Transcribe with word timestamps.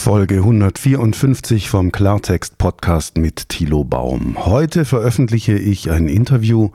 Folge 0.00 0.36
154 0.36 1.68
vom 1.68 1.92
Klartext 1.92 2.56
Podcast 2.56 3.18
mit 3.18 3.50
Thilo 3.50 3.84
Baum. 3.84 4.34
Heute 4.46 4.86
veröffentliche 4.86 5.58
ich 5.58 5.90
ein 5.90 6.08
Interview, 6.08 6.70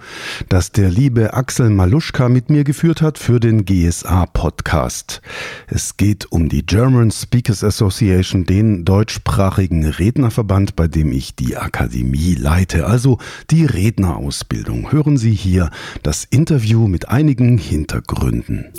das 0.47 0.71
der 0.71 0.91
liebe 0.91 1.33
Axel 1.33 1.71
Maluschka 1.71 2.29
mit 2.29 2.51
mir 2.51 2.63
geführt 2.63 3.01
hat 3.01 3.17
für 3.17 3.39
den 3.39 3.65
GSA 3.65 4.27
Podcast. 4.27 5.23
Es 5.65 5.97
geht 5.97 6.31
um 6.31 6.49
die 6.49 6.67
German 6.67 7.09
Speakers 7.09 7.63
Association, 7.63 8.45
den 8.45 8.85
deutschsprachigen 8.85 9.87
Rednerverband, 9.87 10.75
bei 10.75 10.87
dem 10.87 11.11
ich 11.11 11.35
die 11.35 11.57
Akademie 11.57 12.35
leite, 12.35 12.85
also 12.85 13.17
die 13.49 13.65
Rednerausbildung. 13.65 14.91
Hören 14.91 15.17
Sie 15.17 15.33
hier 15.33 15.71
das 16.03 16.25
Interview 16.25 16.87
mit 16.87 17.09
einigen 17.09 17.57
Hintergründen. 17.57 18.71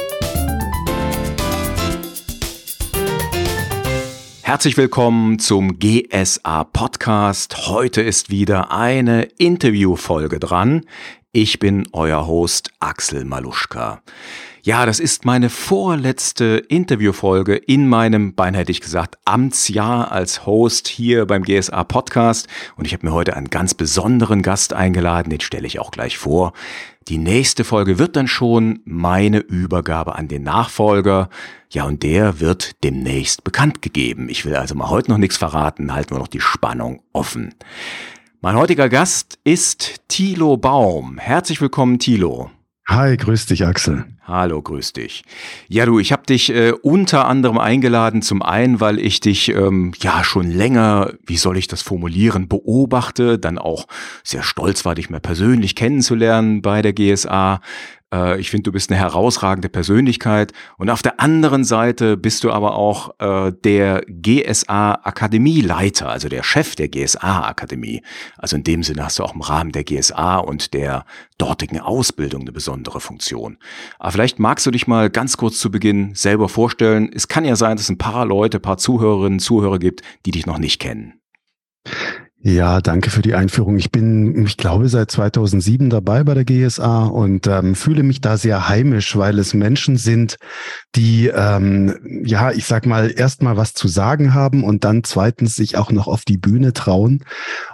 Herzlich 4.46 4.76
willkommen 4.76 5.40
zum 5.40 5.80
GSA 5.80 6.62
Podcast. 6.62 7.66
Heute 7.66 8.00
ist 8.00 8.30
wieder 8.30 8.70
eine 8.70 9.24
Interviewfolge 9.24 10.38
dran. 10.38 10.86
Ich 11.32 11.58
bin 11.58 11.88
euer 11.92 12.28
Host 12.28 12.70
Axel 12.78 13.24
Maluschka. 13.24 14.02
Ja, 14.62 14.86
das 14.86 15.00
ist 15.00 15.24
meine 15.24 15.50
vorletzte 15.50 16.62
Interviewfolge 16.68 17.56
in 17.56 17.88
meinem, 17.88 18.36
beinahe 18.36 18.60
hätte 18.60 18.70
ich 18.70 18.80
gesagt, 18.80 19.18
Amtsjahr 19.24 20.12
als 20.12 20.46
Host 20.46 20.86
hier 20.86 21.26
beim 21.26 21.42
GSA 21.42 21.82
Podcast. 21.82 22.46
Und 22.76 22.86
ich 22.86 22.92
habe 22.92 23.04
mir 23.04 23.12
heute 23.12 23.34
einen 23.34 23.50
ganz 23.50 23.74
besonderen 23.74 24.42
Gast 24.42 24.72
eingeladen, 24.72 25.30
den 25.30 25.40
stelle 25.40 25.66
ich 25.66 25.80
auch 25.80 25.90
gleich 25.90 26.18
vor. 26.18 26.52
Die 27.08 27.18
nächste 27.18 27.62
Folge 27.62 28.00
wird 28.00 28.16
dann 28.16 28.26
schon 28.26 28.80
meine 28.84 29.38
Übergabe 29.38 30.16
an 30.16 30.26
den 30.26 30.42
Nachfolger. 30.42 31.28
Ja, 31.70 31.84
und 31.84 32.02
der 32.02 32.40
wird 32.40 32.82
demnächst 32.82 33.44
bekannt 33.44 33.80
gegeben. 33.80 34.28
Ich 34.28 34.44
will 34.44 34.56
also 34.56 34.74
mal 34.74 34.90
heute 34.90 35.12
noch 35.12 35.18
nichts 35.18 35.36
verraten, 35.36 35.94
halten 35.94 36.16
wir 36.16 36.18
noch 36.18 36.26
die 36.26 36.40
Spannung 36.40 37.02
offen. 37.12 37.54
Mein 38.40 38.56
heutiger 38.56 38.88
Gast 38.88 39.38
ist 39.44 40.00
Thilo 40.08 40.56
Baum. 40.56 41.18
Herzlich 41.18 41.60
willkommen, 41.60 42.00
Thilo. 42.00 42.50
Hi, 42.88 43.16
grüß 43.16 43.46
dich, 43.46 43.64
Axel. 43.64 44.04
Hallo, 44.28 44.60
grüß 44.60 44.92
dich. 44.92 45.22
Ja, 45.68 45.86
du, 45.86 46.00
ich 46.00 46.10
habe 46.10 46.24
dich 46.26 46.52
äh, 46.52 46.72
unter 46.72 47.28
anderem 47.28 47.58
eingeladen, 47.58 48.22
zum 48.22 48.42
einen, 48.42 48.80
weil 48.80 48.98
ich 48.98 49.20
dich 49.20 49.50
ähm, 49.50 49.92
ja 50.00 50.24
schon 50.24 50.50
länger, 50.50 51.12
wie 51.24 51.36
soll 51.36 51.56
ich 51.56 51.68
das 51.68 51.82
formulieren, 51.82 52.48
beobachte, 52.48 53.38
dann 53.38 53.56
auch 53.56 53.86
sehr 54.24 54.42
stolz 54.42 54.84
war, 54.84 54.96
dich 54.96 55.10
mehr 55.10 55.20
persönlich 55.20 55.76
kennenzulernen 55.76 56.60
bei 56.60 56.82
der 56.82 56.92
GSA. 56.92 57.60
Äh, 58.12 58.40
ich 58.40 58.50
finde, 58.50 58.64
du 58.64 58.72
bist 58.72 58.90
eine 58.90 58.98
herausragende 58.98 59.68
Persönlichkeit. 59.68 60.52
Und 60.78 60.90
auf 60.90 61.02
der 61.02 61.20
anderen 61.20 61.64
Seite 61.64 62.16
bist 62.16 62.44
du 62.44 62.50
aber 62.50 62.76
auch 62.76 63.10
äh, 63.18 63.52
der 63.64 64.02
GSA 64.08 65.00
Akademieleiter, 65.02 66.08
also 66.08 66.28
der 66.28 66.42
Chef 66.42 66.76
der 66.76 66.88
GSA 66.88 67.48
Akademie. 67.48 68.02
Also 68.36 68.56
in 68.56 68.64
dem 68.64 68.82
Sinne 68.82 69.04
hast 69.04 69.18
du 69.18 69.24
auch 69.24 69.34
im 69.34 69.40
Rahmen 69.40 69.72
der 69.72 69.84
GSA 69.84 70.38
und 70.38 70.74
der 70.74 71.04
dortigen 71.38 71.80
Ausbildung 71.80 72.42
eine 72.42 72.52
besondere 72.52 73.00
Funktion. 73.00 73.58
Aber 73.98 74.12
vielleicht 74.12 74.38
magst 74.38 74.66
du 74.66 74.70
dich 74.70 74.86
mal 74.86 75.10
ganz 75.10 75.36
kurz 75.36 75.58
zu 75.58 75.70
Beginn 75.70 76.14
selber 76.14 76.48
vorstellen. 76.48 77.10
Es 77.12 77.28
kann 77.28 77.44
ja 77.44 77.56
sein, 77.56 77.76
dass 77.76 77.84
es 77.84 77.90
ein 77.90 77.98
paar 77.98 78.24
Leute, 78.24 78.58
ein 78.58 78.62
paar 78.62 78.78
Zuhörerinnen, 78.78 79.38
Zuhörer 79.38 79.78
gibt, 79.78 80.02
die 80.24 80.30
dich 80.30 80.46
noch 80.46 80.58
nicht 80.58 80.80
kennen. 80.80 81.20
Ja, 82.48 82.80
danke 82.80 83.10
für 83.10 83.22
die 83.22 83.34
Einführung. 83.34 83.76
Ich 83.76 83.90
bin, 83.90 84.46
ich 84.46 84.56
glaube, 84.56 84.88
seit 84.88 85.10
2007 85.10 85.90
dabei 85.90 86.22
bei 86.22 86.32
der 86.32 86.44
GSA 86.44 87.06
und 87.06 87.48
ähm, 87.48 87.74
fühle 87.74 88.04
mich 88.04 88.20
da 88.20 88.36
sehr 88.36 88.68
heimisch, 88.68 89.16
weil 89.16 89.40
es 89.40 89.52
Menschen 89.52 89.96
sind, 89.96 90.36
die, 90.94 91.26
ähm, 91.26 92.22
ja, 92.24 92.52
ich 92.52 92.64
sag 92.64 92.86
mal, 92.86 93.10
erstmal 93.10 93.56
was 93.56 93.74
zu 93.74 93.88
sagen 93.88 94.32
haben 94.32 94.62
und 94.62 94.84
dann 94.84 95.02
zweitens 95.02 95.56
sich 95.56 95.76
auch 95.76 95.90
noch 95.90 96.06
auf 96.06 96.24
die 96.24 96.38
Bühne 96.38 96.72
trauen. 96.72 97.24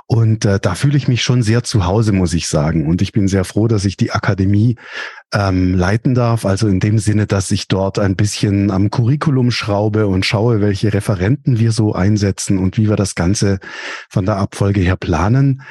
Und 0.07 0.47
äh, 0.47 0.59
da 0.59 0.75
fühle 0.75 0.97
ich 0.97 1.07
mich 1.07 1.23
schon 1.23 1.43
sehr 1.43 1.63
zu 1.63 1.85
Hause, 1.85 2.13
muss 2.13 2.33
ich 2.33 2.49
sagen. 2.49 2.87
Und 2.87 3.03
ich 3.03 3.13
bin 3.13 3.29
sehr 3.29 3.45
froh, 3.45 3.69
dass 3.69 3.85
ich 3.85 3.99
die 3.99 4.13
Akademie 4.13 4.77
ähm, 5.33 5.75
leiten 5.75 6.15
darf. 6.15 6.45
Also 6.45 6.69
in 6.69 6.81
dem 6.81 6.99
Sinne, 6.99 7.27
dass 7.27 7.51
ich 7.51 7.69
dort 7.69 7.99
ein 7.99 8.17
bisschen 8.17 8.71
am 8.71 8.91
Curriculum 8.91 9.51
schraube 9.51 10.07
und 10.07 10.27
schaue, 10.27 10.61
welche 10.61 10.93
Referenten 10.93 11.59
wir 11.59 11.73
so 11.73 11.95
einsetzen 11.95 12.59
und 12.59 12.77
wie 12.77 12.89
wir 12.89 12.97
das 12.97 13.15
Ganze 13.15 13.59
von 14.09 14.27
der 14.27 14.37
Abfolge 14.37 14.81
her 14.81 14.97
planen. 14.97 15.63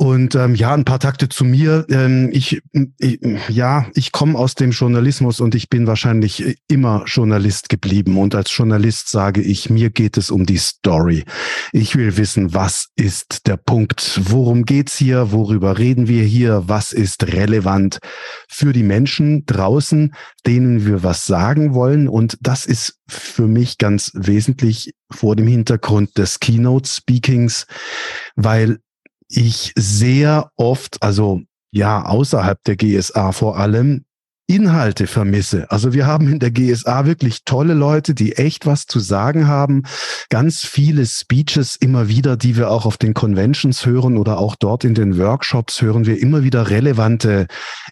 Und 0.00 0.36
ähm, 0.36 0.54
ja, 0.54 0.74
ein 0.74 0.84
paar 0.84 1.00
Takte 1.00 1.28
zu 1.28 1.44
mir. 1.44 1.84
Ähm, 1.90 2.30
ich, 2.32 2.62
ich, 2.98 3.18
ja, 3.48 3.84
ich 3.94 4.12
komme 4.12 4.38
aus 4.38 4.54
dem 4.54 4.70
Journalismus 4.70 5.40
und 5.40 5.56
ich 5.56 5.70
bin 5.70 5.88
wahrscheinlich 5.88 6.56
immer 6.68 7.02
Journalist 7.06 7.68
geblieben. 7.68 8.16
Und 8.16 8.36
als 8.36 8.56
Journalist 8.56 9.10
sage 9.10 9.42
ich, 9.42 9.70
mir 9.70 9.90
geht 9.90 10.16
es 10.16 10.30
um 10.30 10.46
die 10.46 10.58
Story. 10.58 11.24
Ich 11.72 11.96
will 11.96 12.16
wissen, 12.16 12.54
was 12.54 12.90
ist 12.94 13.48
der 13.48 13.56
Punkt? 13.56 14.20
Worum 14.22 14.64
geht's 14.64 14.96
hier? 14.96 15.32
Worüber 15.32 15.78
reden 15.78 16.06
wir 16.06 16.22
hier? 16.22 16.62
Was 16.68 16.92
ist 16.92 17.26
relevant 17.32 17.98
für 18.48 18.72
die 18.72 18.84
Menschen 18.84 19.46
draußen, 19.46 20.14
denen 20.46 20.86
wir 20.86 21.02
was 21.02 21.26
sagen 21.26 21.74
wollen? 21.74 22.06
Und 22.06 22.38
das 22.40 22.66
ist 22.66 23.00
für 23.08 23.48
mich 23.48 23.78
ganz 23.78 24.12
wesentlich 24.14 24.92
vor 25.10 25.34
dem 25.34 25.48
Hintergrund 25.48 26.16
des 26.18 26.38
Keynote 26.38 26.88
Speakings, 26.88 27.66
weil 28.36 28.78
ich 29.28 29.72
sehr 29.76 30.50
oft, 30.56 31.02
also 31.02 31.42
ja, 31.70 32.04
außerhalb 32.04 32.62
der 32.64 32.76
GSA 32.76 33.32
vor 33.32 33.58
allem, 33.58 34.04
Inhalte 34.50 35.06
vermisse. 35.06 35.70
Also 35.70 35.92
wir 35.92 36.06
haben 36.06 36.26
in 36.32 36.38
der 36.38 36.50
GSA 36.50 37.04
wirklich 37.04 37.44
tolle 37.44 37.74
Leute, 37.74 38.14
die 38.14 38.36
echt 38.36 38.64
was 38.64 38.86
zu 38.86 38.98
sagen 38.98 39.46
haben. 39.46 39.82
Ganz 40.30 40.64
viele 40.64 41.04
Speeches 41.04 41.76
immer 41.76 42.08
wieder, 42.08 42.38
die 42.38 42.56
wir 42.56 42.70
auch 42.70 42.86
auf 42.86 42.96
den 42.96 43.12
Conventions 43.12 43.84
hören 43.84 44.16
oder 44.16 44.38
auch 44.38 44.56
dort 44.56 44.84
in 44.84 44.94
den 44.94 45.18
Workshops 45.18 45.82
hören 45.82 46.06
wir 46.06 46.18
immer 46.18 46.44
wieder 46.44 46.70
relevante 46.70 47.46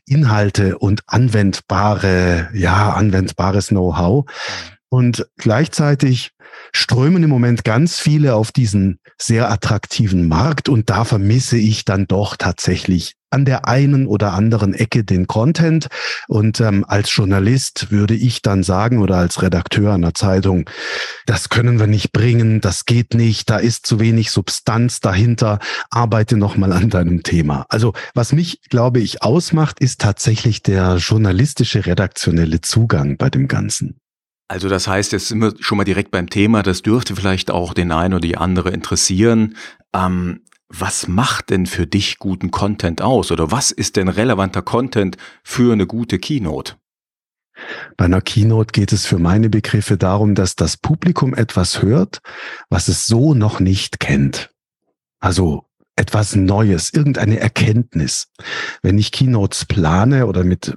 Inhalte 0.07 0.79
und 0.79 1.03
anwendbare, 1.07 2.49
ja, 2.55 2.95
anwendbares 2.95 3.69
Know-how. 3.69 4.25
Und 4.89 5.27
gleichzeitig 5.37 6.31
strömen 6.73 7.23
im 7.23 7.31
Moment 7.31 7.65
ganz 7.65 7.99
viele 7.99 8.35
auf 8.35 8.53
diesen 8.53 8.99
sehr 9.19 9.51
attraktiven 9.51 10.29
Markt 10.29 10.69
und 10.69 10.91
da 10.91 11.05
vermisse 11.05 11.57
ich 11.57 11.85
dann 11.85 12.07
doch 12.07 12.37
tatsächlich 12.37 13.15
an 13.31 13.45
der 13.45 13.67
einen 13.69 14.07
oder 14.07 14.33
anderen 14.33 14.73
Ecke 14.73 15.05
den 15.05 15.27
Content. 15.27 15.89
Und 16.29 16.61
ähm, 16.61 16.85
als 16.87 17.15
Journalist 17.15 17.91
würde 17.91 18.15
ich 18.15 18.41
dann 18.41 18.63
sagen 18.63 18.99
oder 18.99 19.17
als 19.17 19.43
Redakteur 19.43 19.95
einer 19.95 20.15
Zeitung, 20.15 20.71
das 21.27 21.49
können 21.49 21.79
wir 21.79 21.87
nicht 21.87 22.13
bringen, 22.13 22.61
das 22.61 22.85
geht 22.85 23.15
nicht, 23.15 23.51
da 23.51 23.59
ist 23.59 23.87
zu 23.87 24.01
wenig 24.01 24.31
Substanz 24.31 25.01
dahinter, 25.01 25.59
arbeite 25.91 26.37
nochmal 26.37 26.73
an 26.73 26.89
deinem 26.89 27.23
Thema. 27.23 27.67
Also 27.69 27.93
was 28.15 28.33
mich, 28.33 28.61
glaube 28.71 29.01
ich, 29.01 29.23
ausmacht, 29.23 29.81
ist 29.81 30.01
tatsächlich 30.01 30.63
der 30.63 30.97
journalistische, 30.97 31.85
redaktionelle 31.85 32.61
Zugang 32.61 33.17
bei 33.17 33.29
dem 33.29 33.49
Ganzen. 33.49 34.01
Also 34.49 34.69
das 34.69 34.87
heißt, 34.87 35.13
jetzt 35.13 35.29
sind 35.29 35.41
wir 35.41 35.55
schon 35.59 35.79
mal 35.79 35.85
direkt 35.85 36.11
beim 36.11 36.31
Thema, 36.31 36.63
das 36.63 36.83
dürfte 36.83 37.17
vielleicht 37.17 37.51
auch 37.51 37.75
den 37.75 37.91
einen 37.91 38.15
oder 38.15 38.21
die 38.21 38.37
andere 38.37 38.71
interessieren. 38.71 39.57
Ähm, 39.93 40.43
was 40.69 41.09
macht 41.09 41.51
denn 41.51 41.67
für 41.67 41.87
dich 41.87 42.19
guten 42.19 42.51
Content 42.51 43.01
aus 43.01 43.31
oder 43.31 43.51
was 43.51 43.71
ist 43.71 43.97
denn 43.97 44.09
relevanter 44.09 44.63
Content 44.63 45.17
für 45.43 45.73
eine 45.73 45.87
gute 45.87 46.19
Keynote? 46.19 46.75
Bei 47.97 48.05
einer 48.05 48.21
Keynote 48.21 48.73
geht 48.73 48.93
es 48.93 49.07
für 49.07 49.19
meine 49.19 49.49
Begriffe 49.49 49.97
darum, 49.97 50.35
dass 50.35 50.57
das 50.57 50.77
Publikum 50.77 51.35
etwas 51.35 51.83
hört, 51.83 52.19
was 52.69 52.89
es 52.89 53.07
so 53.07 53.35
noch 53.35 53.61
nicht 53.61 54.01
kennt. 54.01 54.51
Also 55.21 55.66
etwas 55.97 56.37
Neues, 56.37 56.93
irgendeine 56.93 57.41
Erkenntnis. 57.41 58.29
Wenn 58.83 58.99
ich 58.99 59.13
Keynotes 59.13 59.65
plane 59.65 60.27
oder 60.27 60.45
mit 60.45 60.77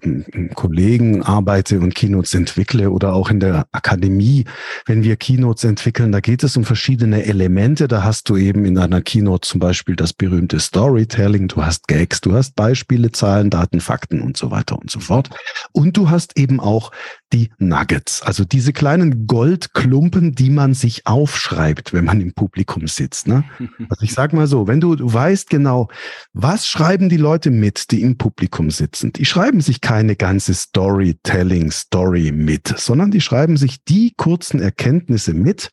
Kollegen 0.55 1.23
arbeite 1.23 1.81
und 1.81 1.93
Keynotes 1.93 2.33
entwickle 2.33 2.89
oder 2.89 3.13
auch 3.13 3.29
in 3.29 3.41
der 3.41 3.67
Akademie, 3.73 4.45
wenn 4.85 5.03
wir 5.03 5.17
Keynotes 5.17 5.65
entwickeln, 5.65 6.13
da 6.13 6.21
geht 6.21 6.43
es 6.43 6.55
um 6.55 6.63
verschiedene 6.63 7.25
Elemente. 7.25 7.89
Da 7.89 8.03
hast 8.03 8.29
du 8.29 8.37
eben 8.37 8.63
in 8.63 8.77
einer 8.77 9.01
Keynote 9.01 9.47
zum 9.47 9.59
Beispiel 9.59 9.97
das 9.97 10.13
berühmte 10.13 10.59
Storytelling, 10.59 11.49
du 11.49 11.65
hast 11.65 11.89
Gags, 11.89 12.21
du 12.21 12.33
hast 12.33 12.55
Beispiele, 12.55 13.11
Zahlen, 13.11 13.49
Daten, 13.49 13.81
Fakten 13.81 14.21
und 14.21 14.37
so 14.37 14.51
weiter 14.51 14.79
und 14.79 14.89
so 14.89 15.01
fort. 15.01 15.29
Und 15.73 15.97
du 15.97 16.09
hast 16.09 16.37
eben 16.37 16.61
auch 16.61 16.91
die 17.33 17.51
Nuggets, 17.59 18.21
also 18.21 18.43
diese 18.43 18.73
kleinen 18.73 19.27
Goldklumpen, 19.27 20.33
die 20.33 20.49
man 20.49 20.73
sich 20.73 21.05
aufschreibt, 21.05 21.93
wenn 21.93 22.05
man 22.05 22.21
im 22.21 22.33
Publikum 22.33 22.87
sitzt. 22.87 23.27
Ne? 23.27 23.43
Also 23.89 24.03
ich 24.03 24.13
sag 24.13 24.33
mal 24.33 24.47
so, 24.47 24.67
wenn 24.67 24.81
du, 24.81 24.95
du 24.95 25.11
weißt 25.11 25.49
genau, 25.49 25.89
was 26.33 26.67
schreiben 26.67 27.09
die 27.09 27.17
Leute 27.17 27.49
mit, 27.49 27.91
die 27.91 28.01
im 28.01 28.17
Publikum 28.17 28.71
sitzen. 28.71 29.13
Die 29.13 29.25
schreiben 29.25 29.61
sich 29.61 29.81
keine 29.81 30.15
ganze 30.15 30.53
Storytelling-Story 30.53 32.31
mit, 32.31 32.67
sondern 32.77 33.11
die 33.11 33.21
schreiben 33.21 33.57
sich 33.57 33.83
die 33.83 34.13
kurzen 34.15 34.61
Erkenntnisse 34.61 35.33
mit, 35.33 35.71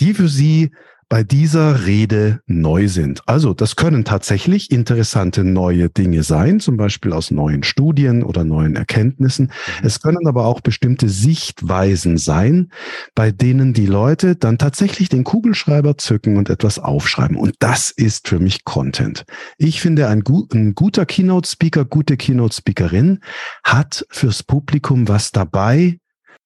die 0.00 0.14
für 0.14 0.28
sie 0.28 0.72
bei 1.08 1.22
dieser 1.22 1.86
Rede 1.86 2.40
neu 2.46 2.88
sind. 2.88 3.22
Also 3.26 3.54
das 3.54 3.76
können 3.76 4.04
tatsächlich 4.04 4.72
interessante 4.72 5.44
neue 5.44 5.88
Dinge 5.88 6.24
sein, 6.24 6.58
zum 6.58 6.76
Beispiel 6.76 7.12
aus 7.12 7.30
neuen 7.30 7.62
Studien 7.62 8.24
oder 8.24 8.44
neuen 8.44 8.74
Erkenntnissen. 8.74 9.46
Mhm. 9.46 9.86
Es 9.86 10.00
können 10.00 10.26
aber 10.26 10.46
auch 10.46 10.60
bestimmte 10.60 11.08
Sichtweisen 11.08 12.18
sein, 12.18 12.70
bei 13.14 13.30
denen 13.30 13.72
die 13.72 13.86
Leute 13.86 14.34
dann 14.34 14.58
tatsächlich 14.58 15.08
den 15.08 15.22
Kugelschreiber 15.22 15.96
zücken 15.96 16.36
und 16.36 16.50
etwas 16.50 16.80
aufschreiben. 16.80 17.36
Und 17.36 17.54
das 17.60 17.92
ist 17.92 18.26
für 18.26 18.40
mich 18.40 18.64
Content. 18.64 19.24
Ich 19.58 19.80
finde, 19.80 20.08
ein, 20.08 20.22
gut, 20.22 20.54
ein 20.54 20.74
guter 20.74 21.06
Keynote-Speaker, 21.06 21.84
gute 21.84 22.16
Keynote-Speakerin 22.16 23.20
hat 23.62 24.04
fürs 24.10 24.42
Publikum 24.42 25.06
was 25.06 25.30
dabei, 25.30 25.98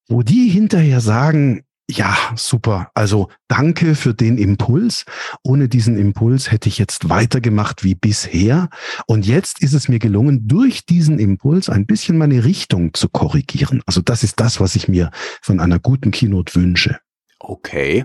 wo 0.08 0.22
die 0.22 0.48
hinterher 0.48 1.00
sagen, 1.00 1.62
ja, 1.90 2.16
super. 2.36 2.90
Also 2.94 3.28
danke 3.48 3.94
für 3.94 4.14
den 4.14 4.38
Impuls. 4.38 5.04
Ohne 5.42 5.68
diesen 5.68 5.98
Impuls 5.98 6.50
hätte 6.50 6.68
ich 6.68 6.78
jetzt 6.78 7.08
weitergemacht 7.08 7.84
wie 7.84 7.94
bisher. 7.94 8.68
Und 9.06 9.26
jetzt 9.26 9.62
ist 9.62 9.72
es 9.72 9.88
mir 9.88 9.98
gelungen, 9.98 10.46
durch 10.46 10.86
diesen 10.86 11.18
Impuls 11.18 11.68
ein 11.68 11.86
bisschen 11.86 12.16
meine 12.18 12.44
Richtung 12.44 12.94
zu 12.94 13.08
korrigieren. 13.08 13.82
Also 13.86 14.00
das 14.00 14.22
ist 14.22 14.40
das, 14.40 14.60
was 14.60 14.76
ich 14.76 14.88
mir 14.88 15.10
von 15.42 15.60
einer 15.60 15.78
guten 15.78 16.10
Keynote 16.10 16.54
wünsche. 16.54 16.98
Okay. 17.38 18.04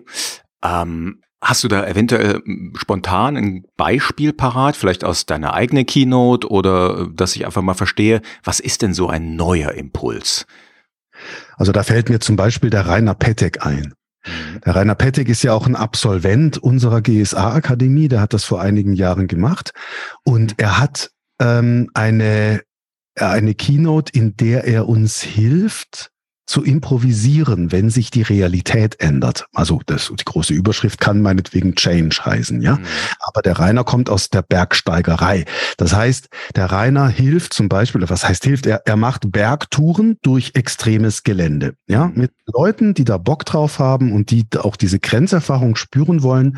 Ähm, 0.63 1.21
hast 1.41 1.63
du 1.63 1.67
da 1.67 1.85
eventuell 1.85 2.41
hm, 2.43 2.73
spontan 2.75 3.37
ein 3.37 3.65
Beispiel 3.77 4.33
parat, 4.33 4.75
vielleicht 4.75 5.03
aus 5.03 5.25
deiner 5.25 5.53
eigenen 5.53 5.85
Keynote 5.85 6.49
oder 6.49 7.01
äh, 7.01 7.07
dass 7.13 7.35
ich 7.35 7.45
einfach 7.45 7.61
mal 7.61 7.73
verstehe, 7.75 8.21
was 8.43 8.59
ist 8.59 8.81
denn 8.81 8.93
so 8.93 9.07
ein 9.07 9.35
neuer 9.35 9.71
Impuls? 9.71 10.45
Also 11.57 11.71
da 11.71 11.83
fällt 11.83 12.09
mir 12.09 12.19
zum 12.19 12.35
Beispiel 12.35 12.69
der 12.69 12.87
Rainer 12.87 13.13
Pettek 13.13 13.65
ein. 13.65 13.93
Mhm. 14.25 14.61
Der 14.65 14.75
Rainer 14.75 14.95
Pettek 14.95 15.29
ist 15.29 15.43
ja 15.43 15.53
auch 15.53 15.67
ein 15.67 15.75
Absolvent 15.75 16.57
unserer 16.57 17.01
GSA-Akademie, 17.01 18.07
der 18.07 18.21
hat 18.21 18.33
das 18.33 18.43
vor 18.43 18.61
einigen 18.61 18.93
Jahren 18.93 19.27
gemacht 19.27 19.71
und 20.23 20.55
er 20.57 20.79
hat 20.79 21.11
ähm, 21.41 21.89
eine, 21.93 22.61
eine 23.19 23.53
Keynote, 23.55 24.11
in 24.13 24.35
der 24.37 24.65
er 24.65 24.87
uns 24.87 25.21
hilft, 25.21 26.11
zu 26.45 26.63
improvisieren, 26.63 27.71
wenn 27.71 27.89
sich 27.89 28.11
die 28.11 28.21
Realität 28.21 28.99
ändert. 28.99 29.45
Also 29.53 29.81
das, 29.85 30.11
die 30.17 30.25
große 30.25 30.53
Überschrift 30.53 30.99
kann 31.01 31.21
meinetwegen 31.21 31.75
Change 31.75 32.21
heißen, 32.23 32.61
ja. 32.61 32.75
Mhm. 32.75 32.85
Aber 33.19 33.41
der 33.41 33.57
Rainer 33.57 33.83
kommt 33.83 34.09
aus 34.09 34.29
der 34.29 34.43
Bergsteigerei. 34.43 35.45
Das 35.77 35.93
heißt, 35.93 36.29
der 36.55 36.71
Rainer 36.71 37.07
hilft 37.07 37.53
zum 37.53 37.67
Beispiel, 37.67 38.07
was 38.07 38.27
heißt 38.27 38.43
hilft? 38.43 38.67
Er, 38.67 38.81
er 38.85 38.95
macht 38.95 39.31
Bergtouren 39.31 40.17
durch 40.21 40.51
extremes 40.53 41.23
Gelände, 41.23 41.75
ja, 41.87 42.07
mhm. 42.07 42.13
mit 42.15 42.31
Leuten, 42.45 42.93
die 42.93 43.05
da 43.05 43.17
Bock 43.17 43.45
drauf 43.45 43.79
haben 43.79 44.11
und 44.11 44.29
die 44.29 44.45
auch 44.57 44.75
diese 44.75 44.99
Grenzerfahrung 44.99 45.75
spüren 45.75 46.21
wollen. 46.21 46.57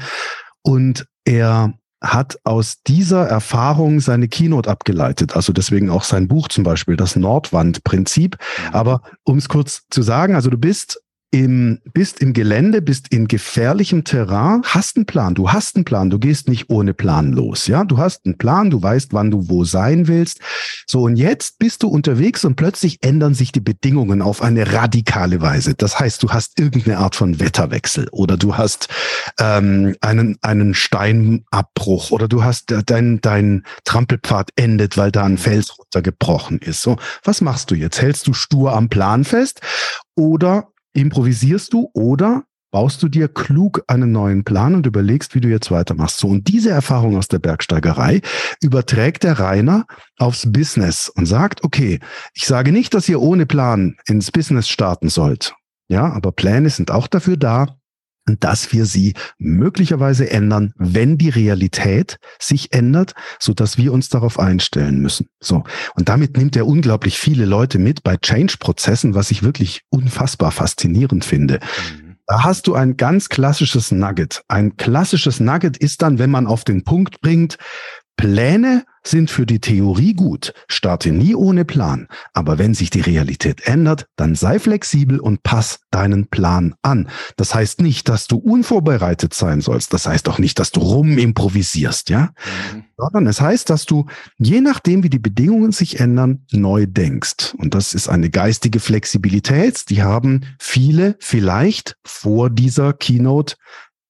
Und 0.63 1.07
er 1.23 1.73
hat 2.01 2.37
aus 2.43 2.83
dieser 2.85 3.27
Erfahrung 3.27 3.99
seine 3.99 4.27
Keynote 4.27 4.69
abgeleitet. 4.69 5.35
Also 5.35 5.51
deswegen 5.51 5.89
auch 5.89 6.03
sein 6.03 6.27
Buch 6.27 6.47
zum 6.47 6.63
Beispiel, 6.63 6.95
das 6.95 7.15
Nordwand-Prinzip. 7.15 8.37
Mhm. 8.37 8.75
Aber 8.75 9.01
um 9.23 9.37
es 9.37 9.49
kurz 9.49 9.87
zu 9.89 10.01
sagen, 10.03 10.35
also 10.35 10.49
du 10.49 10.57
bist 10.57 11.01
im, 11.29 11.79
bist 11.93 12.21
im 12.21 12.31
Gelände, 12.31 12.81
bist 12.81 13.09
in 13.09 13.27
gefährlichem 13.27 14.05
Terrain, 14.05 14.61
hast 14.63 14.95
einen 14.95 15.05
Plan, 15.05 15.35
du 15.35 15.51
hast 15.51 15.75
einen 15.75 15.83
Plan, 15.83 16.09
du 16.09 16.19
gehst 16.19 16.47
nicht 16.47 16.69
ohne 16.69 16.93
Plan 16.93 17.33
los, 17.33 17.67
ja, 17.67 17.83
du 17.83 17.97
hast 17.97 18.25
einen 18.25 18.37
Plan, 18.37 18.69
du 18.69 18.81
weißt, 18.81 19.11
wann 19.11 19.29
du 19.29 19.49
wo 19.49 19.65
sein 19.65 20.07
willst. 20.07 20.39
So, 20.87 21.01
und 21.03 21.17
jetzt 21.17 21.59
bist 21.59 21.83
du 21.83 21.89
unterwegs 21.89 22.45
und 22.45 22.55
plötzlich 22.55 23.03
ändern 23.03 23.33
sich 23.33 23.51
die 23.51 23.59
Bedingungen 23.59 24.21
auf 24.21 24.41
eine 24.41 24.71
radikale 24.71 25.41
Weise. 25.41 25.73
Das 25.75 25.99
heißt, 25.99 26.23
du 26.23 26.29
hast 26.29 26.57
irgendeine 26.59 26.99
Art 26.99 27.15
von 27.15 27.41
Wetterwechsel 27.41 28.07
oder 28.11 28.37
du 28.37 28.55
hast 28.55 28.87
ähm, 29.37 29.95
einen, 29.99 30.37
einen 30.41 30.73
Steinabbruch 30.73 32.11
oder 32.11 32.29
du 32.29 32.45
hast 32.45 32.71
äh, 32.71 32.83
dein, 32.85 33.19
dein 33.19 33.63
Trampelpfad 33.83 34.51
endet, 34.55 34.95
weil 34.95 35.11
da 35.11 35.25
ein 35.25 35.37
Fels 35.37 35.77
runtergebrochen 35.77 36.59
ist. 36.59 36.81
So, 36.81 36.95
was 37.23 37.41
machst 37.41 37.69
du 37.69 37.75
jetzt? 37.75 38.01
Hältst 38.01 38.27
du 38.27 38.33
stur 38.33 38.73
am 38.73 38.87
Plan 38.87 39.25
fest 39.25 39.59
oder 40.15 40.69
improvisierst 40.97 41.73
du 41.73 41.89
oder 41.93 42.43
baust 42.71 43.01
du 43.01 43.07
dir 43.07 43.27
klug 43.27 43.83
einen 43.87 44.11
neuen 44.11 44.43
Plan 44.43 44.75
und 44.75 44.85
überlegst, 44.85 45.35
wie 45.35 45.41
du 45.41 45.47
jetzt 45.47 45.71
weitermachst. 45.71 46.19
So, 46.19 46.27
und 46.27 46.47
diese 46.47 46.69
Erfahrung 46.69 47.17
aus 47.17 47.27
der 47.27 47.39
Bergsteigerei 47.39 48.21
überträgt 48.61 49.23
der 49.23 49.39
Rainer 49.39 49.85
aufs 50.17 50.51
Business 50.51 51.09
und 51.09 51.25
sagt, 51.25 51.63
okay, 51.63 51.99
ich 52.33 52.45
sage 52.45 52.71
nicht, 52.71 52.93
dass 52.93 53.07
ihr 53.07 53.21
ohne 53.21 53.45
Plan 53.45 53.95
ins 54.05 54.31
Business 54.31 54.67
starten 54.67 55.09
sollt. 55.09 55.55
Ja, 55.87 56.11
aber 56.11 56.33
Pläne 56.33 56.69
sind 56.69 56.91
auch 56.91 57.07
dafür 57.07 57.37
da, 57.37 57.77
dass 58.39 58.73
wir 58.73 58.85
sie 58.85 59.13
möglicherweise 59.37 60.29
ändern, 60.29 60.73
wenn 60.77 61.17
die 61.17 61.29
Realität 61.29 62.19
sich 62.39 62.73
ändert, 62.73 63.13
so 63.39 63.53
dass 63.53 63.77
wir 63.77 63.93
uns 63.93 64.09
darauf 64.09 64.39
einstellen 64.39 64.99
müssen. 64.99 65.27
So. 65.39 65.63
Und 65.95 66.09
damit 66.09 66.37
nimmt 66.37 66.55
er 66.55 66.67
unglaublich 66.67 67.17
viele 67.17 67.45
Leute 67.45 67.79
mit 67.79 68.03
bei 68.03 68.17
Change-Prozessen, 68.17 69.15
was 69.15 69.31
ich 69.31 69.43
wirklich 69.43 69.81
unfassbar 69.89 70.51
faszinierend 70.51 71.25
finde. 71.25 71.59
Mhm. 72.01 72.07
Da 72.29 72.43
hast 72.43 72.67
du 72.67 72.75
ein 72.75 72.97
ganz 72.97 73.29
klassisches 73.29 73.91
Nugget. 73.91 74.43
Ein 74.49 74.75
klassisches 74.75 75.39
Nugget 75.39 75.77
ist 75.77 76.01
dann, 76.01 76.19
wenn 76.19 76.29
man 76.29 76.45
auf 76.45 76.65
den 76.65 76.83
Punkt 76.83 77.21
bringt, 77.21 77.57
Pläne 78.17 78.83
sind 79.03 79.31
für 79.31 79.45
die 79.45 79.59
Theorie 79.59 80.13
gut. 80.13 80.53
Starte 80.67 81.11
nie 81.11 81.35
ohne 81.35 81.65
Plan. 81.65 82.07
Aber 82.33 82.57
wenn 82.57 82.73
sich 82.73 82.89
die 82.89 82.99
Realität 82.99 83.65
ändert, 83.65 84.07
dann 84.17 84.35
sei 84.35 84.59
flexibel 84.59 85.19
und 85.19 85.43
pass 85.43 85.79
deinen 85.91 86.27
Plan 86.27 86.75
an. 86.81 87.07
Das 87.37 87.55
heißt 87.55 87.81
nicht, 87.81 88.09
dass 88.09 88.27
du 88.27 88.37
unvorbereitet 88.37 89.33
sein 89.33 89.61
sollst. 89.61 89.93
Das 89.93 90.07
heißt 90.07 90.27
auch 90.27 90.39
nicht, 90.39 90.59
dass 90.59 90.71
du 90.71 90.81
rumimprovisierst, 90.81 92.09
ja? 92.09 92.31
Mhm. 92.73 92.83
Sondern 92.97 93.27
es 93.27 93.39
heißt, 93.39 93.69
dass 93.69 93.85
du, 93.85 94.07
je 94.39 94.59
nachdem, 94.59 95.03
wie 95.03 95.09
die 95.09 95.19
Bedingungen 95.19 95.71
sich 95.71 95.99
ändern, 95.99 96.43
neu 96.51 96.87
denkst. 96.87 97.53
Und 97.57 97.75
das 97.75 97.93
ist 97.93 98.09
eine 98.09 98.29
geistige 98.29 98.79
Flexibilität. 98.79 99.89
Die 99.89 100.01
haben 100.01 100.41
viele 100.59 101.15
vielleicht 101.19 101.95
vor 102.03 102.49
dieser 102.49 102.93
Keynote 102.93 103.55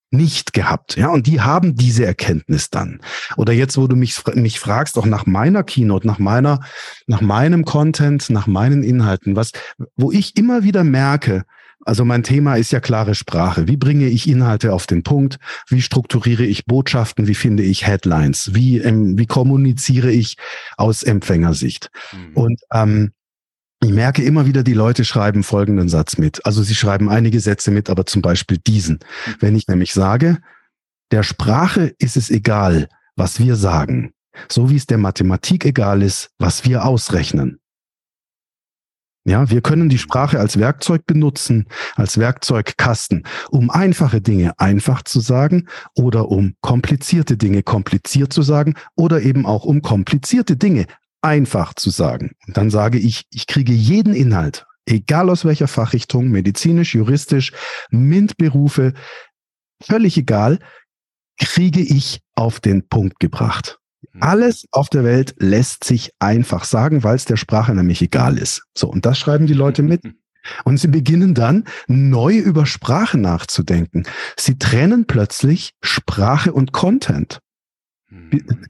nicht 0.10 0.54
gehabt. 0.54 0.96
Ja, 0.96 1.10
und 1.10 1.28
die 1.28 1.42
haben 1.42 1.76
diese 1.76 2.06
Erkenntnis 2.06 2.70
dann. 2.70 3.02
Oder 3.36 3.54
jetzt, 3.54 3.78
wo 3.78 3.88
du 3.88 3.96
mich, 3.96 4.22
mich 4.36 4.60
fragst, 4.60 4.98
auch 4.98 5.06
nach 5.06 5.26
meiner 5.26 5.64
Keynote, 5.64 6.08
nach 6.08 6.20
meiner, 6.20 6.62
nach 7.08 7.22
meinem 7.22 7.66
Content, 7.66 8.30
nach 8.30 8.48
meinen 8.48 8.84
Inhalten, 8.84 9.36
was, 9.36 9.52
wo 9.96 10.12
ich 10.12 10.38
immer 10.38 10.64
wieder 10.64 10.84
merke, 10.84 11.44
also 11.86 12.04
mein 12.04 12.24
Thema 12.24 12.56
ist 12.56 12.72
ja 12.72 12.82
klare 12.82 13.16
Sprache. 13.16 13.70
Wie 13.70 13.78
bringe 13.78 14.08
ich 14.08 14.28
Inhalte 14.28 14.74
auf 14.74 14.88
den 14.88 15.04
Punkt? 15.04 15.40
Wie 15.70 15.82
strukturiere 15.82 16.44
ich 16.44 16.66
Botschaften? 16.66 17.28
Wie 17.28 17.36
finde 17.36 17.64
ich 17.64 17.88
Headlines? 17.88 18.54
Wie, 18.54 18.80
ähm, 18.80 19.18
wie 19.18 19.26
kommuniziere 19.26 20.12
ich 20.12 20.36
aus 20.76 21.04
Empfängersicht? 21.04 21.90
Mhm. 22.12 22.34
Und 22.36 22.62
ähm, 22.74 23.12
ich 23.84 23.92
merke 23.92 24.24
immer 24.24 24.46
wieder, 24.46 24.64
die 24.64 24.74
Leute 24.74 25.06
schreiben 25.06 25.44
folgenden 25.44 25.88
Satz 25.88 26.18
mit. 26.18 26.46
Also 26.46 26.64
sie 26.64 26.76
schreiben 26.76 27.10
einige 27.10 27.40
Sätze 27.40 27.72
mit, 27.72 27.90
aber 27.90 28.06
zum 28.06 28.22
Beispiel 28.22 28.58
diesen. 28.58 29.00
Wenn 29.40 29.56
ich 29.56 29.68
nämlich 29.68 29.94
sage, 29.94 30.40
der 31.12 31.24
Sprache 31.24 31.94
ist 32.00 32.18
es 32.18 32.30
egal, 32.30 32.90
was 33.16 33.40
wir 33.40 33.56
sagen, 33.56 34.14
so 34.50 34.70
wie 34.70 34.76
es 34.76 34.88
der 34.88 34.98
Mathematik 34.98 35.66
egal 35.66 36.02
ist, 36.02 36.32
was 36.40 36.66
wir 36.66 36.86
ausrechnen. 36.86 37.60
Ja, 39.26 39.50
wir 39.50 39.62
können 39.62 39.90
die 39.90 39.98
Sprache 39.98 40.40
als 40.40 40.58
Werkzeug 40.58 41.06
benutzen, 41.06 41.66
als 41.96 42.18
Werkzeugkasten, 42.18 43.24
um 43.50 43.70
einfache 43.70 44.22
Dinge 44.22 44.58
einfach 44.58 45.02
zu 45.02 45.20
sagen 45.20 45.68
oder 45.96 46.30
um 46.30 46.56
komplizierte 46.62 47.36
Dinge 47.36 47.62
kompliziert 47.62 48.32
zu 48.32 48.42
sagen 48.42 48.76
oder 48.96 49.22
eben 49.22 49.46
auch 49.46 49.66
um 49.66 49.82
komplizierte 49.82 50.56
Dinge 50.56 50.86
einfach 51.22 51.74
zu 51.74 51.90
sagen. 51.90 52.32
Und 52.48 52.58
dann 52.58 52.70
sage 52.70 52.98
ich, 52.98 53.26
ich 53.32 53.48
kriege 53.48 53.74
jeden 53.74 54.14
Inhalt, 54.14 54.66
egal 54.86 55.30
aus 55.30 55.46
welcher 55.46 55.68
Fachrichtung, 55.68 56.30
medizinisch, 56.30 56.96
juristisch, 56.96 57.52
MINT-Berufe, 57.92 58.94
völlig 59.84 60.18
egal, 60.18 60.60
kriege 61.40 61.82
ich 61.82 62.22
auf 62.36 62.60
den 62.60 62.88
Punkt 62.88 63.20
gebracht. 63.20 63.80
Mhm. 64.14 64.24
Alles 64.24 64.66
auf 64.72 64.90
der 64.90 65.04
Welt 65.04 65.36
lässt 65.38 65.84
sich 65.84 66.12
einfach 66.20 66.64
sagen, 66.64 67.04
weil 67.04 67.16
es 67.16 67.26
der 67.26 67.38
Sprache 67.38 67.74
nämlich 67.74 68.02
egal 68.02 68.38
ist. 68.38 68.64
So, 68.76 68.90
und 68.90 69.06
das 69.06 69.20
schreiben 69.20 69.48
die 69.48 69.54
Leute 69.54 69.84
mit. 69.84 70.02
Und 70.64 70.78
sie 70.78 70.88
beginnen 70.88 71.34
dann 71.34 71.66
neu 71.88 72.38
über 72.38 72.66
Sprache 72.66 73.18
nachzudenken. 73.18 74.04
Sie 74.38 74.58
trennen 74.58 75.06
plötzlich 75.06 75.74
Sprache 75.82 76.54
und 76.54 76.72
Content. 76.72 77.42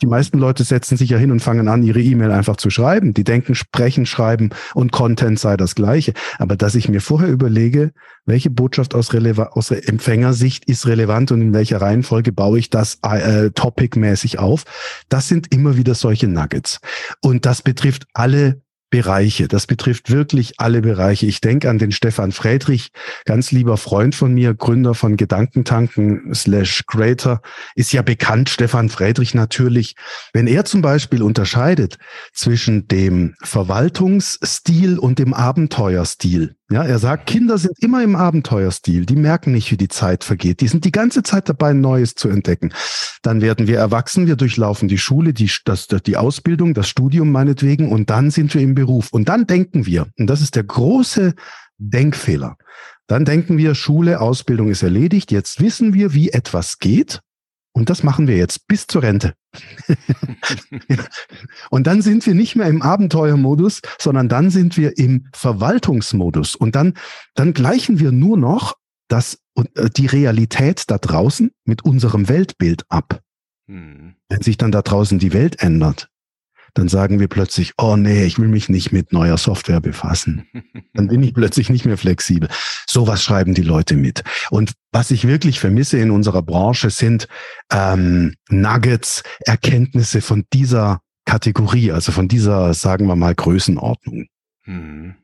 Die 0.02 0.08
meisten 0.08 0.38
Leute 0.38 0.64
setzen 0.64 0.98
sich 0.98 1.10
ja 1.10 1.18
hin 1.18 1.32
und 1.32 1.40
fangen 1.40 1.68
an, 1.68 1.84
ihre 1.84 2.02
E-Mail 2.02 2.32
einfach 2.32 2.58
zu 2.58 2.70
schreiben. 2.70 3.14
Die 3.14 3.24
denken, 3.24 3.56
sprechen, 3.56 4.06
schreiben 4.06 4.52
und 4.74 4.92
Content 4.92 5.40
sei 5.40 5.58
das 5.58 5.76
Gleiche. 5.76 6.14
Aber 6.38 6.56
dass 6.56 6.76
ich 6.76 6.90
mir 6.90 7.02
vorher 7.02 7.30
überlege, 7.30 7.92
welche 8.26 8.50
Botschaft 8.50 8.94
aus, 8.94 9.10
aus 9.14 9.72
Empfängersicht 9.72 10.66
ist 10.66 10.86
relevant 10.88 11.32
und 11.32 11.42
in 11.42 11.54
welcher 11.54 11.82
Reihenfolge 11.82 12.32
baue 12.32 12.60
ich 12.60 12.70
das 12.70 13.00
äh, 13.02 13.50
topicmäßig 13.52 14.40
auf, 14.40 14.66
das 15.10 15.28
sind 15.28 15.52
immer 15.54 15.78
wieder 15.78 15.96
solche 15.96 16.28
Nuggets. 16.28 16.80
Und 17.22 17.46
das 17.46 17.62
betrifft 17.62 18.06
alle 18.14 18.62
Bereiche. 18.90 19.48
Das 19.48 19.68
betrifft 19.68 20.12
wirklich 20.12 20.60
alle 20.60 20.82
Bereiche. 20.82 21.26
Ich 21.26 21.42
denke 21.42 21.70
an 21.70 21.78
den 21.78 21.92
Stefan 21.92 22.32
Friedrich, 22.32 22.92
ganz 23.26 23.52
lieber 23.52 23.78
Freund 23.78 24.16
von 24.16 24.34
mir, 24.34 24.54
Gründer 24.54 24.94
von 24.94 25.18
Gedankentanken 25.18 26.34
slash 26.34 26.84
Creator, 26.88 27.42
ist 27.76 27.92
ja 27.92 28.02
bekannt, 28.02 28.50
Stefan 28.50 28.90
Friedrich 28.90 29.34
natürlich. 29.34 29.96
Wenn 30.32 30.48
er 30.48 30.64
zum 30.64 30.82
Beispiel 30.82 31.22
unterscheidet 31.22 31.98
zwischen 32.34 32.88
dem 32.88 33.36
Verwaltungsstil 33.44 34.98
und 35.00 35.20
dem 35.20 35.34
Abenteuerstil, 35.34 36.56
ja, 36.70 36.84
er 36.84 37.00
sagt, 37.00 37.28
Kinder 37.28 37.58
sind 37.58 37.82
immer 37.82 38.04
im 38.04 38.18
Abenteuerstil. 38.18 39.06
Die 39.06 39.16
merken 39.16 39.54
nicht, 39.54 39.72
wie 39.72 39.78
die 39.78 39.88
Zeit 39.88 40.26
vergeht. 40.26 40.60
Die 40.60 40.68
sind 40.68 40.84
die 40.84 40.92
ganze 40.92 41.24
Zeit 41.24 41.48
dabei, 41.48 41.72
Neues 41.72 42.16
zu 42.16 42.28
entdecken. 42.28 42.74
Dann 43.22 43.40
werden 43.40 43.68
wir 43.68 43.78
erwachsen. 43.78 44.28
Wir 44.28 44.36
durchlaufen 44.36 44.90
die 44.90 44.98
Schule, 44.98 45.32
die, 45.32 45.50
das, 45.64 45.88
die 45.88 46.18
Ausbildung, 46.18 46.74
das 46.74 46.90
Studium 46.90 47.32
meinetwegen. 47.32 47.90
Und 47.90 48.10
dann 48.10 48.32
sind 48.32 48.54
wir 48.54 48.62
im 48.62 48.76
Beruf. 48.78 49.10
Und 49.12 49.28
dann 49.28 49.48
denken 49.48 49.86
wir, 49.86 50.08
und 50.18 50.28
das 50.28 50.42
ist 50.42 50.56
der 50.56 50.64
große 50.64 51.34
Denkfehler. 51.80 52.58
Dann 53.08 53.26
denken 53.26 53.58
wir, 53.58 53.74
Schule, 53.74 54.22
Ausbildung 54.22 54.70
ist 54.70 54.84
erledigt. 54.84 55.32
Jetzt 55.32 55.60
wissen 55.60 55.94
wir, 55.94 56.14
wie 56.14 56.30
etwas 56.30 56.78
geht. 56.78 57.22
Und 57.74 57.90
das 57.90 58.04
machen 58.04 58.28
wir 58.28 58.38
jetzt 58.38 58.68
bis 58.68 58.88
zur 58.88 59.04
Rente. 59.04 59.34
und 61.70 61.88
dann 61.88 62.02
sind 62.02 62.26
wir 62.26 62.34
nicht 62.34 62.56
mehr 62.56 62.68
im 62.68 62.82
Abenteuermodus, 62.82 63.82
sondern 64.00 64.30
dann 64.30 64.50
sind 64.50 64.78
wir 64.78 64.98
im 64.98 65.28
Verwaltungsmodus. 65.34 66.56
Und 66.56 66.76
dann, 66.76 66.96
dann 67.36 67.54
gleichen 67.54 68.00
wir 68.00 68.12
nur 68.12 68.38
noch 68.38 68.76
das, 69.08 69.40
äh, 69.56 69.90
die 69.96 70.08
Realität 70.08 70.86
da 70.88 70.98
draußen 70.98 71.52
mit 71.66 71.86
unserem 71.86 72.30
Weltbild 72.30 72.84
ab. 72.90 73.22
Hm. 73.68 74.16
Wenn 74.30 74.42
sich 74.42 74.58
dann 74.58 74.72
da 74.72 74.82
draußen 74.82 75.20
die 75.20 75.34
Welt 75.34 75.62
ändert, 75.62 76.10
dann 76.78 76.90
sagen 76.90 77.20
wir 77.20 77.28
plötzlich, 77.28 77.74
oh 77.78 77.96
nee, 77.96 78.26
ich 78.26 78.38
will 78.38 78.48
mich 78.48 78.70
nicht 78.70 78.92
mit 78.92 79.12
neuer 79.12 79.38
Software 79.38 79.82
befassen. 79.82 80.48
Dann 80.94 81.08
bin 81.08 81.24
ich 81.24 81.34
plötzlich 81.34 81.70
nicht 81.70 81.86
mehr 81.86 81.98
flexibel. 81.98 82.50
Sowas 82.88 83.24
schreiben 83.24 83.54
die 83.54 83.64
Leute 83.64 83.96
mit. 83.96 84.24
Und 84.52 84.74
was 84.92 85.12
ich 85.12 85.28
wirklich 85.28 85.60
vermisse 85.60 85.98
in 85.98 86.12
unserer 86.12 86.42
Branche 86.42 86.90
sind 86.90 87.28
ähm, 87.72 88.36
Nuggets, 88.50 89.24
Erkenntnisse 89.40 90.22
von 90.22 90.46
dieser 90.54 91.02
Kategorie, 91.26 91.92
also 91.92 92.12
von 92.12 92.28
dieser, 92.28 92.74
sagen 92.74 93.08
wir 93.08 93.16
mal, 93.16 93.36
Größenordnung. 93.36 94.28
Hm. 94.64 95.16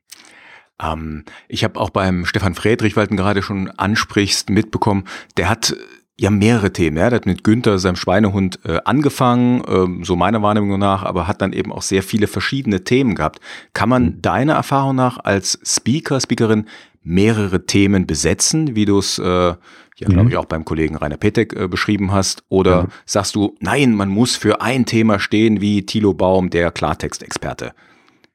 Ähm, 0.81 1.23
ich 1.47 1.63
habe 1.63 1.79
auch 1.79 1.91
beim 1.91 2.25
Stefan 2.25 2.55
Friedrich, 2.55 2.95
weil 2.95 3.07
du 3.07 3.15
gerade 3.15 3.41
schon 3.41 3.69
ansprichst, 3.69 4.49
mitbekommen, 4.49 5.05
der 5.37 5.49
hat 5.49 5.75
ja 6.19 6.29
mehrere 6.29 6.71
Themen. 6.71 6.97
Ja. 6.97 7.09
Der 7.09 7.17
hat 7.17 7.25
mit 7.25 7.43
Günther, 7.43 7.79
seinem 7.79 7.95
Schweinehund, 7.95 8.59
äh, 8.65 8.79
angefangen, 8.85 9.63
ähm, 9.67 10.03
so 10.03 10.15
meiner 10.15 10.41
Wahrnehmung 10.41 10.79
nach, 10.79 11.03
aber 11.03 11.27
hat 11.27 11.41
dann 11.41 11.53
eben 11.53 11.71
auch 11.71 11.81
sehr 11.81 12.03
viele 12.03 12.27
verschiedene 12.27 12.83
Themen 12.83 13.15
gehabt. 13.15 13.39
Kann 13.73 13.89
man 13.89 14.03
mhm. 14.03 14.21
deiner 14.21 14.53
Erfahrung 14.53 14.95
nach 14.95 15.17
als 15.23 15.59
Speaker, 15.65 16.19
Speakerin 16.19 16.65
mehrere 17.03 17.65
Themen 17.65 18.07
besetzen, 18.07 18.75
wie 18.75 18.85
du 18.85 18.99
es 18.99 19.19
äh, 19.19 19.53
ja, 19.97 20.09
mhm. 20.09 20.13
glaube 20.13 20.29
ich, 20.29 20.37
auch 20.37 20.45
beim 20.45 20.65
Kollegen 20.65 20.95
Rainer 20.95 21.17
Petek 21.17 21.53
äh, 21.53 21.67
beschrieben 21.67 22.11
hast? 22.11 22.43
Oder 22.49 22.83
mhm. 22.83 22.87
sagst 23.05 23.35
du, 23.35 23.55
nein, 23.59 23.95
man 23.95 24.09
muss 24.09 24.35
für 24.35 24.61
ein 24.61 24.85
Thema 24.85 25.19
stehen, 25.19 25.61
wie 25.61 25.85
Thilo 25.85 26.13
Baum, 26.13 26.49
der 26.49 26.71
Klartextexperte? 26.71 27.73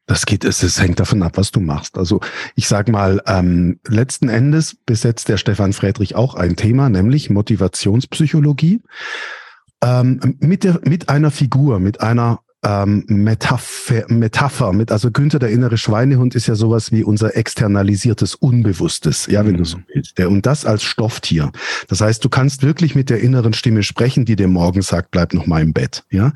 Das 0.09 0.25
geht, 0.25 0.43
es, 0.45 0.63
es 0.63 0.81
hängt 0.81 0.99
davon 0.99 1.23
ab, 1.23 1.33
was 1.37 1.53
du 1.53 1.61
machst. 1.61 1.99
Also 1.99 2.21
ich 2.57 2.67
sag 2.67 2.89
mal, 2.89 3.23
ähm, 3.27 3.79
letzten 3.87 4.31
Endes 4.31 4.75
besetzt 4.75 5.29
der 5.29 5.37
Stefan 5.37 5.75
Friedrich 5.75 6.17
auch 6.17 6.35
ein 6.35 6.57
Thema, 6.57 6.89
nämlich 6.89 7.29
Motivationspsychologie. 7.29 8.81
Ähm, 9.85 10.37
mit, 10.41 10.65
der, 10.65 10.81
mit 10.83 11.11
einer 11.11 11.31
Figur, 11.31 11.79
mit 11.79 12.01
einer 12.01 12.41
ähm, 12.65 13.05
Metapher, 13.07 14.05
Metapher 14.09 14.73
mit, 14.73 14.91
also 14.91 15.11
Günther, 15.13 15.39
der 15.39 15.51
innere 15.51 15.79
Schweinehund, 15.79 16.35
ist 16.35 16.49
ja 16.49 16.57
sowas 16.57 16.91
wie 16.91 17.05
unser 17.05 17.37
externalisiertes 17.37 18.35
Unbewusstes, 18.35 19.27
ja, 19.27 19.45
wenn 19.45 19.53
mhm. 19.53 19.59
du 19.59 19.65
so 19.65 19.79
willst. 19.93 20.19
Der, 20.19 20.29
und 20.29 20.45
das 20.45 20.65
als 20.65 20.83
Stofftier. 20.83 21.53
Das 21.87 22.01
heißt, 22.01 22.25
du 22.25 22.29
kannst 22.29 22.65
wirklich 22.65 22.97
mit 22.97 23.11
der 23.11 23.21
inneren 23.21 23.53
Stimme 23.53 23.85
sprechen, 23.85 24.25
die 24.25 24.35
dir 24.35 24.49
morgen 24.49 24.83
sagt, 24.83 25.13
bleib 25.13 25.35
noch 25.35 25.47
mal 25.47 25.63
im 25.63 25.73
Bett, 25.73 26.05
ja. 26.11 26.33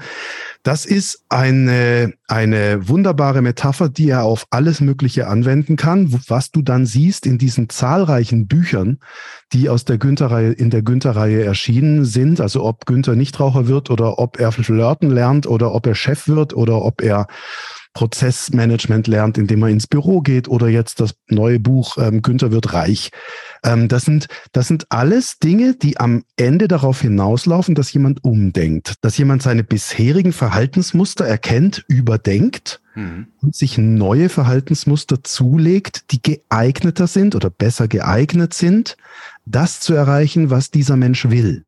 Das 0.63 0.87
ist 0.87 1.25
eine, 1.29 2.13
eine 2.29 2.89
wunderbare 2.89 3.43
Metapher, 3.43 3.89
die 3.89 4.11
er 4.11 4.23
auf 4.23 4.47
alles 4.51 4.81
Mögliche 4.81 5.27
anwenden 5.27 5.75
kann, 5.75 6.15
was 6.29 6.53
du 6.53 6.63
dann 6.63 6.87
siehst 6.87 7.27
in 7.27 7.37
diesen 7.37 7.69
zahlreichen 7.69 8.47
Büchern, 8.47 8.99
die 9.53 9.69
aus 9.69 9.85
der 9.85 9.99
Günther-Reihe, 9.99 10.53
in 10.53 10.71
der 10.71 10.83
Günther-Reihe 10.83 11.43
erschienen 11.43 12.05
sind. 12.05 12.41
Also 12.41 12.65
ob 12.65 12.87
Günther 12.87 13.17
Nichtraucher 13.17 13.67
wird 13.67 13.91
oder 13.91 14.21
ob 14.21 14.39
er 14.39 14.53
flirten 14.53 15.11
lernt 15.11 15.49
oder 15.49 15.75
ob 15.75 15.85
er 15.85 15.97
Chef 15.97 16.12
wird 16.29 16.55
oder 16.55 16.83
ob 16.83 17.03
er 17.03 17.27
Prozessmanagement 17.95 19.07
lernt, 19.07 19.37
indem 19.37 19.63
er 19.63 19.69
ins 19.69 19.87
Büro 19.87 20.23
geht 20.23 20.49
oder 20.49 20.69
jetzt 20.69 21.01
das 21.01 21.15
neue 21.29 21.61
Buch 21.61 21.99
ähm, 21.99 22.23
Günther 22.23 22.51
wird 22.51 22.73
reich. 22.73 23.11
Ähm, 23.65 23.89
das, 23.89 24.05
sind, 24.05 24.29
das 24.53 24.69
sind 24.69 24.87
alles 24.89 25.39
Dinge, 25.39 25.75
die 25.75 25.99
am 25.99 26.25
Ende 26.37 26.69
darauf 26.69 27.03
hinauslaufen, 27.03 27.75
dass 27.75 27.93
jemand 27.93 28.25
umdenkt, 28.25 28.95
dass 29.03 29.19
jemand 29.19 29.43
seine 29.43 29.63
bisherigen 29.63 30.33
Verhaltensmuster 30.33 31.27
erkennt, 31.27 31.85
überdenkt 31.87 32.81
mhm. 32.95 33.27
und 33.43 33.55
sich 33.55 33.77
neue 33.77 34.31
Verhaltensmuster 34.31 35.23
zulegt, 35.23 36.13
die 36.13 36.23
geeigneter 36.23 37.07
sind 37.07 37.35
oder 37.35 37.51
besser 37.51 37.89
geeignet 37.89 38.55
sind, 38.55 38.97
das 39.45 39.81
zu 39.81 39.93
erreichen, 39.93 40.49
was 40.49 40.71
dieser 40.71 40.97
Mensch 40.97 41.29
will. 41.29 41.65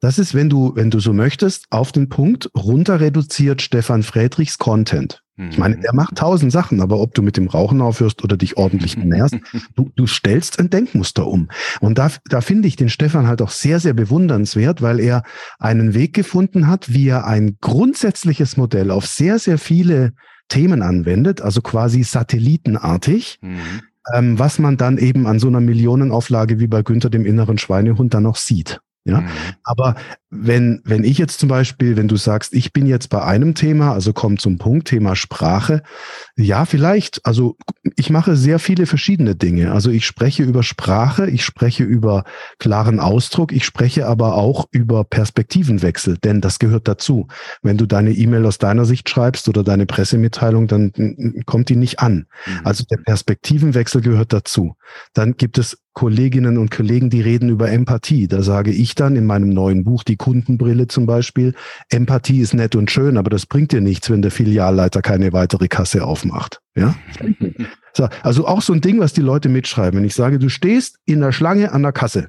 Das 0.00 0.18
ist, 0.18 0.34
wenn 0.34 0.48
du, 0.48 0.72
wenn 0.74 0.90
du 0.90 1.00
so 1.00 1.12
möchtest, 1.12 1.66
auf 1.70 1.92
den 1.92 2.08
Punkt 2.08 2.50
runter 2.56 3.00
reduziert 3.00 3.62
Stefan 3.62 4.02
Friedrichs 4.02 4.58
Content. 4.58 5.22
Ich 5.48 5.58
meine, 5.58 5.76
mhm. 5.76 5.82
er 5.82 5.94
macht 5.94 6.16
tausend 6.16 6.52
Sachen, 6.52 6.82
aber 6.82 7.00
ob 7.00 7.14
du 7.14 7.22
mit 7.22 7.36
dem 7.36 7.48
Rauchen 7.48 7.80
aufhörst 7.80 8.22
oder 8.22 8.36
dich 8.36 8.56
ordentlich 8.58 8.96
ernährst, 8.98 9.36
du, 9.74 9.90
du 9.96 10.06
stellst 10.06 10.58
ein 10.58 10.68
Denkmuster 10.68 11.26
um. 11.26 11.48
Und 11.80 11.98
da, 11.98 12.10
da 12.28 12.40
finde 12.40 12.68
ich 12.68 12.76
den 12.76 12.90
Stefan 12.90 13.26
halt 13.26 13.40
auch 13.40 13.50
sehr, 13.50 13.80
sehr 13.80 13.94
bewundernswert, 13.94 14.82
weil 14.82 15.00
er 15.00 15.22
einen 15.58 15.94
Weg 15.94 16.12
gefunden 16.12 16.66
hat, 16.66 16.92
wie 16.92 17.08
er 17.08 17.26
ein 17.26 17.56
grundsätzliches 17.60 18.56
Modell 18.56 18.90
auf 18.90 19.06
sehr, 19.06 19.38
sehr 19.38 19.58
viele 19.58 20.12
Themen 20.48 20.82
anwendet, 20.82 21.40
also 21.40 21.62
quasi 21.62 22.02
satellitenartig. 22.02 23.38
Mhm. 23.40 23.58
Ähm, 24.14 24.38
was 24.38 24.58
man 24.58 24.76
dann 24.76 24.98
eben 24.98 25.26
an 25.26 25.38
so 25.38 25.46
einer 25.46 25.60
Millionenauflage 25.60 26.58
wie 26.58 26.66
bei 26.66 26.82
Günther 26.82 27.10
dem 27.10 27.26
inneren 27.26 27.58
Schweinehund 27.58 28.14
dann 28.14 28.22
noch 28.22 28.36
sieht. 28.36 28.80
Ja, 29.04 29.22
mhm. 29.22 29.28
aber 29.64 29.94
wenn, 30.28 30.82
wenn 30.84 31.04
ich 31.04 31.16
jetzt 31.16 31.40
zum 31.40 31.48
Beispiel, 31.48 31.96
wenn 31.96 32.06
du 32.06 32.16
sagst, 32.16 32.52
ich 32.52 32.72
bin 32.74 32.86
jetzt 32.86 33.08
bei 33.08 33.22
einem 33.22 33.54
Thema, 33.54 33.92
also 33.94 34.12
komm 34.12 34.38
zum 34.38 34.58
Punkt, 34.58 34.88
Thema 34.88 35.16
Sprache, 35.16 35.82
ja, 36.36 36.66
vielleicht, 36.66 37.24
also 37.24 37.56
ich 37.96 38.10
mache 38.10 38.36
sehr 38.36 38.58
viele 38.58 38.84
verschiedene 38.84 39.34
Dinge. 39.34 39.72
Also 39.72 39.90
ich 39.90 40.04
spreche 40.04 40.42
über 40.42 40.62
Sprache, 40.62 41.30
ich 41.30 41.44
spreche 41.44 41.82
über 41.82 42.24
klaren 42.58 43.00
Ausdruck, 43.00 43.52
ich 43.52 43.64
spreche 43.64 44.06
aber 44.06 44.34
auch 44.34 44.66
über 44.70 45.02
Perspektivenwechsel, 45.04 46.18
denn 46.18 46.42
das 46.42 46.58
gehört 46.58 46.86
dazu. 46.86 47.26
Wenn 47.62 47.78
du 47.78 47.86
deine 47.86 48.12
E-Mail 48.12 48.44
aus 48.44 48.58
deiner 48.58 48.84
Sicht 48.84 49.08
schreibst 49.08 49.48
oder 49.48 49.64
deine 49.64 49.86
Pressemitteilung, 49.86 50.68
dann 50.68 50.92
kommt 51.46 51.70
die 51.70 51.76
nicht 51.76 52.00
an. 52.00 52.26
Mhm. 52.46 52.60
Also 52.64 52.84
der 52.84 52.98
Perspektivenwechsel 52.98 54.02
gehört 54.02 54.34
dazu. 54.34 54.76
Dann 55.14 55.38
gibt 55.38 55.56
es 55.56 55.78
Kolleginnen 56.00 56.56
und 56.56 56.70
Kollegen, 56.70 57.10
die 57.10 57.20
reden 57.20 57.50
über 57.50 57.70
Empathie. 57.70 58.26
Da 58.26 58.40
sage 58.40 58.70
ich 58.70 58.94
dann 58.94 59.16
in 59.16 59.26
meinem 59.26 59.50
neuen 59.50 59.84
Buch, 59.84 60.02
die 60.02 60.16
Kundenbrille 60.16 60.86
zum 60.88 61.04
Beispiel, 61.04 61.52
Empathie 61.90 62.40
ist 62.40 62.54
nett 62.54 62.74
und 62.74 62.90
schön, 62.90 63.18
aber 63.18 63.28
das 63.28 63.44
bringt 63.44 63.70
dir 63.72 63.82
nichts, 63.82 64.08
wenn 64.08 64.22
der 64.22 64.30
Filialleiter 64.30 65.02
keine 65.02 65.34
weitere 65.34 65.68
Kasse 65.68 66.06
aufmacht. 66.06 66.62
Ja? 66.74 66.94
So, 67.92 68.08
also 68.22 68.46
auch 68.46 68.62
so 68.62 68.72
ein 68.72 68.80
Ding, 68.80 69.00
was 69.00 69.14
die 69.14 69.20
Leute 69.20 69.48
mitschreiben. 69.48 69.98
Wenn 69.98 70.06
ich 70.06 70.14
sage, 70.14 70.38
du 70.38 70.48
stehst 70.48 70.98
in 71.06 71.20
der 71.20 71.32
Schlange 71.32 71.72
an 71.72 71.82
der 71.82 71.90
Kasse 71.90 72.28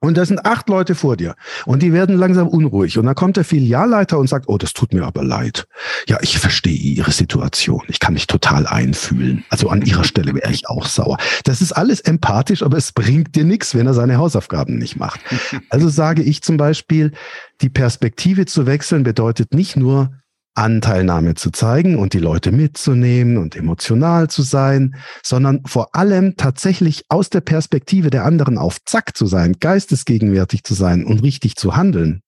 und 0.00 0.16
da 0.16 0.24
sind 0.24 0.46
acht 0.46 0.68
Leute 0.68 0.94
vor 0.94 1.16
dir 1.16 1.34
und 1.66 1.82
die 1.82 1.92
werden 1.92 2.16
langsam 2.16 2.46
unruhig. 2.46 2.98
Und 2.98 3.06
dann 3.06 3.16
kommt 3.16 3.36
der 3.36 3.44
Filialleiter 3.44 4.18
und 4.18 4.28
sagt, 4.28 4.48
oh, 4.48 4.56
das 4.56 4.72
tut 4.72 4.92
mir 4.92 5.04
aber 5.04 5.24
leid. 5.24 5.66
Ja, 6.06 6.18
ich 6.22 6.38
verstehe 6.38 6.76
Ihre 6.76 7.10
Situation. 7.10 7.82
Ich 7.88 7.98
kann 7.98 8.14
mich 8.14 8.28
total 8.28 8.68
einfühlen. 8.68 9.44
Also 9.48 9.68
an 9.70 9.82
Ihrer 9.82 10.04
Stelle 10.04 10.34
wäre 10.34 10.52
ich 10.52 10.68
auch 10.68 10.86
sauer. 10.86 11.18
Das 11.44 11.60
ist 11.60 11.72
alles 11.72 12.00
empathisch, 12.00 12.62
aber 12.62 12.76
es 12.76 12.92
bringt 12.92 13.34
dir 13.34 13.44
nichts, 13.44 13.74
wenn 13.74 13.88
er 13.88 13.94
seine 13.94 14.18
Hausaufgaben 14.18 14.78
nicht 14.78 14.96
macht. 14.96 15.20
Also 15.70 15.88
sage 15.88 16.22
ich 16.22 16.42
zum 16.42 16.56
Beispiel, 16.56 17.12
die 17.60 17.68
Perspektive 17.68 18.46
zu 18.46 18.66
wechseln 18.66 19.02
bedeutet 19.02 19.52
nicht 19.52 19.76
nur, 19.76 20.12
Anteilnahme 20.58 21.34
zu 21.34 21.50
zeigen 21.50 21.96
und 21.96 22.12
die 22.12 22.18
Leute 22.18 22.50
mitzunehmen 22.50 23.38
und 23.38 23.54
emotional 23.54 24.28
zu 24.28 24.42
sein, 24.42 24.96
sondern 25.22 25.62
vor 25.64 25.94
allem 25.94 26.36
tatsächlich 26.36 27.04
aus 27.08 27.30
der 27.30 27.40
Perspektive 27.40 28.10
der 28.10 28.24
anderen 28.24 28.58
auf 28.58 28.78
Zack 28.84 29.16
zu 29.16 29.26
sein, 29.26 29.56
geistesgegenwärtig 29.60 30.64
zu 30.64 30.74
sein 30.74 31.04
und 31.04 31.22
richtig 31.22 31.56
zu 31.56 31.76
handeln. 31.76 32.22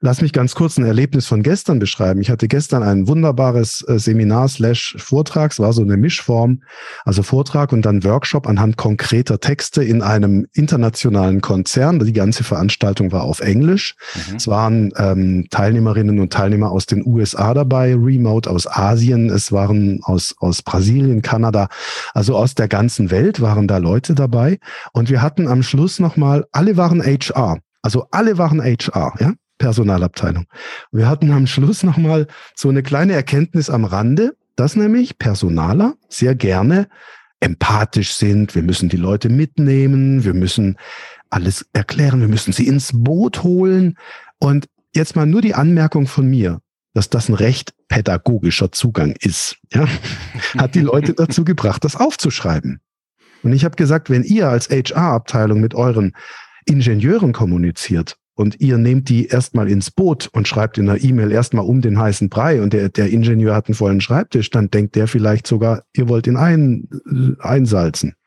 Lass 0.00 0.22
mich 0.22 0.32
ganz 0.32 0.54
kurz 0.54 0.78
ein 0.78 0.84
Erlebnis 0.84 1.26
von 1.26 1.42
gestern 1.42 1.78
beschreiben. 1.78 2.20
Ich 2.20 2.30
hatte 2.30 2.48
gestern 2.48 2.82
ein 2.82 3.06
wunderbares 3.06 3.84
äh, 3.86 3.98
Seminar 3.98 4.48
slash 4.48 4.96
Vortrag. 4.98 5.52
Es 5.52 5.58
war 5.58 5.72
so 5.72 5.82
eine 5.82 5.96
Mischform, 5.96 6.62
also 7.04 7.22
Vortrag 7.22 7.72
und 7.72 7.82
dann 7.82 8.02
Workshop 8.04 8.46
anhand 8.46 8.76
konkreter 8.76 9.40
Texte 9.40 9.84
in 9.84 10.02
einem 10.02 10.46
internationalen 10.52 11.40
Konzern. 11.40 11.98
Die 12.00 12.12
ganze 12.12 12.44
Veranstaltung 12.44 13.12
war 13.12 13.24
auf 13.24 13.40
Englisch. 13.40 13.94
Mhm. 14.14 14.36
Es 14.36 14.48
waren 14.48 14.92
ähm, 14.96 15.48
Teilnehmerinnen 15.50 16.18
und 16.18 16.32
Teilnehmer 16.32 16.70
aus 16.70 16.86
den 16.86 17.04
USA 17.06 17.52
dabei, 17.52 17.94
remote 17.94 18.48
aus 18.48 18.66
Asien. 18.66 19.28
Es 19.28 19.52
waren 19.52 20.00
aus, 20.02 20.34
aus 20.38 20.62
Brasilien, 20.62 21.22
Kanada, 21.22 21.68
also 22.14 22.36
aus 22.36 22.54
der 22.54 22.68
ganzen 22.68 23.10
Welt 23.10 23.40
waren 23.40 23.68
da 23.68 23.78
Leute 23.78 24.14
dabei. 24.14 24.58
Und 24.92 25.10
wir 25.10 25.20
hatten 25.20 25.46
am 25.46 25.62
Schluss 25.62 25.98
nochmal, 25.98 26.46
alle 26.52 26.76
waren 26.76 27.02
HR. 27.02 27.58
Also 27.82 28.06
alle 28.10 28.38
waren 28.38 28.62
HR, 28.62 29.14
ja. 29.20 29.32
Personalabteilung. 29.60 30.46
Wir 30.90 31.06
hatten 31.06 31.30
am 31.30 31.46
Schluss 31.46 31.84
nochmal 31.84 32.26
so 32.56 32.70
eine 32.70 32.82
kleine 32.82 33.12
Erkenntnis 33.12 33.70
am 33.70 33.84
Rande, 33.84 34.34
dass 34.56 34.74
nämlich 34.74 35.18
Personaler 35.18 35.94
sehr 36.08 36.34
gerne 36.34 36.88
empathisch 37.40 38.14
sind. 38.14 38.54
Wir 38.54 38.62
müssen 38.62 38.88
die 38.88 38.96
Leute 38.96 39.28
mitnehmen. 39.28 40.24
Wir 40.24 40.34
müssen 40.34 40.76
alles 41.28 41.66
erklären. 41.74 42.20
Wir 42.20 42.28
müssen 42.28 42.52
sie 42.52 42.66
ins 42.66 42.90
Boot 42.94 43.42
holen. 43.42 43.96
Und 44.38 44.66
jetzt 44.94 45.14
mal 45.14 45.26
nur 45.26 45.42
die 45.42 45.54
Anmerkung 45.54 46.06
von 46.06 46.26
mir, 46.26 46.60
dass 46.94 47.10
das 47.10 47.28
ein 47.28 47.34
recht 47.34 47.74
pädagogischer 47.88 48.72
Zugang 48.72 49.14
ist, 49.20 49.58
ja, 49.72 49.86
hat 50.58 50.74
die 50.74 50.80
Leute 50.80 51.12
dazu 51.12 51.44
gebracht, 51.44 51.84
das 51.84 51.96
aufzuschreiben. 51.96 52.80
Und 53.42 53.52
ich 53.52 53.64
habe 53.64 53.76
gesagt, 53.76 54.08
wenn 54.08 54.24
ihr 54.24 54.48
als 54.48 54.70
HR-Abteilung 54.70 55.60
mit 55.60 55.74
euren 55.74 56.14
Ingenieuren 56.64 57.32
kommuniziert 57.32 58.16
und 58.40 58.58
ihr 58.58 58.78
nehmt 58.78 59.10
die 59.10 59.26
erstmal 59.26 59.68
ins 59.68 59.90
Boot 59.90 60.30
und 60.32 60.48
schreibt 60.48 60.78
in 60.78 60.86
der 60.86 61.04
E-Mail 61.04 61.30
erstmal 61.30 61.66
um 61.66 61.82
den 61.82 61.98
heißen 61.98 62.30
Brei 62.30 62.62
und 62.62 62.72
der, 62.72 62.88
der 62.88 63.10
Ingenieur 63.10 63.54
hat 63.54 63.68
einen 63.68 63.74
vollen 63.74 64.00
Schreibtisch, 64.00 64.48
dann 64.48 64.70
denkt 64.70 64.96
der 64.96 65.08
vielleicht 65.08 65.46
sogar, 65.46 65.82
ihr 65.94 66.08
wollt 66.08 66.26
ihn 66.26 66.38
ein, 66.38 66.88
einsalzen. 67.38 68.14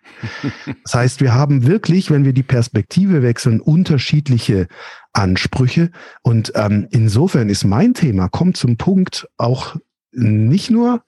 Das 0.84 0.94
heißt, 0.94 1.22
wir 1.22 1.34
haben 1.34 1.66
wirklich, 1.66 2.12
wenn 2.12 2.26
wir 2.26 2.34
die 2.34 2.44
Perspektive 2.44 3.24
wechseln, 3.24 3.60
unterschiedliche 3.60 4.68
Ansprüche. 5.14 5.90
Und 6.22 6.52
ähm, 6.56 6.88
insofern 6.92 7.50
ist 7.50 7.64
mein 7.64 7.94
Thema, 7.94 8.28
kommt 8.28 8.58
zum 8.58 8.78
Punkt, 8.78 9.28
auch 9.38 9.78
nicht 10.12 10.70
nur 10.70 11.04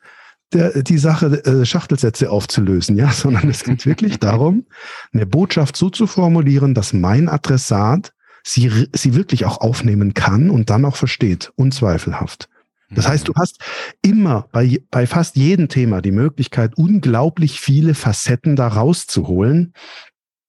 der, 0.53 0.81
die 0.81 0.97
Sache, 0.97 1.45
äh, 1.45 1.65
Schachtelsätze 1.65 2.31
aufzulösen, 2.31 2.95
ja, 2.95 3.11
sondern 3.11 3.49
es 3.49 3.63
geht 3.63 3.85
wirklich 3.85 4.19
darum, 4.19 4.65
eine 5.13 5.27
Botschaft 5.27 5.75
so 5.77 5.91
zu 5.91 6.07
formulieren, 6.07 6.73
dass 6.73 6.93
mein 6.93 7.29
Adressat 7.29 8.13
sie, 8.45 8.87
sie 8.93 9.15
wirklich 9.15 9.45
auch 9.45 9.59
aufnehmen 9.59 10.13
kann 10.13 10.49
und 10.49 10.69
dann 10.69 10.85
auch 10.85 10.95
versteht, 10.95 11.51
unzweifelhaft. 11.55 12.47
Das 12.91 13.07
heißt, 13.07 13.27
du 13.27 13.31
mhm. 13.31 13.39
hast 13.39 13.59
immer 14.03 14.47
bei, 14.51 14.79
bei 14.91 15.07
fast 15.07 15.35
jedem 15.35 15.67
Thema 15.69 16.01
die 16.01 16.11
Möglichkeit, 16.11 16.77
unglaublich 16.77 17.59
viele 17.59 17.95
Facetten 17.95 18.55
da 18.55 18.67
rauszuholen. 18.67 19.73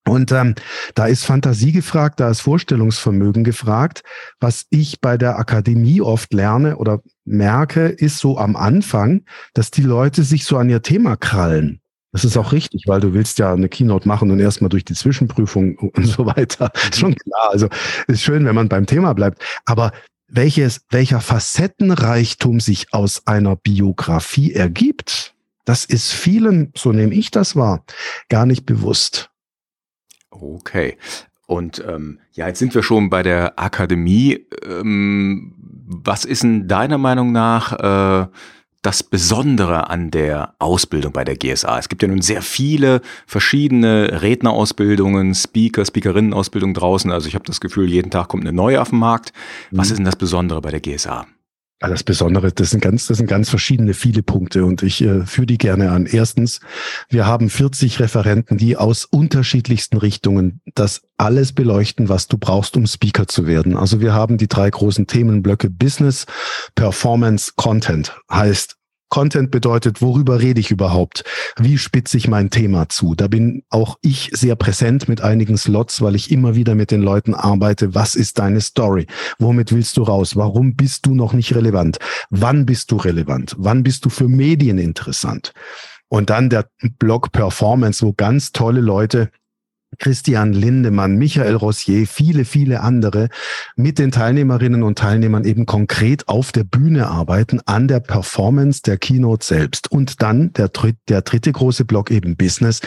Und 0.06 0.30
ähm, 0.30 0.54
da 0.94 1.06
ist 1.06 1.24
Fantasie 1.24 1.72
gefragt, 1.72 2.20
da 2.20 2.30
ist 2.30 2.42
Vorstellungsvermögen 2.42 3.42
gefragt. 3.42 4.02
Was 4.38 4.66
ich 4.70 5.00
bei 5.00 5.16
der 5.16 5.38
Akademie 5.38 6.00
oft 6.00 6.32
lerne 6.32 6.76
oder 6.76 7.00
merke, 7.24 7.86
ist 7.86 8.18
so 8.18 8.38
am 8.38 8.54
Anfang, 8.54 9.24
dass 9.54 9.72
die 9.72 9.82
Leute 9.82 10.22
sich 10.22 10.44
so 10.44 10.58
an 10.58 10.70
ihr 10.70 10.82
Thema 10.82 11.16
krallen. 11.16 11.80
Das 12.16 12.24
ist 12.24 12.38
auch 12.38 12.52
richtig, 12.52 12.84
weil 12.86 12.98
du 12.98 13.12
willst 13.12 13.38
ja 13.38 13.52
eine 13.52 13.68
Keynote 13.68 14.08
machen 14.08 14.30
und 14.30 14.40
erstmal 14.40 14.70
durch 14.70 14.86
die 14.86 14.94
Zwischenprüfung 14.94 15.76
und 15.96 16.06
so 16.06 16.24
weiter. 16.24 16.72
Ist 16.74 17.00
schon 17.00 17.14
klar. 17.14 17.50
Also 17.50 17.68
ist 18.06 18.22
schön, 18.22 18.46
wenn 18.46 18.54
man 18.54 18.70
beim 18.70 18.86
Thema 18.86 19.12
bleibt. 19.12 19.42
Aber 19.66 19.92
welches, 20.26 20.80
welcher 20.88 21.20
Facettenreichtum 21.20 22.58
sich 22.58 22.94
aus 22.94 23.26
einer 23.26 23.54
Biografie 23.54 24.54
ergibt, 24.54 25.34
das 25.66 25.84
ist 25.84 26.10
vielen, 26.10 26.72
so 26.74 26.90
nehme 26.90 27.12
ich 27.12 27.30
das 27.30 27.54
wahr, 27.54 27.84
gar 28.30 28.46
nicht 28.46 28.64
bewusst. 28.64 29.28
Okay. 30.30 30.96
Und 31.46 31.84
ähm, 31.86 32.20
ja, 32.32 32.46
jetzt 32.46 32.60
sind 32.60 32.74
wir 32.74 32.82
schon 32.82 33.10
bei 33.10 33.22
der 33.22 33.58
Akademie. 33.58 34.46
Ähm, 34.64 35.52
was 35.86 36.24
ist 36.24 36.44
in 36.44 36.66
deiner 36.66 36.96
Meinung 36.96 37.32
nach 37.32 38.24
äh, 38.24 38.28
das 38.86 39.02
Besondere 39.02 39.90
an 39.90 40.12
der 40.12 40.54
Ausbildung 40.60 41.12
bei 41.12 41.24
der 41.24 41.34
GSA? 41.34 41.76
Es 41.76 41.88
gibt 41.88 42.02
ja 42.02 42.08
nun 42.08 42.22
sehr 42.22 42.40
viele 42.40 43.00
verschiedene 43.26 44.22
Rednerausbildungen, 44.22 45.34
Speaker, 45.34 45.84
Speakerinnenausbildung 45.84 46.72
draußen. 46.72 47.10
Also 47.10 47.26
ich 47.26 47.34
habe 47.34 47.44
das 47.44 47.60
Gefühl, 47.60 47.90
jeden 47.90 48.12
Tag 48.12 48.28
kommt 48.28 48.44
eine 48.44 48.52
neue 48.52 48.80
auf 48.80 48.90
den 48.90 49.00
Markt. 49.00 49.32
Was 49.72 49.88
mhm. 49.88 49.92
ist 49.92 49.98
denn 49.98 50.04
das 50.04 50.14
Besondere 50.14 50.60
bei 50.60 50.70
der 50.70 50.78
GSA? 50.78 51.26
Das 51.80 52.04
Besondere, 52.04 52.52
das 52.52 52.70
sind 52.70 52.80
ganz, 52.80 53.06
das 53.06 53.18
sind 53.18 53.26
ganz 53.26 53.50
verschiedene, 53.50 53.92
viele 53.92 54.22
Punkte 54.22 54.64
und 54.64 54.82
ich 54.82 55.02
äh, 55.02 55.26
führe 55.26 55.46
die 55.46 55.58
gerne 55.58 55.90
an. 55.90 56.06
Erstens, 56.06 56.60
wir 57.10 57.26
haben 57.26 57.50
40 57.50 58.00
Referenten, 58.00 58.56
die 58.56 58.78
aus 58.78 59.04
unterschiedlichsten 59.04 59.98
Richtungen 59.98 60.62
das 60.74 61.02
alles 61.18 61.52
beleuchten, 61.52 62.08
was 62.08 62.28
du 62.28 62.38
brauchst, 62.38 62.78
um 62.78 62.86
Speaker 62.86 63.26
zu 63.26 63.46
werden. 63.46 63.76
Also 63.76 64.00
wir 64.00 64.14
haben 64.14 64.38
die 64.38 64.48
drei 64.48 64.70
großen 64.70 65.06
Themenblöcke 65.06 65.68
Business, 65.68 66.24
Performance, 66.76 67.52
Content. 67.56 68.16
Heißt, 68.30 68.75
Content 69.08 69.50
bedeutet, 69.50 70.02
worüber 70.02 70.40
rede 70.40 70.60
ich 70.60 70.70
überhaupt? 70.70 71.24
Wie 71.58 71.78
spitze 71.78 72.16
ich 72.16 72.28
mein 72.28 72.50
Thema 72.50 72.88
zu? 72.88 73.14
Da 73.14 73.28
bin 73.28 73.62
auch 73.70 73.96
ich 74.02 74.30
sehr 74.32 74.56
präsent 74.56 75.08
mit 75.08 75.20
einigen 75.20 75.56
Slots, 75.56 76.02
weil 76.02 76.16
ich 76.16 76.30
immer 76.30 76.56
wieder 76.56 76.74
mit 76.74 76.90
den 76.90 77.02
Leuten 77.02 77.34
arbeite. 77.34 77.94
Was 77.94 78.14
ist 78.14 78.38
deine 78.38 78.60
Story? 78.60 79.06
Womit 79.38 79.72
willst 79.72 79.96
du 79.96 80.02
raus? 80.02 80.36
Warum 80.36 80.74
bist 80.74 81.06
du 81.06 81.14
noch 81.14 81.32
nicht 81.32 81.54
relevant? 81.54 81.98
Wann 82.30 82.66
bist 82.66 82.90
du 82.90 82.96
relevant? 82.96 83.54
Wann 83.58 83.82
bist 83.82 84.04
du 84.04 84.10
für 84.10 84.28
Medien 84.28 84.78
interessant? 84.78 85.52
Und 86.08 86.30
dann 86.30 86.50
der 86.50 86.68
Blog 86.98 87.32
Performance, 87.32 88.04
wo 88.04 88.12
ganz 88.12 88.52
tolle 88.52 88.80
Leute 88.80 89.30
Christian 89.98 90.52
Lindemann, 90.52 91.16
Michael 91.16 91.56
Rossier, 91.56 92.06
viele, 92.06 92.44
viele 92.44 92.80
andere 92.80 93.28
mit 93.76 93.98
den 93.98 94.10
Teilnehmerinnen 94.12 94.82
und 94.82 94.98
Teilnehmern 94.98 95.44
eben 95.44 95.66
konkret 95.66 96.28
auf 96.28 96.52
der 96.52 96.64
Bühne 96.64 97.08
arbeiten, 97.08 97.60
an 97.66 97.88
der 97.88 98.00
Performance 98.00 98.82
der 98.82 98.98
Keynote 98.98 99.44
selbst. 99.44 99.90
Und 99.90 100.22
dann 100.22 100.52
der, 100.54 100.70
der 101.08 101.22
dritte 101.22 101.52
große 101.52 101.84
Block 101.84 102.10
eben 102.10 102.36
Business. 102.36 102.80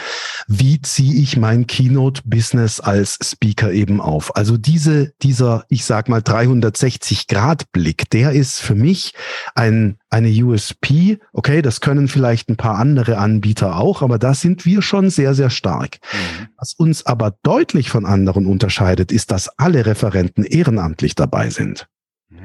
Wie 0.48 0.80
ziehe 0.80 1.20
ich 1.20 1.36
mein 1.36 1.66
Keynote-Business 1.66 2.80
als 2.80 3.18
Speaker 3.22 3.72
eben 3.72 4.00
auf? 4.00 4.36
Also 4.36 4.56
diese, 4.56 5.12
dieser, 5.22 5.64
ich 5.68 5.84
sag 5.84 6.08
mal, 6.08 6.20
360-Grad-Blick, 6.20 8.10
der 8.10 8.32
ist 8.32 8.58
für 8.60 8.74
mich 8.74 9.14
ein 9.54 9.99
eine 10.10 10.28
USP. 10.28 11.18
Okay, 11.32 11.62
das 11.62 11.80
können 11.80 12.08
vielleicht 12.08 12.48
ein 12.50 12.56
paar 12.56 12.76
andere 12.76 13.18
Anbieter 13.18 13.76
auch, 13.76 14.02
aber 14.02 14.18
da 14.18 14.34
sind 14.34 14.66
wir 14.66 14.82
schon 14.82 15.08
sehr, 15.08 15.34
sehr 15.34 15.50
stark. 15.50 15.98
Mhm. 16.12 16.48
Was 16.56 16.74
uns 16.74 17.06
aber 17.06 17.36
deutlich 17.42 17.90
von 17.90 18.04
anderen 18.04 18.46
unterscheidet, 18.46 19.12
ist, 19.12 19.30
dass 19.30 19.48
alle 19.58 19.86
Referenten 19.86 20.44
ehrenamtlich 20.44 21.14
dabei 21.14 21.50
sind. 21.50 21.88
Mhm. 22.28 22.38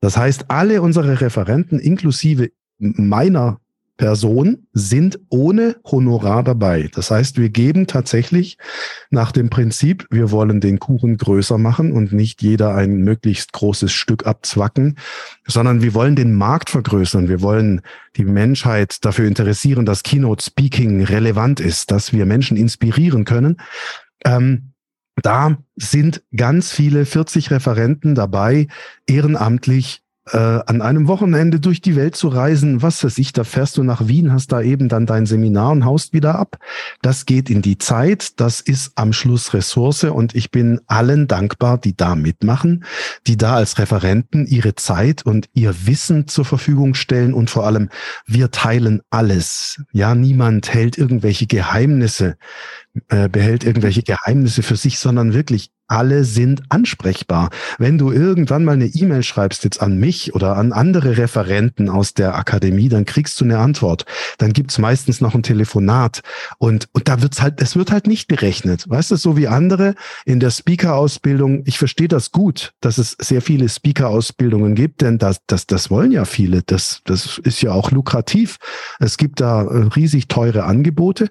Das 0.00 0.16
heißt, 0.16 0.50
alle 0.50 0.82
unsere 0.82 1.22
Referenten 1.22 1.78
inklusive 1.78 2.50
meiner 2.78 3.60
Person 3.96 4.66
sind 4.72 5.20
ohne 5.28 5.76
Honorar 5.84 6.42
dabei. 6.42 6.90
Das 6.94 7.10
heißt, 7.10 7.38
wir 7.38 7.48
geben 7.48 7.86
tatsächlich 7.86 8.58
nach 9.10 9.30
dem 9.30 9.50
Prinzip, 9.50 10.06
wir 10.10 10.32
wollen 10.32 10.60
den 10.60 10.80
Kuchen 10.80 11.16
größer 11.16 11.58
machen 11.58 11.92
und 11.92 12.12
nicht 12.12 12.42
jeder 12.42 12.74
ein 12.74 12.98
möglichst 12.98 13.52
großes 13.52 13.92
Stück 13.92 14.26
abzwacken, 14.26 14.98
sondern 15.46 15.80
wir 15.80 15.94
wollen 15.94 16.16
den 16.16 16.34
Markt 16.34 16.70
vergrößern. 16.70 17.28
Wir 17.28 17.40
wollen 17.40 17.82
die 18.16 18.24
Menschheit 18.24 19.04
dafür 19.04 19.26
interessieren, 19.26 19.86
dass 19.86 20.02
Keynote 20.02 20.44
Speaking 20.44 21.04
relevant 21.04 21.60
ist, 21.60 21.90
dass 21.90 22.12
wir 22.12 22.26
Menschen 22.26 22.56
inspirieren 22.56 23.24
können. 23.24 23.58
Ähm, 24.24 24.74
da 25.22 25.56
sind 25.76 26.22
ganz 26.36 26.72
viele 26.72 27.06
40 27.06 27.52
Referenten 27.52 28.14
dabei, 28.14 28.66
ehrenamtlich 29.06 30.03
äh, 30.30 30.38
an 30.38 30.80
einem 30.80 31.06
Wochenende 31.06 31.60
durch 31.60 31.80
die 31.80 31.96
Welt 31.96 32.16
zu 32.16 32.28
reisen, 32.28 32.82
was 32.82 33.04
weiß 33.04 33.18
ich, 33.18 33.32
da 33.32 33.44
fährst 33.44 33.76
du 33.76 33.82
nach 33.82 34.08
Wien, 34.08 34.32
hast 34.32 34.52
da 34.52 34.62
eben 34.62 34.88
dann 34.88 35.06
dein 35.06 35.26
Seminar 35.26 35.72
und 35.72 35.84
haust 35.84 36.12
wieder 36.12 36.38
ab. 36.38 36.58
Das 37.02 37.26
geht 37.26 37.50
in 37.50 37.62
die 37.62 37.78
Zeit, 37.78 38.40
das 38.40 38.60
ist 38.60 38.92
am 38.94 39.12
Schluss 39.12 39.52
Ressource 39.52 40.04
und 40.04 40.34
ich 40.34 40.50
bin 40.50 40.80
allen 40.86 41.28
dankbar, 41.28 41.78
die 41.78 41.96
da 41.96 42.14
mitmachen, 42.14 42.84
die 43.26 43.36
da 43.36 43.56
als 43.56 43.78
Referenten 43.78 44.46
ihre 44.46 44.74
Zeit 44.74 45.26
und 45.26 45.48
ihr 45.52 45.74
Wissen 45.86 46.26
zur 46.26 46.44
Verfügung 46.44 46.94
stellen 46.94 47.34
und 47.34 47.50
vor 47.50 47.66
allem 47.66 47.90
wir 48.26 48.50
teilen 48.50 49.02
alles. 49.10 49.82
Ja, 49.92 50.14
niemand 50.14 50.72
hält 50.72 50.96
irgendwelche 50.96 51.46
Geheimnisse 51.46 52.36
äh, 53.08 53.28
behält 53.28 53.64
irgendwelche 53.64 54.02
Geheimnisse 54.02 54.62
für 54.62 54.76
sich, 54.76 54.98
sondern 54.98 55.34
wirklich 55.34 55.70
alle 55.86 56.24
sind 56.24 56.62
ansprechbar. 56.70 57.50
Wenn 57.78 57.98
du 57.98 58.10
irgendwann 58.10 58.64
mal 58.64 58.72
eine 58.72 58.86
E-Mail 58.86 59.22
schreibst 59.22 59.64
jetzt 59.64 59.82
an 59.82 59.98
mich 59.98 60.34
oder 60.34 60.56
an 60.56 60.72
andere 60.72 61.18
Referenten 61.18 61.90
aus 61.90 62.14
der 62.14 62.36
Akademie, 62.36 62.88
dann 62.88 63.04
kriegst 63.04 63.38
du 63.40 63.44
eine 63.44 63.58
Antwort. 63.58 64.06
Dann 64.38 64.52
gibt's 64.52 64.78
meistens 64.78 65.20
noch 65.20 65.34
ein 65.34 65.42
Telefonat 65.42 66.22
und, 66.58 66.88
und 66.92 67.08
da 67.08 67.20
wird's 67.20 67.42
halt, 67.42 67.60
es 67.60 67.76
wird 67.76 67.92
halt 67.92 68.06
nicht 68.06 68.28
gerechnet. 68.28 68.88
Weißt 68.88 69.10
du, 69.10 69.16
so 69.16 69.36
wie 69.36 69.48
andere 69.48 69.94
in 70.24 70.40
der 70.40 70.50
Speaker-Ausbildung. 70.50 71.64
Ich 71.66 71.78
verstehe 71.78 72.08
das 72.08 72.30
gut, 72.30 72.72
dass 72.80 72.96
es 72.96 73.16
sehr 73.20 73.42
viele 73.42 73.68
Speaker-Ausbildungen 73.68 74.74
gibt, 74.74 75.02
denn 75.02 75.18
das, 75.18 75.38
das, 75.46 75.66
das 75.66 75.90
wollen 75.90 76.12
ja 76.12 76.24
viele. 76.24 76.62
Das, 76.62 77.02
das 77.04 77.38
ist 77.38 77.60
ja 77.60 77.72
auch 77.72 77.90
lukrativ. 77.90 78.56
Es 79.00 79.18
gibt 79.18 79.40
da 79.40 79.62
äh, 79.62 79.88
riesig 79.94 80.28
teure 80.28 80.64
Angebote 80.64 81.28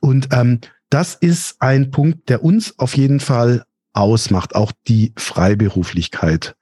und 0.00 0.28
ähm, 0.32 0.60
das 0.90 1.14
ist 1.14 1.56
ein 1.60 1.90
Punkt, 1.90 2.28
der 2.28 2.44
uns 2.44 2.78
auf 2.78 2.96
jeden 2.96 3.20
Fall 3.20 3.64
ausmacht, 3.92 4.54
auch 4.54 4.72
die 4.86 5.12
Freiberuflichkeit. 5.16 6.56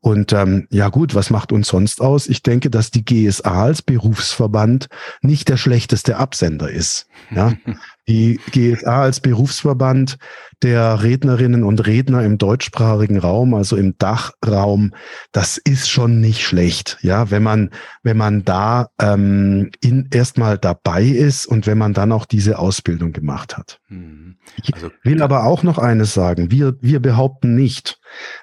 Und 0.00 0.32
ähm, 0.32 0.66
ja 0.70 0.88
gut, 0.88 1.14
was 1.14 1.30
macht 1.30 1.52
uns 1.52 1.68
sonst 1.68 2.00
aus? 2.00 2.26
Ich 2.26 2.42
denke, 2.42 2.70
dass 2.70 2.90
die 2.90 3.04
GSA 3.04 3.64
als 3.64 3.82
Berufsverband 3.82 4.88
nicht 5.20 5.48
der 5.48 5.58
schlechteste 5.58 6.16
Absender 6.16 6.70
ist. 6.70 7.06
Ja? 7.30 7.52
Die 8.08 8.40
GSA 8.50 9.02
als 9.02 9.20
Berufsverband 9.20 10.18
der 10.62 11.02
Rednerinnen 11.02 11.64
und 11.64 11.86
Redner 11.86 12.22
im 12.24 12.38
deutschsprachigen 12.38 13.18
Raum, 13.18 13.54
also 13.54 13.76
im 13.76 13.96
Dachraum, 13.98 14.92
das 15.32 15.56
ist 15.58 15.88
schon 15.88 16.20
nicht 16.20 16.42
schlecht. 16.42 16.98
Ja, 17.02 17.30
wenn 17.30 17.42
man, 17.42 17.70
wenn 18.02 18.16
man 18.16 18.44
da 18.44 18.88
ähm, 19.00 19.70
in, 19.80 20.08
erstmal 20.12 20.58
dabei 20.58 21.04
ist 21.04 21.46
und 21.46 21.66
wenn 21.66 21.78
man 21.78 21.94
dann 21.94 22.12
auch 22.12 22.26
diese 22.26 22.58
Ausbildung 22.58 23.12
gemacht 23.12 23.56
hat. 23.56 23.80
Mhm. 23.88 24.36
Also, 24.72 24.88
ich 24.88 25.10
will 25.10 25.22
aber 25.22 25.44
auch 25.44 25.62
noch 25.62 25.78
eines 25.78 26.12
sagen. 26.12 26.50
Wir, 26.50 26.76
wir 26.80 27.00
behaupten 27.00 27.54
nicht, 27.54 27.98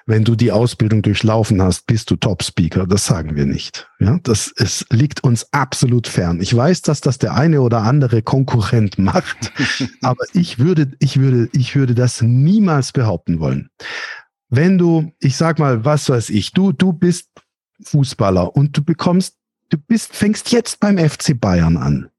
wenn 0.06 0.24
du 0.24 0.34
die 0.34 0.50
Ausbildung 0.50 1.02
durchlaufen 1.48 1.62
hast, 1.62 1.86
bist 1.86 2.10
du 2.10 2.16
Top-Speaker. 2.16 2.86
Das 2.86 3.06
sagen 3.06 3.36
wir 3.36 3.46
nicht. 3.46 3.88
Ja, 3.98 4.18
das 4.22 4.52
es 4.56 4.84
liegt 4.90 5.24
uns 5.24 5.52
absolut 5.52 6.06
fern. 6.06 6.40
Ich 6.40 6.54
weiß, 6.54 6.82
dass 6.82 7.00
das 7.00 7.18
der 7.18 7.34
eine 7.34 7.62
oder 7.62 7.82
andere 7.82 8.22
Konkurrent 8.22 8.98
macht, 8.98 9.52
aber 10.02 10.24
ich 10.32 10.58
würde, 10.58 10.92
ich 10.98 11.18
würde, 11.18 11.48
ich 11.52 11.74
würde 11.74 11.94
das 11.94 12.22
niemals 12.22 12.92
behaupten 12.92 13.40
wollen. 13.40 13.70
Wenn 14.50 14.78
du, 14.78 15.12
ich 15.20 15.36
sag 15.36 15.58
mal, 15.58 15.84
was 15.84 16.08
weiß 16.08 16.30
ich, 16.30 16.52
du, 16.52 16.72
du 16.72 16.92
bist 16.92 17.28
Fußballer 17.82 18.56
und 18.56 18.76
du 18.76 18.82
bekommst, 18.82 19.36
du 19.70 19.78
bist, 19.78 20.14
fängst 20.14 20.52
jetzt 20.52 20.80
beim 20.80 20.98
FC 20.98 21.38
Bayern 21.38 21.76
an. 21.76 22.10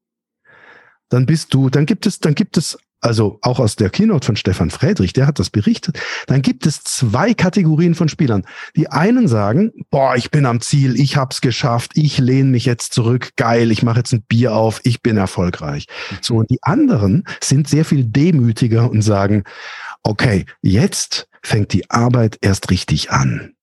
Dann 1.08 1.26
bist 1.26 1.52
du, 1.54 1.70
dann 1.70 1.86
gibt 1.86 2.06
es, 2.06 2.20
dann 2.20 2.34
gibt 2.34 2.56
es 2.56 2.78
also 3.00 3.38
auch 3.42 3.58
aus 3.58 3.76
der 3.76 3.90
Keynote 3.90 4.26
von 4.26 4.36
Stefan 4.36 4.70
Friedrich, 4.70 5.12
der 5.12 5.26
hat 5.26 5.38
das 5.38 5.50
berichtet, 5.50 5.98
dann 6.26 6.42
gibt 6.42 6.66
es 6.66 6.82
zwei 6.84 7.34
Kategorien 7.34 7.94
von 7.94 8.08
Spielern. 8.08 8.44
Die 8.76 8.88
einen 8.88 9.28
sagen, 9.28 9.72
boah, 9.90 10.16
ich 10.16 10.30
bin 10.30 10.46
am 10.46 10.60
Ziel, 10.60 10.98
ich 10.98 11.16
hab's 11.16 11.40
geschafft, 11.40 11.92
ich 11.94 12.18
lehne 12.18 12.50
mich 12.50 12.64
jetzt 12.64 12.92
zurück, 12.92 13.30
geil, 13.36 13.70
ich 13.70 13.82
mache 13.82 13.98
jetzt 13.98 14.12
ein 14.12 14.22
Bier 14.22 14.54
auf, 14.54 14.80
ich 14.84 15.02
bin 15.02 15.16
erfolgreich. 15.16 15.86
Mhm. 16.10 16.16
So, 16.20 16.36
und 16.36 16.50
die 16.50 16.62
anderen 16.62 17.24
sind 17.42 17.68
sehr 17.68 17.84
viel 17.84 18.04
demütiger 18.04 18.90
und 18.90 19.02
sagen, 19.02 19.44
okay, 20.02 20.44
jetzt 20.62 21.28
fängt 21.42 21.72
die 21.72 21.90
Arbeit 21.90 22.38
erst 22.40 22.70
richtig 22.70 23.10
an. 23.10 23.54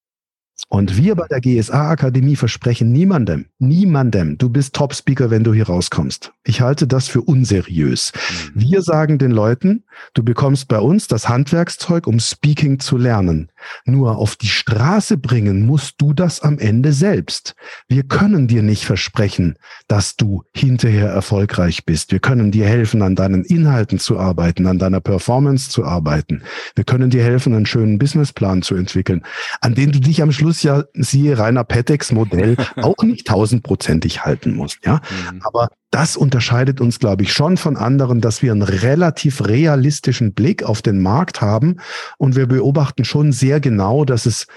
Und 0.69 0.97
wir 0.97 1.15
bei 1.15 1.27
der 1.27 1.39
GSA 1.39 1.91
Akademie 1.91 2.35
versprechen 2.35 2.91
niemandem, 2.91 3.45
niemandem, 3.57 4.37
du 4.37 4.49
bist 4.49 4.75
Top-Speaker, 4.75 5.29
wenn 5.29 5.45
du 5.45 5.53
hier 5.53 5.67
rauskommst. 5.67 6.33
Ich 6.43 6.59
halte 6.59 6.87
das 6.87 7.07
für 7.07 7.21
unseriös. 7.21 8.11
Mhm. 8.53 8.61
Wir 8.61 8.81
sagen 8.81 9.17
den 9.17 9.31
Leuten, 9.31 9.85
du 10.13 10.23
bekommst 10.23 10.67
bei 10.67 10.79
uns 10.79 11.07
das 11.07 11.29
Handwerkszeug, 11.29 12.05
um 12.05 12.19
Speaking 12.19 12.79
zu 12.79 12.97
lernen. 12.97 13.49
Nur 13.85 14.17
auf 14.17 14.35
die 14.35 14.47
Straße 14.47 15.17
bringen 15.17 15.65
musst 15.65 16.01
du 16.01 16.13
das 16.13 16.41
am 16.41 16.59
Ende 16.59 16.91
selbst. 16.91 17.55
Wir 17.87 18.03
können 18.03 18.47
dir 18.47 18.61
nicht 18.61 18.83
versprechen, 18.83 19.55
dass 19.87 20.17
du 20.17 20.43
hinterher 20.53 21.09
erfolgreich 21.09 21.85
bist. 21.85 22.11
Wir 22.11 22.19
können 22.19 22.51
dir 22.51 22.65
helfen, 22.65 23.01
an 23.01 23.15
deinen 23.15 23.45
Inhalten 23.45 23.99
zu 23.99 24.19
arbeiten, 24.19 24.67
an 24.67 24.79
deiner 24.79 24.99
Performance 24.99 25.69
zu 25.69 25.85
arbeiten. 25.85 26.43
Wir 26.75 26.83
können 26.83 27.09
dir 27.09 27.23
helfen, 27.23 27.55
einen 27.55 27.65
schönen 27.65 27.97
Businessplan 27.99 28.63
zu 28.63 28.75
entwickeln, 28.75 29.23
an 29.61 29.73
den 29.73 29.93
du 29.93 29.99
dich 30.01 30.21
am 30.21 30.33
Schluss 30.33 30.56
ja, 30.63 30.83
siehe 30.93 31.37
Rainer 31.37 31.63
Peteks 31.63 32.11
Modell, 32.11 32.55
auch 32.77 33.03
nicht 33.03 33.27
tausendprozentig 33.27 34.25
halten 34.25 34.55
musst. 34.55 34.79
Ja, 34.85 35.01
mhm. 35.31 35.41
aber 35.43 35.69
das 35.91 36.17
unterscheidet 36.17 36.81
uns, 36.81 36.99
glaube 36.99 37.23
ich, 37.23 37.33
schon 37.33 37.57
von 37.57 37.77
anderen, 37.77 38.21
dass 38.21 38.41
wir 38.41 38.51
einen 38.51 38.61
relativ 38.61 39.45
realistischen 39.45 40.33
Blick 40.33 40.63
auf 40.63 40.81
den 40.81 41.01
Markt 41.01 41.41
haben 41.41 41.77
und 42.17 42.35
wir 42.35 42.47
beobachten 42.47 43.05
schon 43.05 43.31
sehr 43.31 43.59
genau, 43.59 44.05
dass 44.05 44.25
es, 44.25 44.47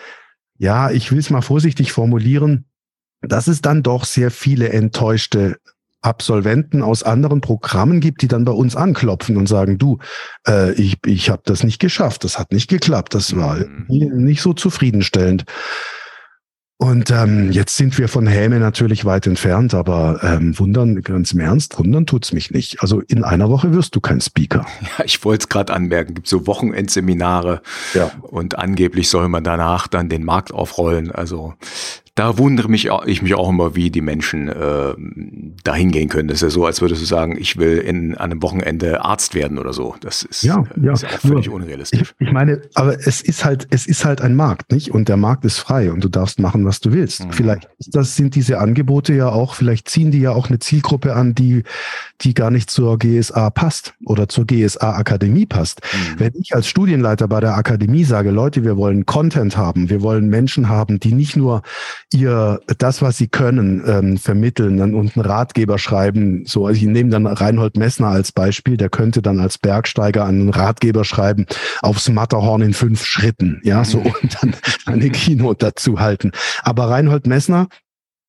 ja, 0.59 0.91
ich 0.91 1.13
will 1.13 1.19
es 1.19 1.31
mal 1.31 1.43
vorsichtig 1.43 1.93
formulieren, 1.93 2.67
dass 3.23 3.47
es 3.49 3.61
dann 3.61 3.83
doch 3.83 4.05
sehr 4.05 4.31
viele 4.31 4.71
enttäuschte 4.71 5.59
Absolventen 6.03 6.83
aus 6.83 7.03
anderen 7.03 7.41
Programmen 7.41 8.01
gibt, 8.01 8.23
die 8.23 8.29
dann 8.29 8.45
bei 8.45 8.53
uns 8.53 8.77
anklopfen 8.77 9.37
und 9.37 9.49
sagen, 9.49 9.79
du, 9.79 9.99
äh, 10.47 10.73
ich, 10.73 10.99
ich 11.07 11.31
habe 11.31 11.43
das 11.45 11.63
nicht 11.63 11.79
geschafft, 11.79 12.25
das 12.25 12.39
hat 12.39 12.53
nicht 12.53 12.69
geklappt, 12.69 13.15
das 13.15 13.37
war 13.37 13.57
mhm. 13.57 13.87
nicht 13.89 14.43
so 14.43 14.53
zufriedenstellend. 14.53 15.45
Und 16.83 17.11
ähm, 17.11 17.53
jetzt 17.53 17.77
sind 17.77 17.99
wir 17.99 18.09
von 18.09 18.27
Häme 18.27 18.59
natürlich 18.59 19.05
weit 19.05 19.27
entfernt, 19.27 19.75
aber 19.75 20.21
ähm, 20.23 20.59
wundern, 20.59 21.03
ganz 21.03 21.33
im 21.33 21.41
Ernst, 21.41 21.79
wundern 21.79 22.07
tut's 22.07 22.33
mich 22.33 22.51
nicht. 22.53 22.81
Also 22.81 23.01
in 23.01 23.23
einer 23.23 23.51
Woche 23.51 23.75
wirst 23.75 23.95
du 23.95 24.01
kein 24.01 24.23
Speaker. 24.23 24.65
Ja, 24.81 25.05
ich 25.05 25.23
wollte 25.23 25.43
es 25.43 25.49
gerade 25.51 25.75
anmerken, 25.75 26.15
gibt 26.15 26.27
so 26.27 26.47
Wochenendseminare 26.47 27.61
ja. 27.93 28.11
und 28.23 28.59
angeblich 28.59 29.11
soll 29.11 29.29
man 29.29 29.45
danach 29.45 29.89
dann 29.89 30.09
den 30.09 30.25
Markt 30.25 30.53
aufrollen. 30.55 31.13
Also 31.13 31.53
da 32.21 32.37
wundere 32.37 32.69
mich 32.69 32.91
ich 33.07 33.23
mich 33.23 33.35
auch 33.35 33.49
immer, 33.49 33.75
wie 33.77 33.91
die 33.91 34.03
Menschen 34.03 34.49
äh, 34.49 34.95
da 35.65 35.75
hingehen 35.75 36.11
können. 36.11 36.29
Das 36.29 36.37
ist 36.37 36.43
ja 36.43 36.51
so, 36.51 36.67
als 36.67 36.83
würdest 36.83 37.01
du 37.01 37.07
sagen, 37.07 37.35
ich 37.41 37.57
will 37.57 37.79
in, 37.79 38.15
an 38.15 38.31
einem 38.31 38.43
Wochenende 38.43 39.03
Arzt 39.03 39.35
werden 39.35 39.57
oder 39.57 39.73
so. 39.73 39.95
Das 40.03 40.23
ist 40.25 40.43
ja, 40.43 40.63
äh, 40.77 40.85
ja. 40.85 40.93
Ist 40.93 41.03
ja 41.03 41.09
auch 41.09 41.21
völlig 41.21 41.47
Nur, 41.47 41.55
unrealistisch. 41.55 42.13
Ich, 42.19 42.27
ich, 42.27 42.31
meine, 42.31 42.61
aber 42.75 42.93
es 42.93 43.23
ist 43.23 43.47
halt, 43.47 43.69
es 43.71 43.87
ist 43.87 44.05
halt 44.05 44.21
ein 44.21 44.35
Markt, 44.35 44.71
nicht? 44.71 44.91
Und 44.91 45.09
der 45.09 45.17
Markt 45.17 45.47
ist 45.47 45.61
frei 45.61 45.91
und 45.91 46.05
du 46.05 46.11
darfst 46.11 46.39
machen, 46.41 46.67
was 46.67 46.81
du 46.81 46.93
willst. 46.93 47.25
Mhm. 47.25 47.33
Vielleicht 47.33 47.69
das 47.87 48.17
sind 48.17 48.35
diese 48.35 48.59
Angebote 48.59 49.15
ja 49.15 49.31
auch, 49.31 49.55
vielleicht 49.55 49.89
ziehen 49.89 50.11
die 50.11 50.21
ja 50.21 50.33
auch 50.33 50.49
eine 50.49 50.59
Zielgruppe 50.59 51.17
an, 51.17 51.35
die, 51.35 51.63
die 52.21 52.35
gar 52.35 52.51
nicht 52.51 52.71
zur 52.71 52.99
GSA 52.99 53.49
passt 53.49 53.95
oder 54.05 54.29
zur 54.29 54.45
GSA 54.47 54.93
Akademie 54.97 55.47
passt. 55.47 55.81
Mhm. 55.81 56.21
Wenn 56.21 56.33
ich 56.35 56.55
als 56.55 56.69
Studienleiter 56.69 57.29
bei 57.29 57.41
der 57.41 57.57
Akademie 57.57 58.05
sage, 58.05 58.31
Leute, 58.31 58.63
wir 58.63 58.77
wollen 58.77 59.07
Content 59.07 59.57
haben, 59.57 59.89
wir 59.89 60.03
wollen 60.03 60.29
Menschen 60.29 60.69
haben, 60.69 61.01
die 61.01 61.15
nicht 61.15 61.35
nur 61.35 61.63
ihr 62.13 62.61
das, 62.79 63.03
was 63.03 63.17
sie 63.17 63.29
können, 63.29 63.83
ähm, 63.87 64.19
vermitteln 64.19 64.77
dann, 64.77 64.95
und 64.95 65.17
einen 65.17 65.25
Ratgeber 65.25 65.79
schreiben. 65.79 66.45
So, 66.47 66.67
also 66.67 66.81
ich 66.81 66.87
nehme 66.87 67.11
dann 67.11 67.27
Reinhold 67.27 67.77
Messner 67.77 68.09
als 68.09 68.33
Beispiel, 68.33 68.77
der 68.77 68.89
könnte 68.89 69.23
dann 69.23 69.39
als 69.39 69.59
Bergsteiger 69.59 70.25
einen 70.25 70.51
Ratgeber 70.51 71.05
schreiben 71.05 71.47
aufs 71.83 72.09
Matterhorn 72.09 72.63
in 72.63 72.75
fünf 72.75 73.05
Schritten, 73.05 73.61
ja, 73.65 73.85
so 73.85 73.99
mhm. 73.99 74.15
und 74.23 74.43
dann 74.43 74.57
eine 74.87 75.11
Keynote 75.11 75.67
dazu 75.67 76.01
halten. 76.01 76.33
Aber 76.63 76.91
Reinhold 76.91 77.27
Messner 77.27 77.69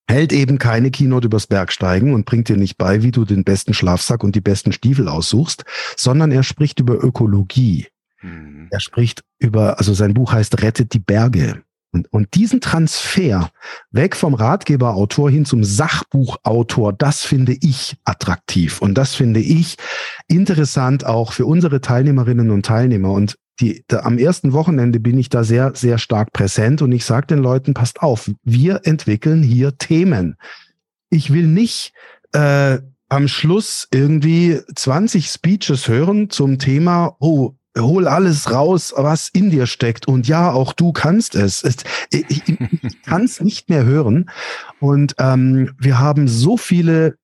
hält 0.07 0.33
eben 0.33 0.57
keine 0.57 0.91
Keynote 0.91 1.27
übers 1.27 1.47
Bergsteigen 1.47 2.13
und 2.13 2.25
bringt 2.25 2.49
dir 2.49 2.57
nicht 2.57 2.77
bei, 2.77 3.01
wie 3.01 3.11
du 3.11 3.25
den 3.25 3.43
besten 3.43 3.73
Schlafsack 3.73 4.23
und 4.23 4.35
die 4.35 4.41
besten 4.41 4.73
Stiefel 4.73 5.07
aussuchst, 5.07 5.63
sondern 5.95 6.31
er 6.31 6.43
spricht 6.43 6.79
über 6.79 7.03
Ökologie. 7.03 7.87
Mhm. 8.21 8.67
Er 8.69 8.79
spricht 8.79 9.23
über, 9.39 9.79
also 9.79 9.93
sein 9.93 10.13
Buch 10.13 10.33
heißt 10.33 10.61
Rettet 10.61 10.93
die 10.93 10.99
Berge. 10.99 11.63
Und, 11.93 12.11
und 12.13 12.35
diesen 12.35 12.61
Transfer 12.61 13.51
weg 13.91 14.15
vom 14.15 14.33
Ratgeberautor 14.33 15.29
hin 15.29 15.45
zum 15.45 15.63
Sachbuchautor, 15.63 16.93
das 16.93 17.23
finde 17.23 17.53
ich 17.59 17.97
attraktiv 18.05 18.81
und 18.81 18.97
das 18.97 19.13
finde 19.13 19.41
ich 19.41 19.75
interessant 20.27 21.05
auch 21.05 21.33
für 21.33 21.45
unsere 21.45 21.81
Teilnehmerinnen 21.81 22.49
und 22.49 22.65
Teilnehmer. 22.65 23.11
Und 23.11 23.35
die, 23.59 23.83
da, 23.87 23.99
am 24.01 24.17
ersten 24.17 24.53
Wochenende 24.53 25.01
bin 25.01 25.17
ich 25.17 25.27
da 25.27 25.43
sehr, 25.43 25.73
sehr 25.75 25.97
stark 25.97 26.31
präsent 26.31 26.81
und 26.81 26.91
ich 26.93 27.03
sage 27.03 27.27
den 27.27 27.39
Leuten, 27.39 27.73
passt 27.73 28.01
auf, 28.01 28.31
wir 28.43 28.81
entwickeln 28.85 29.43
hier 29.43 29.77
Themen. 29.77 30.37
Ich 31.09 31.33
will 31.33 31.47
nicht 31.47 31.93
äh, 32.31 32.79
am 33.09 33.27
Schluss 33.27 33.89
irgendwie 33.91 34.61
20 34.73 35.27
Speeches 35.27 35.89
hören 35.89 36.29
zum 36.29 36.57
Thema, 36.57 37.17
oh, 37.19 37.55
hol 37.77 38.07
alles 38.07 38.51
raus, 38.51 38.93
was 38.95 39.29
in 39.29 39.49
dir 39.49 39.67
steckt. 39.67 40.07
Und 40.07 40.27
ja, 40.27 40.51
auch 40.51 40.73
du 40.73 40.91
kannst 40.91 41.35
es. 41.35 41.63
ich, 42.11 42.25
ich 42.29 43.01
kann 43.03 43.23
es 43.23 43.41
nicht 43.41 43.69
mehr 43.69 43.85
hören. 43.85 44.29
Und 44.79 45.15
ähm, 45.19 45.73
wir 45.79 45.99
haben 45.99 46.27
so 46.27 46.57
viele 46.57 47.15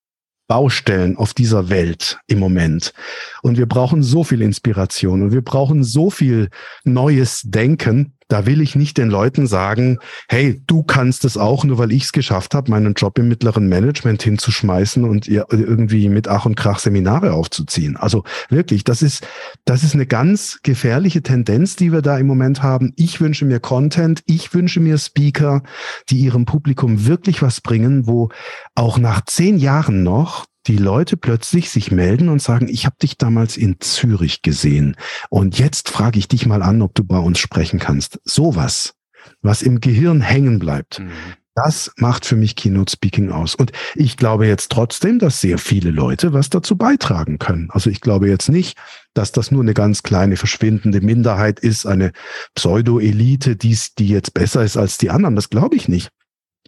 Baustellen 0.48 1.16
auf 1.16 1.34
dieser 1.34 1.68
Welt 1.68 2.18
im 2.26 2.38
Moment. 2.38 2.94
Und 3.42 3.58
wir 3.58 3.66
brauchen 3.66 4.02
so 4.02 4.24
viel 4.24 4.40
Inspiration 4.40 5.22
und 5.22 5.32
wir 5.32 5.42
brauchen 5.42 5.84
so 5.84 6.10
viel 6.10 6.48
neues 6.84 7.42
Denken. 7.44 8.14
Da 8.28 8.46
will 8.46 8.60
ich 8.60 8.76
nicht 8.76 8.98
den 8.98 9.08
Leuten 9.08 9.46
sagen, 9.46 9.98
hey, 10.28 10.62
du 10.66 10.82
kannst 10.82 11.24
es 11.24 11.36
auch, 11.36 11.64
nur 11.64 11.78
weil 11.78 11.92
ich 11.92 12.04
es 12.04 12.12
geschafft 12.12 12.54
habe, 12.54 12.70
meinen 12.70 12.94
Job 12.94 13.18
im 13.18 13.28
mittleren 13.28 13.68
Management 13.68 14.22
hinzuschmeißen 14.22 15.04
und 15.04 15.26
ihr 15.26 15.46
irgendwie 15.50 16.08
mit 16.08 16.28
Ach 16.28 16.44
und 16.44 16.54
Krach 16.54 16.78
Seminare 16.78 17.32
aufzuziehen. 17.32 17.96
Also 17.96 18.24
wirklich, 18.50 18.84
das 18.84 19.02
ist, 19.02 19.26
das 19.64 19.82
ist 19.82 19.94
eine 19.94 20.06
ganz 20.06 20.60
gefährliche 20.62 21.22
Tendenz, 21.22 21.76
die 21.76 21.92
wir 21.92 22.02
da 22.02 22.18
im 22.18 22.26
Moment 22.26 22.62
haben. 22.62 22.92
Ich 22.96 23.20
wünsche 23.20 23.44
mir 23.44 23.60
Content, 23.60 24.22
ich 24.26 24.52
wünsche 24.54 24.80
mir 24.80 24.98
Speaker, 24.98 25.62
die 26.10 26.18
ihrem 26.18 26.44
Publikum 26.44 27.06
wirklich 27.06 27.42
was 27.42 27.60
bringen, 27.60 28.06
wo 28.06 28.28
auch 28.74 28.98
nach 28.98 29.24
zehn 29.24 29.58
Jahren 29.58 30.02
noch 30.02 30.46
die 30.68 30.76
Leute 30.76 31.16
plötzlich 31.16 31.70
sich 31.70 31.90
melden 31.90 32.28
und 32.28 32.42
sagen, 32.42 32.68
ich 32.68 32.84
habe 32.84 32.96
dich 33.00 33.16
damals 33.16 33.56
in 33.56 33.80
Zürich 33.80 34.42
gesehen 34.42 34.96
und 35.30 35.58
jetzt 35.58 35.88
frage 35.88 36.18
ich 36.18 36.28
dich 36.28 36.46
mal 36.46 36.62
an, 36.62 36.82
ob 36.82 36.94
du 36.94 37.04
bei 37.04 37.18
uns 37.18 37.38
sprechen 37.38 37.78
kannst. 37.78 38.20
Sowas, 38.24 38.94
was 39.40 39.62
im 39.62 39.80
Gehirn 39.80 40.20
hängen 40.20 40.58
bleibt. 40.58 41.00
Mhm. 41.00 41.10
Das 41.54 41.90
macht 41.96 42.24
für 42.24 42.36
mich 42.36 42.54
Keynote 42.54 42.92
Speaking 42.92 43.32
aus. 43.32 43.56
Und 43.56 43.72
ich 43.96 44.16
glaube 44.16 44.46
jetzt 44.46 44.70
trotzdem, 44.70 45.18
dass 45.18 45.40
sehr 45.40 45.58
viele 45.58 45.90
Leute 45.90 46.32
was 46.32 46.50
dazu 46.50 46.76
beitragen 46.76 47.40
können. 47.40 47.68
Also 47.72 47.90
ich 47.90 48.00
glaube 48.00 48.28
jetzt 48.28 48.48
nicht, 48.48 48.78
dass 49.12 49.32
das 49.32 49.50
nur 49.50 49.62
eine 49.62 49.74
ganz 49.74 50.04
kleine 50.04 50.36
verschwindende 50.36 51.00
Minderheit 51.00 51.58
ist, 51.58 51.84
eine 51.84 52.12
Pseudo-Elite, 52.54 53.56
die, 53.56 53.76
die 53.98 54.08
jetzt 54.08 54.34
besser 54.34 54.62
ist 54.62 54.76
als 54.76 54.98
die 54.98 55.10
anderen. 55.10 55.34
Das 55.34 55.50
glaube 55.50 55.74
ich 55.74 55.88
nicht. 55.88 56.10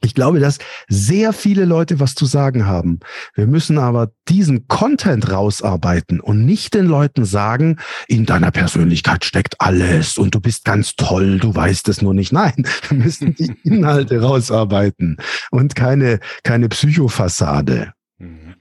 Ich 0.02 0.14
glaube, 0.14 0.40
dass 0.40 0.58
sehr 0.88 1.32
viele 1.32 1.64
Leute 1.64 2.00
was 2.00 2.14
zu 2.14 2.24
sagen 2.24 2.66
haben. 2.66 3.00
Wir 3.34 3.46
müssen 3.46 3.78
aber 3.78 4.12
diesen 4.28 4.66
Content 4.66 5.30
rausarbeiten 5.30 6.20
und 6.20 6.46
nicht 6.46 6.74
den 6.74 6.86
Leuten 6.86 7.24
sagen, 7.24 7.78
in 8.08 8.24
deiner 8.24 8.50
Persönlichkeit 8.50 9.24
steckt 9.24 9.60
alles 9.60 10.16
und 10.16 10.34
du 10.34 10.40
bist 10.40 10.64
ganz 10.64 10.96
toll, 10.96 11.38
du 11.38 11.54
weißt 11.54 11.88
es 11.88 12.00
nur 12.00 12.14
nicht. 12.14 12.32
Nein, 12.32 12.66
wir 12.88 12.98
müssen 12.98 13.34
die 13.34 13.52
Inhalte 13.64 14.20
rausarbeiten 14.20 15.18
und 15.50 15.74
keine, 15.74 16.20
keine 16.44 16.68
Psychofassade. 16.68 17.92
Mhm. 18.18 18.54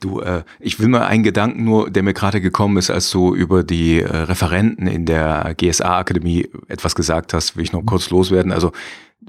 Du, 0.00 0.20
äh, 0.20 0.42
ich 0.58 0.80
will 0.80 0.88
mal 0.88 1.06
einen 1.06 1.22
Gedanken 1.22 1.64
nur, 1.64 1.90
der 1.90 2.02
mir 2.02 2.14
gerade 2.14 2.40
gekommen 2.40 2.76
ist, 2.78 2.90
als 2.90 3.10
du 3.10 3.34
über 3.34 3.62
die 3.62 4.00
äh, 4.00 4.08
Referenten 4.08 4.86
in 4.86 5.06
der 5.06 5.54
GSA-Akademie 5.56 6.48
etwas 6.68 6.94
gesagt 6.94 7.34
hast, 7.34 7.56
will 7.56 7.62
ich 7.62 7.72
noch 7.72 7.84
kurz 7.84 8.10
loswerden. 8.10 8.52
Also 8.52 8.72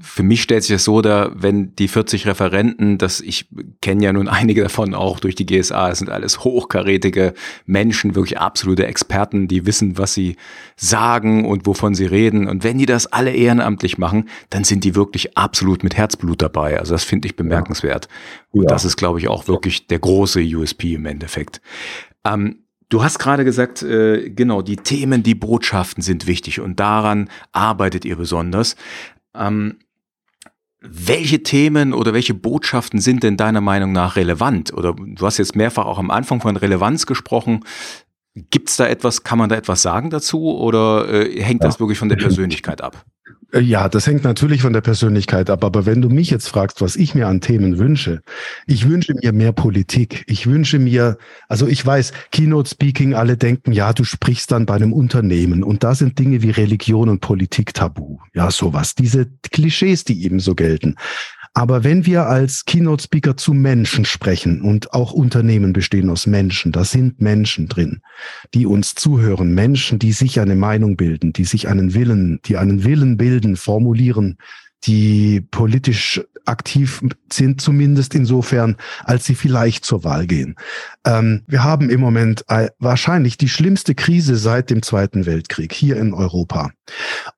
für 0.00 0.22
mich 0.22 0.42
stellt 0.42 0.62
sich 0.62 0.74
das 0.74 0.84
so 0.84 1.00
dar, 1.00 1.30
wenn 1.34 1.74
die 1.76 1.88
40 1.88 2.26
Referenten, 2.26 2.98
das 2.98 3.20
ich 3.20 3.48
kenne 3.80 4.04
ja 4.04 4.12
nun 4.12 4.28
einige 4.34 4.62
davon 4.62 4.94
auch 4.94 5.20
durch 5.20 5.34
die 5.34 5.46
GSA, 5.46 5.90
es 5.90 5.98
sind 5.98 6.10
alles 6.10 6.44
hochkarätige 6.44 7.34
Menschen, 7.66 8.14
wirklich 8.14 8.38
absolute 8.38 8.86
Experten, 8.86 9.48
die 9.48 9.66
wissen, 9.66 9.98
was 9.98 10.14
sie 10.14 10.36
sagen 10.76 11.44
und 11.44 11.66
wovon 11.66 11.94
sie 11.94 12.06
reden. 12.06 12.48
Und 12.48 12.64
wenn 12.64 12.78
die 12.78 12.86
das 12.86 13.06
alle 13.06 13.32
ehrenamtlich 13.32 13.98
machen, 13.98 14.28
dann 14.50 14.64
sind 14.64 14.84
die 14.84 14.94
wirklich 14.94 15.36
absolut 15.36 15.84
mit 15.84 15.96
Herzblut 15.96 16.42
dabei. 16.42 16.78
Also 16.78 16.94
das 16.94 17.04
finde 17.04 17.26
ich 17.26 17.36
bemerkenswert. 17.36 18.08
Und 18.50 18.64
ja. 18.64 18.68
das 18.68 18.84
ist, 18.84 18.96
glaube 18.96 19.18
ich, 19.18 19.28
auch 19.28 19.48
wirklich 19.48 19.86
der 19.86 19.98
große 19.98 20.40
USP 20.40 20.94
im 20.94 21.06
Endeffekt. 21.06 21.60
Ähm, 22.24 22.60
Du 22.90 23.02
hast 23.02 23.18
gerade 23.18 23.44
gesagt, 23.44 23.82
äh, 23.82 24.30
genau, 24.30 24.62
die 24.62 24.76
Themen, 24.76 25.24
die 25.24 25.34
Botschaften 25.34 26.02
sind 26.02 26.28
wichtig 26.28 26.60
und 26.60 26.78
daran 26.78 27.28
arbeitet 27.50 28.04
ihr 28.04 28.14
besonders. 28.14 28.76
Ähm, 29.34 29.78
welche 30.86 31.42
Themen 31.42 31.94
oder 31.94 32.12
welche 32.12 32.34
Botschaften 32.34 33.00
sind 33.00 33.22
denn 33.22 33.36
deiner 33.36 33.60
Meinung 33.60 33.92
nach 33.92 34.16
relevant? 34.16 34.72
Oder 34.72 34.94
du 34.94 35.26
hast 35.26 35.38
jetzt 35.38 35.56
mehrfach 35.56 35.86
auch 35.86 35.98
am 35.98 36.10
Anfang 36.10 36.40
von 36.40 36.56
Relevanz 36.56 37.06
gesprochen. 37.06 37.64
Gibt 38.34 38.68
es 38.68 38.76
da 38.76 38.86
etwas, 38.86 39.22
kann 39.22 39.38
man 39.38 39.48
da 39.48 39.56
etwas 39.56 39.82
sagen 39.82 40.10
dazu 40.10 40.56
oder 40.58 41.08
äh, 41.08 41.40
hängt 41.40 41.64
das 41.64 41.80
wirklich 41.80 41.98
von 41.98 42.08
der 42.08 42.16
Persönlichkeit 42.16 42.82
ab? 42.82 43.04
Äh, 43.54 43.60
ja, 43.60 43.88
das 43.88 44.06
hängt 44.06 44.24
natürlich 44.24 44.62
von 44.62 44.72
der 44.72 44.80
Persönlichkeit 44.80 45.48
ab. 45.48 45.64
Aber 45.64 45.86
wenn 45.86 46.02
du 46.02 46.08
mich 46.08 46.30
jetzt 46.30 46.48
fragst, 46.48 46.80
was 46.80 46.96
ich 46.96 47.14
mir 47.14 47.28
an 47.28 47.40
Themen 47.40 47.78
wünsche, 47.78 48.20
ich 48.66 48.88
wünsche 48.88 49.14
mir 49.14 49.32
mehr 49.32 49.52
Politik. 49.52 50.24
Ich 50.26 50.46
wünsche 50.46 50.78
mir, 50.78 51.16
also 51.48 51.66
ich 51.66 51.84
weiß, 51.84 52.12
Keynote 52.32 52.68
Speaking, 52.68 53.14
alle 53.14 53.36
denken, 53.36 53.72
ja, 53.72 53.92
du 53.92 54.04
sprichst 54.04 54.50
dann 54.50 54.66
bei 54.66 54.74
einem 54.74 54.92
Unternehmen 54.92 55.62
und 55.62 55.84
da 55.84 55.94
sind 55.94 56.18
Dinge 56.18 56.42
wie 56.42 56.50
Religion 56.50 57.08
und 57.08 57.20
Politik 57.20 57.74
tabu. 57.74 58.18
Ja, 58.34 58.50
sowas. 58.50 58.94
Diese 58.94 59.26
Klischees, 59.52 60.04
die 60.04 60.24
eben 60.24 60.40
so 60.40 60.54
gelten. 60.54 60.96
Aber 61.56 61.84
wenn 61.84 62.04
wir 62.04 62.26
als 62.26 62.64
Keynote-Speaker 62.64 63.36
zu 63.36 63.54
Menschen 63.54 64.04
sprechen 64.04 64.60
und 64.60 64.92
auch 64.92 65.12
Unternehmen 65.12 65.72
bestehen 65.72 66.10
aus 66.10 66.26
Menschen, 66.26 66.72
da 66.72 66.84
sind 66.84 67.20
Menschen 67.20 67.68
drin, 67.68 68.02
die 68.54 68.66
uns 68.66 68.96
zuhören, 68.96 69.54
Menschen, 69.54 70.00
die 70.00 70.10
sich 70.10 70.40
eine 70.40 70.56
Meinung 70.56 70.96
bilden, 70.96 71.32
die 71.32 71.44
sich 71.44 71.68
einen 71.68 71.94
Willen, 71.94 72.40
die 72.44 72.56
einen 72.56 72.82
Willen 72.82 73.16
bilden, 73.16 73.54
formulieren, 73.54 74.36
die 74.86 75.40
politisch 75.40 76.20
aktiv 76.46 77.02
sind, 77.32 77.60
zumindest 77.60 78.14
insofern, 78.14 78.76
als 79.04 79.24
sie 79.24 79.34
vielleicht 79.34 79.84
zur 79.84 80.04
Wahl 80.04 80.26
gehen. 80.26 80.56
Ähm, 81.06 81.42
wir 81.46 81.64
haben 81.64 81.90
im 81.90 82.00
Moment 82.00 82.44
wahrscheinlich 82.78 83.38
die 83.38 83.48
schlimmste 83.48 83.94
Krise 83.94 84.36
seit 84.36 84.70
dem 84.70 84.82
Zweiten 84.82 85.26
Weltkrieg 85.26 85.72
hier 85.72 85.96
in 85.96 86.12
Europa. 86.12 86.70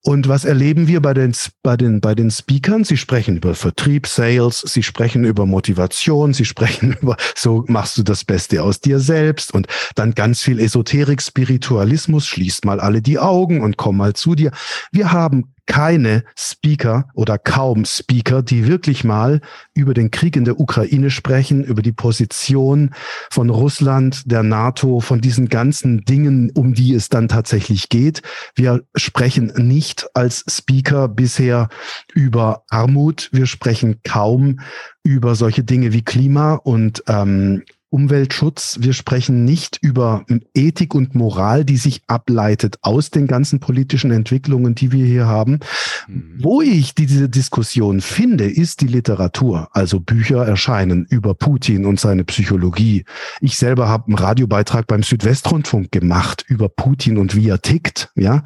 Und 0.03 0.29
was 0.29 0.45
erleben 0.45 0.89
wir 0.89 1.01
bei 1.01 1.15
den, 1.15 1.33
bei 1.63 1.77
den, 1.77 2.01
bei 2.01 2.15
den 2.15 2.31
Speakern? 2.31 2.85
Sie 2.85 2.97
sprechen 2.97 3.37
über 3.37 3.55
Vertrieb, 3.55 4.07
Sales, 4.07 4.61
sie 4.61 4.83
sprechen 4.83 5.25
über 5.25 5.47
Motivation, 5.47 6.35
sie 6.35 6.45
sprechen 6.45 6.97
über, 7.01 7.17
so 7.35 7.65
machst 7.69 7.99
du 7.99 8.03
das 8.03 8.25
Beste 8.25 8.63
aus 8.63 8.81
dir 8.81 8.99
selbst 8.99 9.55
und 9.55 9.69
dann 9.95 10.15
ganz 10.15 10.43
viel 10.43 10.59
Esoterik, 10.59 11.23
Spiritualismus, 11.23 12.27
schließt 12.27 12.65
mal 12.65 12.81
alle 12.81 13.03
die 13.03 13.19
Augen 13.19 13.61
und 13.61 13.77
komm 13.77 13.99
mal 13.99 14.15
zu 14.15 14.35
dir. 14.35 14.51
Wir 14.91 15.13
haben 15.13 15.55
keine 15.67 16.25
Speaker 16.37 17.09
oder 17.15 17.39
kaum 17.39 17.85
Speaker, 17.85 18.43
die 18.43 18.67
wirklich 18.67 19.05
mal 19.05 19.41
über 19.75 19.95
den 19.95 20.11
Krieg 20.11 20.37
in 20.37 20.45
der 20.45 20.59
Ukraine 20.61 21.11
sprechen, 21.11 21.65
über 21.65 21.83
die 21.83 21.93
Position 21.93 22.95
von 23.31 23.51
Russland, 23.51 24.31
der 24.31 24.43
NATO, 24.43 25.01
von 25.01 25.21
diesen 25.21 25.49
ganzen 25.49 26.05
Dingen, 26.05 26.51
um 26.55 26.75
die 26.75 26.95
es 26.95 27.09
dann 27.09 27.29
tatsächlich 27.29 27.89
geht. 27.89 28.23
Wir 28.55 28.83
sprechen 28.95 29.53
nicht 29.57 30.09
als 30.15 30.45
Speaker 30.49 31.09
bisher 31.09 31.69
über 32.15 32.65
Armut. 32.71 33.29
Wir 33.33 33.47
sprechen 33.47 34.01
kaum 34.05 34.61
über 35.03 35.35
solche 35.35 35.65
Dinge 35.65 35.93
wie 35.93 36.03
Klima 36.03 36.55
und 36.55 37.03
ähm, 37.07 37.63
Umweltschutz. 37.91 38.79
Wir 38.81 38.93
sprechen 38.93 39.45
nicht 39.45 39.79
über 39.81 40.25
Ethik 40.55 40.95
und 40.95 41.15
Moral, 41.15 41.65
die 41.65 41.77
sich 41.77 42.03
ableitet 42.07 42.77
aus 42.83 43.11
den 43.11 43.27
ganzen 43.27 43.61
politischen 43.61 44.11
Entwicklungen, 44.11 44.75
die 44.75 44.93
wir 44.93 45.07
hier 45.07 45.27
haben. 45.27 45.61
Mhm. 46.09 46.39
Wo 46.43 46.61
ich 46.61 46.95
diese 46.95 47.29
Diskussion 47.29 48.01
finde, 48.01 48.51
ist 48.51 48.81
die 48.81 48.89
Literatur. 48.89 49.69
Also 49.73 50.01
Bücher 50.01 50.47
erscheinen 50.47 51.07
über 51.09 51.35
Putin 51.35 51.87
und 51.87 52.01
seine 52.01 52.25
Psychologie. 52.25 53.05
Ich 53.41 53.57
selber 53.57 53.89
habe 53.89 54.07
einen 54.07 54.19
Radiobeitrag 54.19 54.87
beim 54.87 55.03
Südwestrundfunk 55.03 55.93
gemacht 55.93 56.45
über 56.49 56.69
Putin 56.69 57.19
und 57.19 57.35
wie 57.37 57.49
er 57.49 57.63
tickt. 57.63 58.11
Ja, 58.17 58.43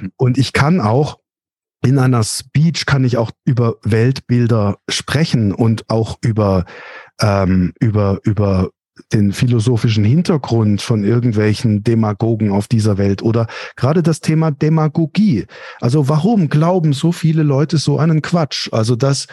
mhm. 0.00 0.12
und 0.16 0.38
ich 0.38 0.52
kann 0.52 0.80
auch 0.80 1.18
in 1.82 1.98
einer 1.98 2.22
Speech 2.22 2.84
kann 2.84 3.04
ich 3.04 3.16
auch 3.16 3.30
über 3.44 3.76
Weltbilder 3.82 4.78
sprechen 4.88 5.54
und 5.54 5.88
auch 5.88 6.18
über 6.20 6.66
ähm, 7.20 7.72
über 7.80 8.20
über 8.24 8.70
den 9.12 9.32
philosophischen 9.32 10.04
Hintergrund 10.04 10.82
von 10.82 11.04
irgendwelchen 11.04 11.82
Demagogen 11.82 12.50
auf 12.50 12.68
dieser 12.68 12.98
Welt 12.98 13.22
oder 13.22 13.46
gerade 13.76 14.02
das 14.02 14.20
Thema 14.20 14.50
Demagogie. 14.50 15.46
Also 15.80 16.08
warum 16.08 16.48
glauben 16.48 16.92
so 16.92 17.12
viele 17.12 17.42
Leute 17.42 17.78
so 17.78 17.98
einen 17.98 18.22
Quatsch? 18.22 18.68
Also 18.72 18.96
dass 18.96 19.26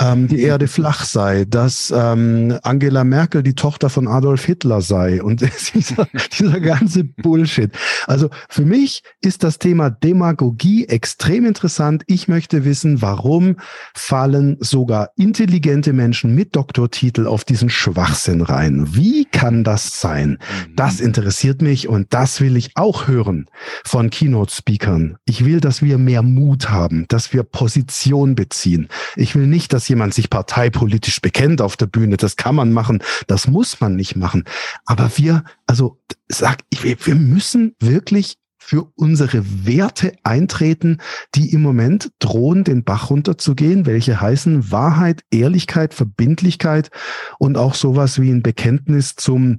ähm, 0.00 0.28
die 0.28 0.42
Erde 0.42 0.68
flach 0.68 1.04
sei, 1.04 1.44
dass 1.44 1.92
ähm, 1.94 2.58
Angela 2.62 3.04
Merkel 3.04 3.42
die 3.42 3.54
Tochter 3.54 3.90
von 3.90 4.08
Adolf 4.08 4.44
Hitler 4.44 4.80
sei 4.80 5.22
und 5.22 5.40
dieser, 5.74 6.08
dieser 6.38 6.60
ganze 6.60 7.04
Bullshit. 7.04 7.70
Also 8.06 8.30
für 8.48 8.64
mich 8.64 9.02
ist 9.20 9.44
das 9.44 9.58
Thema 9.58 9.90
Demagogie 9.90 10.86
extrem 10.86 11.44
interessant. 11.46 12.02
Ich 12.06 12.28
möchte 12.28 12.64
wissen, 12.64 13.02
warum 13.02 13.56
fallen 13.94 14.56
sogar 14.60 15.10
intelligente 15.16 15.92
Menschen 15.92 16.34
mit 16.34 16.56
Doktortitel 16.56 17.26
auf 17.26 17.44
diesen 17.44 17.68
Schwachsinn 17.68 18.40
rein? 18.40 18.94
Wie 18.94 19.11
wie 19.12 19.26
kann 19.26 19.62
das 19.62 20.00
sein? 20.00 20.38
Mhm. 20.38 20.76
Das 20.76 20.98
interessiert 20.98 21.60
mich 21.60 21.86
und 21.86 22.14
das 22.14 22.40
will 22.40 22.56
ich 22.56 22.70
auch 22.76 23.08
hören 23.08 23.46
von 23.84 24.08
Keynote-Speakern. 24.08 25.18
Ich 25.26 25.44
will, 25.44 25.60
dass 25.60 25.82
wir 25.82 25.98
mehr 25.98 26.22
Mut 26.22 26.70
haben, 26.70 27.04
dass 27.08 27.34
wir 27.34 27.42
Position 27.42 28.34
beziehen. 28.34 28.88
Ich 29.16 29.34
will 29.34 29.46
nicht, 29.46 29.74
dass 29.74 29.86
jemand 29.86 30.14
sich 30.14 30.30
parteipolitisch 30.30 31.20
bekennt 31.20 31.60
auf 31.60 31.76
der 31.76 31.86
Bühne. 31.86 32.16
Das 32.16 32.36
kann 32.36 32.54
man 32.54 32.72
machen, 32.72 33.02
das 33.26 33.46
muss 33.46 33.80
man 33.80 33.96
nicht 33.96 34.16
machen. 34.16 34.44
Aber 34.86 35.10
wir, 35.16 35.44
also 35.66 36.00
sag 36.28 36.60
ich, 36.70 36.82
wir 37.06 37.14
müssen 37.14 37.74
wirklich 37.80 38.38
für 38.64 38.90
unsere 38.94 39.44
Werte 39.66 40.14
eintreten, 40.22 40.98
die 41.34 41.52
im 41.52 41.62
Moment 41.62 42.10
drohen, 42.20 42.64
den 42.64 42.84
Bach 42.84 43.10
runterzugehen, 43.10 43.86
welche 43.86 44.20
heißen 44.20 44.70
Wahrheit, 44.70 45.22
Ehrlichkeit, 45.30 45.92
Verbindlichkeit 45.94 46.90
und 47.38 47.58
auch 47.58 47.74
sowas 47.74 48.20
wie 48.20 48.30
ein 48.30 48.42
Bekenntnis 48.42 49.16
zum, 49.16 49.58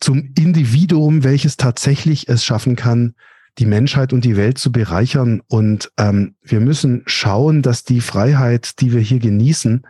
zum 0.00 0.32
Individuum, 0.36 1.24
welches 1.24 1.56
tatsächlich 1.56 2.28
es 2.28 2.44
schaffen 2.44 2.76
kann, 2.76 3.14
die 3.58 3.66
Menschheit 3.66 4.12
und 4.12 4.24
die 4.24 4.36
Welt 4.36 4.58
zu 4.58 4.72
bereichern. 4.72 5.40
Und 5.46 5.90
ähm, 5.96 6.34
wir 6.42 6.60
müssen 6.60 7.04
schauen, 7.06 7.62
dass 7.62 7.84
die 7.84 8.00
Freiheit, 8.00 8.80
die 8.80 8.92
wir 8.92 9.00
hier 9.00 9.20
genießen, 9.20 9.86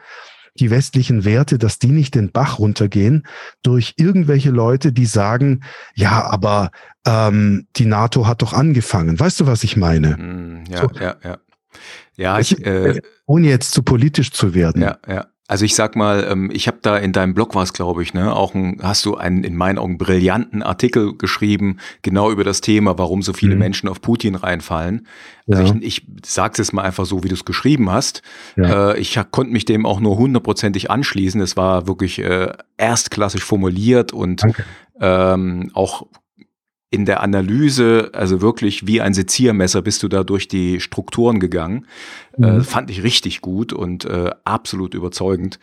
die 0.61 0.71
westlichen 0.71 1.25
Werte, 1.25 1.59
dass 1.59 1.79
die 1.79 1.93
nicht 1.93 2.15
den 2.15 2.31
Bach 2.31 2.59
runtergehen 2.59 3.27
durch 3.63 3.95
irgendwelche 3.97 4.51
Leute, 4.51 4.93
die 4.93 5.07
sagen, 5.07 5.63
ja, 5.95 6.25
aber 6.25 6.71
ähm, 7.07 7.67
die 7.77 7.87
NATO 7.87 8.27
hat 8.27 8.43
doch 8.43 8.53
angefangen. 8.53 9.19
Weißt 9.19 9.41
du, 9.41 9.47
was 9.47 9.65
ich 9.65 9.77
meine? 9.77 10.17
Mm, 10.17 10.65
ja, 10.71 10.79
so. 10.81 10.91
ja, 10.99 11.17
ja. 11.25 11.39
Ja, 12.17 12.39
ich, 12.39 12.65
äh, 12.67 13.01
ohne 13.25 13.49
jetzt 13.49 13.73
zu 13.73 13.83
politisch 13.83 14.31
zu 14.31 14.55
werden. 14.55 14.83
Ja, 14.83 14.99
ja. 15.09 15.27
Also 15.53 15.67
ich 15.67 15.75
sag 15.75 15.97
mal, 15.97 16.27
ähm, 16.31 16.51
ich 16.51 16.67
habe 16.67 16.79
da 16.81 16.97
in 16.97 17.13
deinem 17.13 17.35
Blog 17.35 17.55
was, 17.55 17.75
glaube 17.75 18.03
ich, 18.03 18.15
ne, 18.15 18.35
auch 18.35 18.55
ein, 18.55 18.79
hast 18.83 19.05
du 19.05 19.19
einen 19.19 19.45
in 19.45 19.55
meinen 19.55 19.77
Augen 19.77 19.99
brillanten 19.99 20.63
Artikel 20.63 21.15
geschrieben, 21.15 21.77
genau 22.01 22.31
über 22.31 22.43
das 22.43 22.63
Thema, 22.63 22.97
warum 22.97 23.21
so 23.21 23.35
viele 23.35 23.53
mhm. 23.53 23.59
Menschen 23.59 23.87
auf 23.91 24.01
Putin 24.01 24.35
reinfallen. 24.35 25.07
Also 25.47 25.63
ja. 25.63 25.75
ich, 25.75 25.99
ich 25.99 26.07
sag's 26.25 26.57
jetzt 26.57 26.73
mal 26.73 26.81
einfach 26.81 27.05
so, 27.05 27.23
wie 27.23 27.29
du 27.29 27.35
es 27.35 27.45
geschrieben 27.45 27.91
hast. 27.91 28.23
Ja. 28.57 28.93
Äh, 28.93 28.99
ich 28.99 29.21
konnte 29.31 29.53
mich 29.53 29.67
dem 29.67 29.85
auch 29.85 30.01
nur 30.01 30.17
hundertprozentig 30.17 30.91
anschließen. 30.91 31.39
Es 31.43 31.55
war 31.55 31.87
wirklich 31.87 32.19
äh, 32.21 32.51
erstklassig 32.79 33.43
formuliert 33.43 34.15
und 34.15 34.47
ähm, 35.01 35.71
auch 35.75 36.07
in 36.93 37.07
der 37.07 37.23
Analyse, 37.23 38.11
also 38.13 38.43
wirklich 38.43 38.87
wie 38.87 39.01
ein 39.01 39.15
Seziermesser 39.15 39.81
bist 39.81 40.03
du 40.03 40.09
da 40.09 40.25
durch 40.25 40.47
die 40.47 40.79
Strukturen 40.79 41.41
gegangen. 41.41 41.87
Äh, 42.37 42.41
mhm. 42.41 42.61
Äh, 42.61 42.65
fand 42.65 42.91
ich 42.91 43.03
richtig 43.03 43.41
gut 43.41 43.73
und 43.73 44.05
äh, 44.05 44.31
absolut 44.45 44.93
überzeugend. 44.93 45.59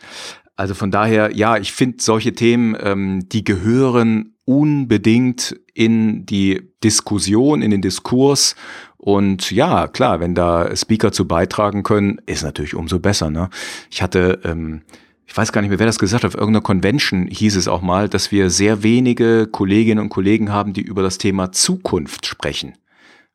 Also 0.56 0.74
von 0.74 0.90
daher, 0.90 1.34
ja, 1.34 1.56
ich 1.56 1.72
finde 1.72 1.98
solche 2.00 2.34
Themen, 2.34 2.76
ähm, 2.80 3.28
die 3.28 3.44
gehören 3.44 4.34
unbedingt 4.44 5.58
in 5.72 6.26
die 6.26 6.72
Diskussion, 6.82 7.62
in 7.62 7.70
den 7.70 7.80
Diskurs. 7.80 8.56
Und 8.96 9.52
ja, 9.52 9.86
klar, 9.86 10.18
wenn 10.18 10.34
da 10.34 10.74
Speaker 10.74 11.12
zu 11.12 11.28
beitragen 11.28 11.84
können, 11.84 12.20
ist 12.26 12.42
natürlich 12.42 12.74
umso 12.74 12.98
besser. 12.98 13.30
Ne? 13.30 13.50
Ich 13.88 14.02
hatte 14.02 14.40
ähm, 14.44 14.82
ich 15.30 15.36
weiß 15.36 15.52
gar 15.52 15.60
nicht 15.60 15.70
mehr, 15.70 15.78
wer 15.78 15.86
das 15.86 16.00
gesagt 16.00 16.24
hat, 16.24 16.34
auf 16.34 16.34
irgendeiner 16.34 16.62
Convention 16.62 17.28
hieß 17.28 17.54
es 17.54 17.68
auch 17.68 17.82
mal, 17.82 18.08
dass 18.08 18.32
wir 18.32 18.50
sehr 18.50 18.82
wenige 18.82 19.46
Kolleginnen 19.46 20.00
und 20.00 20.08
Kollegen 20.08 20.50
haben, 20.50 20.72
die 20.72 20.80
über 20.80 21.02
das 21.04 21.18
Thema 21.18 21.52
Zukunft 21.52 22.26
sprechen. 22.26 22.74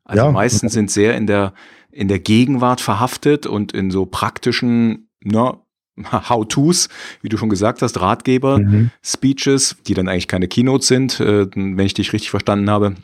Also 0.04 0.24
ja. 0.24 0.30
meistens 0.30 0.74
sind 0.74 0.90
sehr 0.90 1.16
in 1.16 1.26
der, 1.26 1.54
in 1.90 2.08
der 2.08 2.18
Gegenwart 2.18 2.82
verhaftet 2.82 3.46
und 3.46 3.72
in 3.72 3.90
so 3.90 4.04
praktischen, 4.04 5.08
na, 5.24 5.62
How-Tos, 6.12 6.90
wie 7.22 7.30
du 7.30 7.38
schon 7.38 7.48
gesagt 7.48 7.80
hast, 7.80 7.98
Ratgeber, 7.98 8.58
mhm. 8.58 8.90
Speeches, 9.02 9.76
die 9.86 9.94
dann 9.94 10.06
eigentlich 10.06 10.28
keine 10.28 10.48
Keynotes 10.48 10.88
sind, 10.88 11.18
äh, 11.20 11.46
wenn 11.54 11.78
ich 11.78 11.94
dich 11.94 12.12
richtig 12.12 12.28
verstanden 12.28 12.68
habe. 12.68 12.96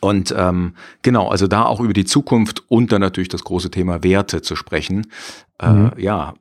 Und 0.00 0.34
ähm, 0.36 0.74
genau, 1.02 1.28
also 1.28 1.46
da 1.46 1.66
auch 1.66 1.78
über 1.78 1.92
die 1.92 2.04
Zukunft 2.04 2.64
und 2.66 2.90
dann 2.90 3.00
natürlich 3.00 3.28
das 3.28 3.44
große 3.44 3.70
Thema 3.70 4.02
Werte 4.02 4.42
zu 4.42 4.56
sprechen. 4.56 5.06
Äh, 5.60 5.70
mhm. 5.70 5.92
ja, 5.98 6.34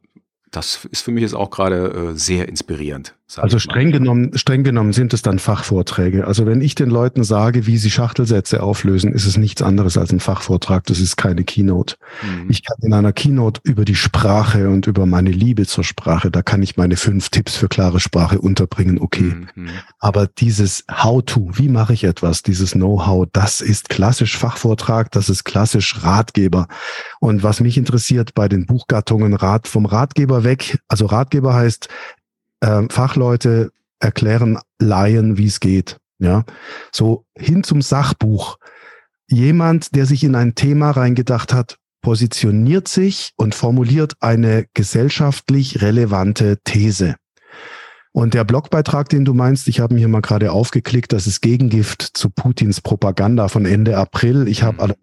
das 0.52 0.86
ist 0.86 1.02
für 1.02 1.12
mich 1.12 1.22
jetzt 1.22 1.36
auch 1.36 1.50
gerade 1.50 2.12
äh, 2.12 2.18
sehr 2.18 2.48
inspirierend. 2.48 3.16
Also 3.36 3.60
streng 3.60 3.92
genommen, 3.92 4.32
streng 4.38 4.64
genommen 4.64 4.94
sind 4.94 5.14
es 5.14 5.22
dann 5.22 5.38
Fachvorträge. 5.38 6.26
Also 6.26 6.46
wenn 6.46 6.62
ich 6.62 6.76
den 6.76 6.90
Leuten 6.90 7.26
sage, 7.26 7.68
wie 7.68 7.78
sie 7.78 7.92
Schachtelsätze 7.92 8.64
auflösen, 8.64 9.12
ist 9.12 9.26
es 9.26 9.36
nichts 9.36 9.62
anderes 9.62 9.98
als 9.98 10.14
ein 10.14 10.22
Fachvortrag. 10.22 10.86
Das 10.86 11.02
ist 11.02 11.18
keine 11.18 11.44
Keynote. 11.44 11.98
Mhm. 12.22 12.50
Ich 12.50 12.64
kann 12.64 12.78
in 12.82 12.94
einer 12.94 13.12
Keynote 13.12 13.60
über 13.66 13.84
die 13.84 13.96
Sprache 13.96 14.70
und 14.70 14.88
über 14.88 15.06
meine 15.06 15.32
Liebe 15.32 15.66
zur 15.66 15.84
Sprache, 15.84 16.32
da 16.32 16.42
kann 16.42 16.64
ich 16.64 16.78
meine 16.78 16.96
fünf 16.96 17.28
Tipps 17.30 17.58
für 17.58 17.68
klare 17.68 18.00
Sprache 18.00 18.40
unterbringen. 18.40 18.98
Okay. 18.98 19.36
Mhm. 19.56 19.70
Aber 20.00 20.28
dieses 20.28 20.86
How-to, 20.90 21.50
wie 21.54 21.68
mache 21.68 21.94
ich 21.94 22.06
etwas, 22.06 22.44
dieses 22.44 22.72
Know-how, 22.72 23.28
das 23.34 23.60
ist 23.60 23.90
klassisch 23.90 24.38
Fachvortrag, 24.38 25.12
das 25.12 25.28
ist 25.30 25.44
klassisch 25.44 26.02
Ratgeber. 26.02 26.70
Und 27.20 27.44
was 27.44 27.60
mich 27.60 27.78
interessiert 27.78 28.34
bei 28.36 28.48
den 28.48 28.66
Buchgattungen 28.66 29.34
Rat 29.34 29.68
vom 29.68 29.86
Ratgeber 29.86 30.46
weg, 30.46 30.80
also 30.88 31.08
Ratgeber 31.08 31.54
heißt, 31.54 31.90
äh, 32.62 32.84
Fachleute 32.90 33.72
erklären 34.00 34.60
Laien, 34.80 35.38
wie 35.38 35.48
es 35.48 35.60
geht. 35.60 35.98
Ja, 36.20 36.46
so 36.92 37.26
hin 37.38 37.64
zum 37.64 37.82
Sachbuch. 37.82 38.58
Jemand, 39.30 39.96
der 39.96 40.06
sich 40.06 40.24
in 40.24 40.36
ein 40.36 40.56
Thema 40.56 40.92
reingedacht 40.92 41.54
hat, 41.54 41.78
positioniert 42.02 42.88
sich 42.88 43.34
und 43.36 43.54
formuliert 43.54 44.14
eine 44.20 44.66
gesellschaftlich 44.74 45.82
relevante 45.82 46.58
These. 46.64 47.16
Und 48.14 48.34
der 48.34 48.46
Blogbeitrag, 48.46 49.10
den 49.10 49.26
du 49.26 49.36
meinst, 49.36 49.68
ich 49.68 49.80
habe 49.80 49.94
ihn 49.94 50.00
hier 50.00 50.08
mal 50.08 50.22
gerade 50.22 50.52
aufgeklickt, 50.52 51.14
das 51.14 51.28
ist 51.28 51.42
Gegengift 51.42 52.02
zu 52.02 52.30
Putins 52.32 52.82
Propaganda 52.82 53.48
von 53.48 53.66
Ende 53.66 53.98
April. 53.98 54.48
Ich 54.48 54.64
habe 54.64 54.88
mhm. 54.88 54.94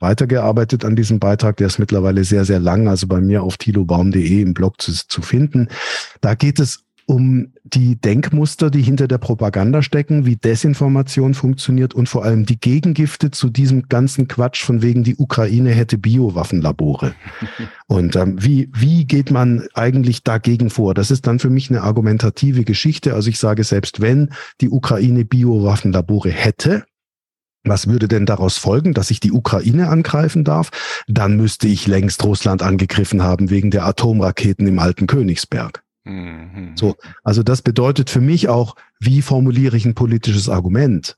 weitergearbeitet 0.00 0.84
an 0.84 0.96
diesem 0.96 1.20
Beitrag, 1.20 1.56
der 1.58 1.68
ist 1.68 1.78
mittlerweile 1.78 2.24
sehr, 2.24 2.44
sehr 2.44 2.58
lang, 2.58 2.88
also 2.88 3.06
bei 3.06 3.20
mir 3.20 3.44
auf 3.44 3.58
tilobaum.de 3.58 4.42
im 4.42 4.54
Blog 4.54 4.80
zu, 4.80 4.92
zu 4.92 5.22
finden. 5.22 5.68
Da 6.20 6.34
geht 6.34 6.58
es 6.58 6.82
um 7.06 7.52
die 7.64 7.96
Denkmuster, 7.96 8.70
die 8.70 8.82
hinter 8.82 9.08
der 9.08 9.18
Propaganda 9.18 9.82
stecken, 9.82 10.26
wie 10.26 10.36
Desinformation 10.36 11.34
funktioniert 11.34 11.94
und 11.94 12.08
vor 12.08 12.24
allem 12.24 12.46
die 12.46 12.58
Gegengifte 12.58 13.30
zu 13.30 13.50
diesem 13.50 13.88
ganzen 13.88 14.28
Quatsch 14.28 14.62
von 14.62 14.82
wegen 14.82 15.04
die 15.04 15.16
Ukraine 15.16 15.70
hätte 15.70 15.98
Biowaffenlabore. 15.98 17.14
Und 17.86 18.16
ähm, 18.16 18.42
wie, 18.42 18.70
wie 18.74 19.04
geht 19.04 19.30
man 19.30 19.66
eigentlich 19.74 20.22
dagegen 20.22 20.70
vor? 20.70 20.94
Das 20.94 21.10
ist 21.10 21.26
dann 21.26 21.38
für 21.38 21.50
mich 21.50 21.68
eine 21.68 21.82
argumentative 21.82 22.64
Geschichte. 22.64 23.12
Also 23.12 23.28
ich 23.28 23.38
sage, 23.38 23.62
selbst 23.62 24.00
wenn 24.00 24.30
die 24.62 24.70
Ukraine 24.70 25.26
Biowaffenlabore 25.26 26.30
hätte, 26.30 26.84
was 27.62 27.86
würde 27.86 28.08
denn 28.08 28.26
daraus 28.26 28.58
folgen, 28.58 28.94
dass 28.94 29.10
ich 29.10 29.20
die 29.20 29.32
Ukraine 29.32 29.88
angreifen 29.88 30.44
darf? 30.44 30.70
Dann 31.08 31.36
müsste 31.36 31.68
ich 31.68 31.86
längst 31.86 32.24
Russland 32.24 32.62
angegriffen 32.62 33.22
haben 33.22 33.50
wegen 33.50 33.70
der 33.70 33.86
Atomraketen 33.86 34.66
im 34.66 34.78
alten 34.78 35.06
Königsberg. 35.06 35.83
Mhm. 36.04 36.72
So, 36.76 36.96
also 37.22 37.42
das 37.42 37.62
bedeutet 37.62 38.10
für 38.10 38.20
mich 38.20 38.48
auch, 38.48 38.76
wie 39.00 39.22
formuliere 39.22 39.76
ich 39.76 39.84
ein 39.84 39.94
politisches 39.94 40.48
Argument? 40.48 41.16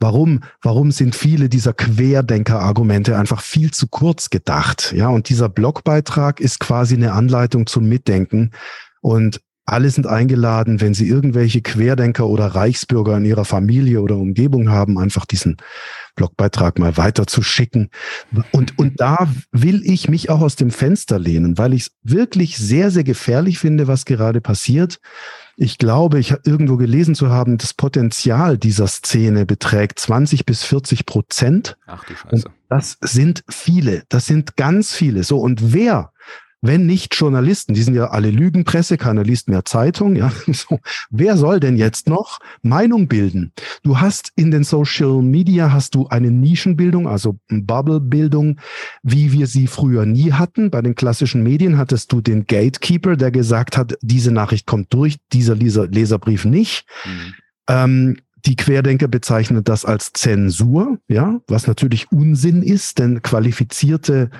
Warum, 0.00 0.44
warum 0.62 0.92
sind 0.92 1.14
viele 1.14 1.48
dieser 1.48 1.72
Querdenker-Argumente 1.72 3.16
einfach 3.18 3.42
viel 3.42 3.70
zu 3.70 3.88
kurz 3.88 4.30
gedacht? 4.30 4.92
Ja, 4.96 5.08
und 5.08 5.28
dieser 5.28 5.48
Blogbeitrag 5.48 6.40
ist 6.40 6.60
quasi 6.60 6.94
eine 6.94 7.12
Anleitung 7.12 7.66
zum 7.66 7.88
Mitdenken. 7.88 8.52
Und 9.00 9.40
alle 9.68 9.90
sind 9.90 10.06
eingeladen, 10.06 10.80
wenn 10.80 10.94
sie 10.94 11.08
irgendwelche 11.08 11.60
Querdenker 11.60 12.26
oder 12.26 12.46
Reichsbürger 12.46 13.16
in 13.18 13.24
ihrer 13.24 13.44
Familie 13.44 14.00
oder 14.00 14.16
Umgebung 14.16 14.70
haben, 14.70 14.98
einfach 14.98 15.26
diesen 15.26 15.56
Blogbeitrag 16.16 16.78
mal 16.78 16.96
weiter 16.96 17.26
zu 17.26 17.42
schicken. 17.42 17.90
Und, 18.50 18.78
und 18.78 19.00
da 19.00 19.28
will 19.52 19.82
ich 19.84 20.08
mich 20.08 20.30
auch 20.30 20.40
aus 20.40 20.56
dem 20.56 20.70
Fenster 20.70 21.18
lehnen, 21.18 21.58
weil 21.58 21.74
ich 21.74 21.82
es 21.82 21.90
wirklich 22.02 22.56
sehr, 22.56 22.90
sehr 22.90 23.04
gefährlich 23.04 23.58
finde, 23.58 23.86
was 23.86 24.04
gerade 24.04 24.40
passiert. 24.40 25.00
Ich 25.56 25.78
glaube, 25.78 26.18
ich 26.18 26.32
habe 26.32 26.42
irgendwo 26.44 26.76
gelesen 26.76 27.14
zu 27.14 27.30
haben, 27.30 27.58
das 27.58 27.74
Potenzial 27.74 28.58
dieser 28.58 28.86
Szene 28.86 29.44
beträgt 29.44 29.98
20 29.98 30.46
bis 30.46 30.64
40 30.64 31.04
Prozent. 31.04 31.76
Ach 31.86 32.04
du 32.04 32.14
Scheiße. 32.14 32.28
Und 32.34 32.44
das 32.68 32.96
sind 33.00 33.44
viele, 33.48 34.04
das 34.08 34.26
sind 34.26 34.56
ganz 34.56 34.94
viele. 34.94 35.24
So, 35.24 35.38
und 35.38 35.72
wer 35.72 36.12
wenn 36.60 36.86
nicht 36.86 37.14
Journalisten, 37.14 37.74
die 37.74 37.82
sind 37.82 37.94
ja 37.94 38.08
alle 38.08 38.30
Lügenpresse, 38.30 38.96
keiner 38.96 39.22
liest 39.22 39.48
mehr 39.48 39.64
Zeitung, 39.64 40.16
ja. 40.16 40.32
So, 40.52 40.80
wer 41.10 41.36
soll 41.36 41.60
denn 41.60 41.76
jetzt 41.76 42.08
noch 42.08 42.40
Meinung 42.62 43.06
bilden? 43.06 43.52
Du 43.84 44.00
hast 44.00 44.32
in 44.34 44.50
den 44.50 44.64
Social 44.64 45.22
Media 45.22 45.72
hast 45.72 45.94
du 45.94 46.08
eine 46.08 46.30
Nischenbildung, 46.30 47.06
also 47.06 47.38
Bubble-Bildung, 47.48 48.58
wie 49.02 49.32
wir 49.32 49.46
sie 49.46 49.66
früher 49.68 50.04
nie 50.04 50.32
hatten. 50.32 50.70
Bei 50.70 50.82
den 50.82 50.94
klassischen 50.94 51.42
Medien 51.42 51.78
hattest 51.78 52.12
du 52.12 52.20
den 52.20 52.46
Gatekeeper, 52.46 53.16
der 53.16 53.30
gesagt 53.30 53.76
hat, 53.76 53.96
diese 54.00 54.32
Nachricht 54.32 54.66
kommt 54.66 54.92
durch, 54.92 55.18
dieser 55.32 55.54
Leser 55.54 55.86
Leserbrief 55.86 56.44
nicht. 56.44 56.86
Mhm. 57.04 57.34
Ähm, 57.68 58.16
die 58.46 58.56
Querdenker 58.56 59.08
bezeichnen 59.08 59.62
das 59.64 59.84
als 59.84 60.12
Zensur, 60.12 60.98
ja, 61.08 61.40
was 61.48 61.66
natürlich 61.66 62.10
Unsinn 62.10 62.62
ist, 62.62 62.98
denn 62.98 63.22
qualifizierte 63.22 64.30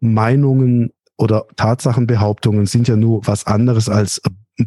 Meinungen 0.00 0.92
oder 1.18 1.46
Tatsachenbehauptungen 1.56 2.66
sind 2.66 2.88
ja 2.88 2.96
nur 2.96 3.26
was 3.26 3.46
anderes 3.46 3.88
als 3.88 4.22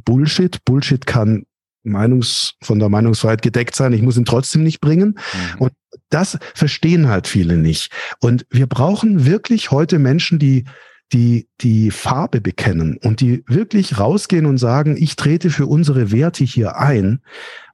Bullshit. 0.05 0.63
Bullshit 0.65 1.05
kann 1.05 1.45
Meinungs, 1.83 2.53
von 2.61 2.77
der 2.77 2.89
Meinungsfreiheit 2.89 3.41
gedeckt 3.41 3.75
sein. 3.75 3.93
Ich 3.93 4.03
muss 4.03 4.17
ihn 4.17 4.25
trotzdem 4.25 4.61
nicht 4.63 4.81
bringen. 4.81 5.17
Mhm. 5.33 5.61
Und 5.61 5.71
das 6.09 6.37
verstehen 6.53 7.07
halt 7.07 7.27
viele 7.27 7.57
nicht. 7.57 7.91
Und 8.19 8.45
wir 8.51 8.67
brauchen 8.67 9.25
wirklich 9.25 9.71
heute 9.71 9.97
Menschen, 9.97 10.37
die 10.37 10.65
die 11.13 11.49
die 11.59 11.91
Farbe 11.91 12.39
bekennen 12.39 12.97
und 12.97 13.19
die 13.19 13.43
wirklich 13.47 13.99
rausgehen 13.99 14.45
und 14.45 14.57
sagen, 14.57 14.95
ich 14.97 15.17
trete 15.17 15.49
für 15.49 15.65
unsere 15.65 16.11
Werte 16.11 16.45
hier 16.45 16.77
ein 16.77 17.19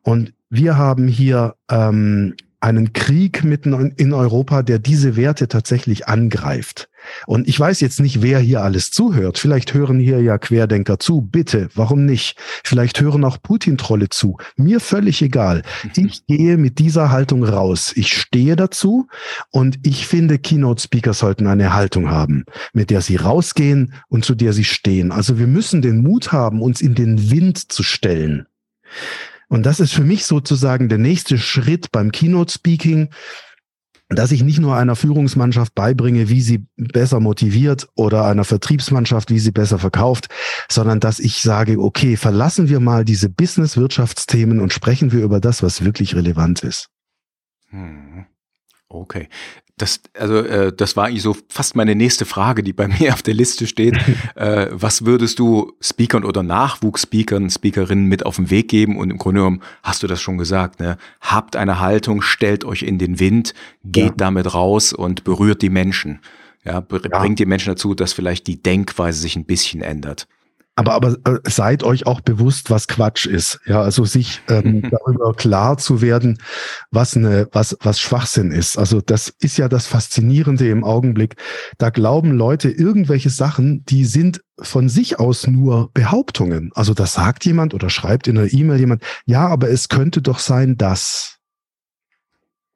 und 0.02 0.34
wir 0.50 0.78
haben 0.78 1.08
hier 1.08 1.56
ähm, 1.70 2.36
einen 2.60 2.94
Krieg 2.94 3.44
mitten 3.44 3.92
in 3.98 4.14
Europa, 4.14 4.64
der 4.64 4.80
diese 4.80 5.16
Werte 5.16 5.48
tatsächlich 5.48 6.08
angreift. 6.08 6.90
Und 7.28 7.48
ich 7.48 7.60
weiß 7.60 7.80
jetzt 7.82 8.00
nicht, 8.00 8.22
wer 8.22 8.40
hier 8.40 8.64
alles 8.64 8.92
zuhört. 8.92 9.38
Vielleicht 9.38 9.74
hören 9.74 10.00
hier 10.00 10.22
ja 10.22 10.38
Querdenker 10.38 11.00
zu. 11.00 11.22
Bitte, 11.22 11.70
warum 11.76 12.06
nicht? 12.06 12.38
Vielleicht 12.64 13.00
hören 13.00 13.24
auch 13.24 13.42
Putin-Trolle 13.42 14.10
zu. 14.10 14.38
Mir 14.56 14.80
völlig 14.80 15.22
egal. 15.22 15.62
Ich 15.96 16.26
gehe 16.26 16.58
mit 16.58 16.80
dieser 16.80 17.12
Haltung 17.12 17.44
raus. 17.44 17.94
Ich 17.96 18.14
stehe 18.14 18.56
dazu 18.56 19.08
und 19.52 19.80
ich 19.84 20.08
finde, 20.08 20.40
Keynote-Speaker 20.40 21.14
sollten 21.14 21.48
eine 21.48 21.74
Haltung 21.74 22.10
haben, 22.10 22.46
mit 22.74 22.90
der 22.90 23.02
sie 23.02 23.16
rausgehen 23.18 23.94
und 24.10 24.26
zu 24.26 24.36
der 24.36 24.54
sie 24.54 24.66
stehen. 24.66 25.12
Also 25.12 25.38
wir 25.38 25.48
müssen 25.48 25.82
den 25.82 26.02
Mut 26.02 26.32
haben, 26.32 26.62
uns 26.62 26.82
in 26.82 26.96
den 26.96 27.30
Wind 27.30 27.72
zu 27.72 27.84
stellen. 27.84 28.48
Und 29.50 29.66
das 29.66 29.80
ist 29.80 29.94
für 29.94 30.04
mich 30.04 30.26
sozusagen 30.26 30.90
der 30.90 30.98
nächste 30.98 31.38
Schritt 31.38 31.92
beim 31.92 32.12
Keynote 32.12 32.52
Speaking, 32.52 33.10
dass 34.10 34.32
ich 34.32 34.44
nicht 34.44 34.60
nur 34.60 34.76
einer 34.78 34.96
Führungsmannschaft 34.96 35.76
beibringe, 35.76 36.30
wie 36.30 36.42
sie 36.42 36.66
besser 36.78 37.20
motiviert 37.20 37.88
oder 37.96 38.26
einer 38.26 38.46
Vertriebsmannschaft, 38.46 39.30
wie 39.30 39.40
sie 39.40 39.52
besser 39.52 39.80
verkauft, 39.80 40.30
sondern 40.70 41.00
dass 41.00 41.20
ich 41.20 41.42
sage, 41.42 41.80
okay, 41.80 42.16
verlassen 42.16 42.70
wir 42.70 42.80
mal 42.80 43.04
diese 43.04 43.30
Business-Wirtschaftsthemen 43.30 44.62
und 44.62 44.72
sprechen 44.72 45.12
wir 45.12 45.24
über 45.24 45.42
das, 45.42 45.62
was 45.62 45.84
wirklich 45.84 46.16
relevant 46.16 46.64
ist. 46.64 46.90
Hm. 47.70 48.26
Okay. 48.88 49.28
Das, 49.78 50.02
also, 50.18 50.38
äh, 50.38 50.74
das 50.74 50.98
war 50.98 51.06
eigentlich 51.06 51.22
so 51.22 51.38
fast 51.50 51.76
meine 51.76 51.94
nächste 51.94 52.26
Frage, 52.26 52.64
die 52.64 52.74
bei 52.74 52.88
mir 53.00 53.14
auf 53.14 53.22
der 53.22 53.36
Liste 53.36 53.68
steht. 53.68 53.96
äh, 54.36 54.68
was 54.72 55.06
würdest 55.06 55.38
du 55.38 55.74
Speakern 55.80 56.24
oder 56.24 56.42
Nachwuchsspeakern, 56.42 57.50
Speakerinnen 57.52 58.06
mit 58.06 58.26
auf 58.26 58.38
den 58.38 58.50
Weg 58.50 58.70
geben? 58.70 58.98
Und 58.98 59.12
im 59.12 59.18
Grunde 59.18 59.42
genommen 59.42 59.62
hast 59.84 60.02
du 60.02 60.08
das 60.08 60.20
schon 60.20 60.40
gesagt, 60.40 60.80
ne? 60.80 60.98
Habt 61.22 61.56
eine 61.56 61.80
Haltung, 61.80 62.22
stellt 62.24 62.66
euch 62.66 62.82
in 62.82 62.98
den 62.98 63.20
Wind, 63.20 63.54
geht 63.84 64.06
ja. 64.06 64.14
damit 64.18 64.54
raus 64.54 64.94
und 64.94 65.24
berührt 65.24 65.62
die 65.62 65.70
Menschen. 65.70 66.22
Ja, 66.66 66.82
bringt 66.82 67.14
ja. 67.14 67.30
die 67.30 67.46
Menschen 67.46 67.70
dazu, 67.70 67.94
dass 67.94 68.14
vielleicht 68.14 68.48
die 68.48 68.62
Denkweise 68.62 69.20
sich 69.20 69.36
ein 69.36 69.46
bisschen 69.46 69.82
ändert. 69.82 70.28
Aber, 70.78 70.94
aber 70.94 71.18
äh, 71.26 71.40
seid 71.50 71.82
euch 71.82 72.06
auch 72.06 72.22
bewusst, 72.22 72.70
was 72.70 72.88
Quatsch 72.88 73.26
ist. 73.26 73.60
Ja, 73.66 73.82
also 73.82 74.06
sich 74.06 74.44
ähm, 74.48 74.84
darüber 74.92 75.34
klar 75.34 75.80
zu 75.80 76.04
werden, 76.04 76.38
was 76.92 77.18
eine, 77.18 77.50
was, 77.52 77.76
was 77.82 78.00
Schwachsinn 78.00 78.52
ist. 78.52 78.78
Also 78.78 79.02
das 79.02 79.34
ist 79.40 79.58
ja 79.58 79.70
das 79.70 79.88
Faszinierende 79.88 80.70
im 80.70 80.84
Augenblick. 80.84 81.36
Da 81.80 81.90
glauben 81.90 82.32
Leute 82.32 82.70
irgendwelche 82.70 83.32
Sachen, 83.32 83.86
die 83.86 84.06
sind 84.06 84.42
von 84.60 84.88
sich 84.88 85.20
aus 85.20 85.48
nur 85.48 85.90
Behauptungen. 85.96 86.70
Also 86.76 86.94
da 86.94 87.08
sagt 87.08 87.44
jemand 87.46 87.74
oder 87.74 87.90
schreibt 87.90 88.28
in 88.28 88.38
einer 88.38 88.54
E-Mail 88.54 88.80
jemand, 88.80 89.04
ja, 89.26 89.48
aber 89.48 89.72
es 89.72 89.90
könnte 89.90 90.22
doch 90.22 90.38
sein, 90.38 90.78
dass. 90.78 91.40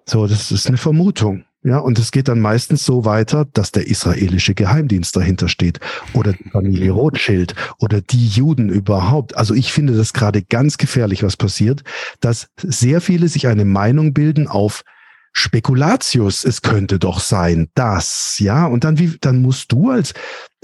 So, 0.08 0.26
das 0.26 0.52
ist 0.52 0.66
eine 0.66 0.78
Vermutung. 0.78 1.46
Ja, 1.64 1.78
und 1.78 2.00
es 2.00 2.12
geht 2.12 2.28
dann 2.28 2.40
meistens 2.40 2.84
so 2.84 3.06
weiter, 3.06 3.46
dass 3.54 3.72
der 3.72 3.86
israelische 3.86 4.56
Geheimdienst 4.56 5.16
dahinter 5.16 5.48
steht 5.48 5.80
oder 6.14 6.34
die 6.34 6.50
Familie 6.50 6.92
Rothschild 6.92 7.54
oder 7.78 8.02
die 8.02 8.28
Juden 8.28 8.70
überhaupt. 8.70 9.38
Also 9.38 9.54
ich 9.54 9.72
finde 9.72 9.96
das 9.96 10.14
gerade 10.14 10.42
ganz 10.42 10.78
gefährlich, 10.78 11.22
was 11.22 11.38
passiert, 11.38 11.84
dass 12.20 12.48
sehr 12.58 13.00
viele 13.00 13.28
sich 13.28 13.48
eine 13.48 13.66
Meinung 13.66 14.14
bilden 14.14 14.48
auf 14.48 14.84
Spekulatius, 15.34 16.44
es 16.44 16.62
könnte 16.62 17.00
doch 17.00 17.20
sein, 17.20 17.70
das, 17.74 18.38
ja, 18.40 18.66
und 18.66 18.84
dann 18.84 19.00
wie, 19.00 19.18
dann 19.22 19.42
musst 19.42 19.72
du 19.72 19.90
als, 19.90 20.14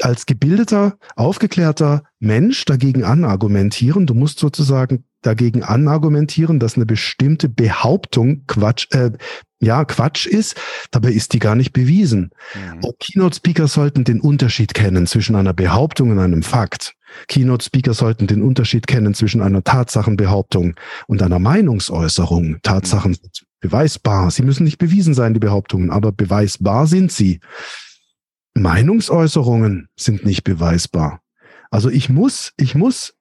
als 0.02 0.26
gebildeter, 0.26 0.98
aufgeklärter 1.16 2.04
Mensch 2.20 2.66
dagegen 2.66 3.04
anargumentieren. 3.04 4.06
Du 4.06 4.14
musst 4.14 4.40
sozusagen 4.40 5.06
dagegen 5.22 5.64
anargumentieren, 5.64 6.60
dass 6.60 6.76
eine 6.76 6.86
bestimmte 6.86 7.50
Behauptung 7.50 8.44
Quatsch, 8.48 8.88
äh, 8.92 9.12
ja, 9.60 9.86
Quatsch 9.86 10.26
ist, 10.28 10.56
dabei 10.92 11.12
ist 11.12 11.34
die 11.34 11.40
gar 11.40 11.56
nicht 11.56 11.74
bewiesen. 11.74 12.32
Mhm. 12.54 12.82
Keynote-Speaker 13.00 13.68
sollten 13.68 14.04
den 14.04 14.22
Unterschied 14.22 14.74
kennen 14.74 15.08
zwischen 15.08 15.36
einer 15.36 15.54
Behauptung 15.54 16.12
und 16.12 16.20
einem 16.20 16.44
Fakt. 16.44 16.97
Keynote-Speaker 17.28 17.94
sollten 17.94 18.28
den 18.28 18.42
Unterschied 18.42 18.88
kennen 18.88 19.14
zwischen 19.14 19.42
einer 19.42 19.64
Tatsachenbehauptung 19.64 20.76
und 21.08 21.22
einer 21.22 21.40
Meinungsäußerung. 21.40 22.60
Tatsachen 22.64 23.14
sind 23.14 23.44
beweisbar. 23.60 24.32
Sie 24.32 24.44
müssen 24.44 24.64
nicht 24.64 24.78
bewiesen 24.78 25.14
sein, 25.14 25.34
die 25.34 25.40
Behauptungen, 25.40 25.92
aber 25.92 26.12
beweisbar 26.12 26.88
sind 26.88 27.12
sie. 27.12 27.40
Meinungsäußerungen 28.54 29.88
sind 29.96 30.26
nicht 30.26 30.44
beweisbar. 30.44 31.22
Also 31.70 31.90
ich 31.90 32.10
muss, 32.10 32.54
ich 32.58 32.76
muss 32.76 33.17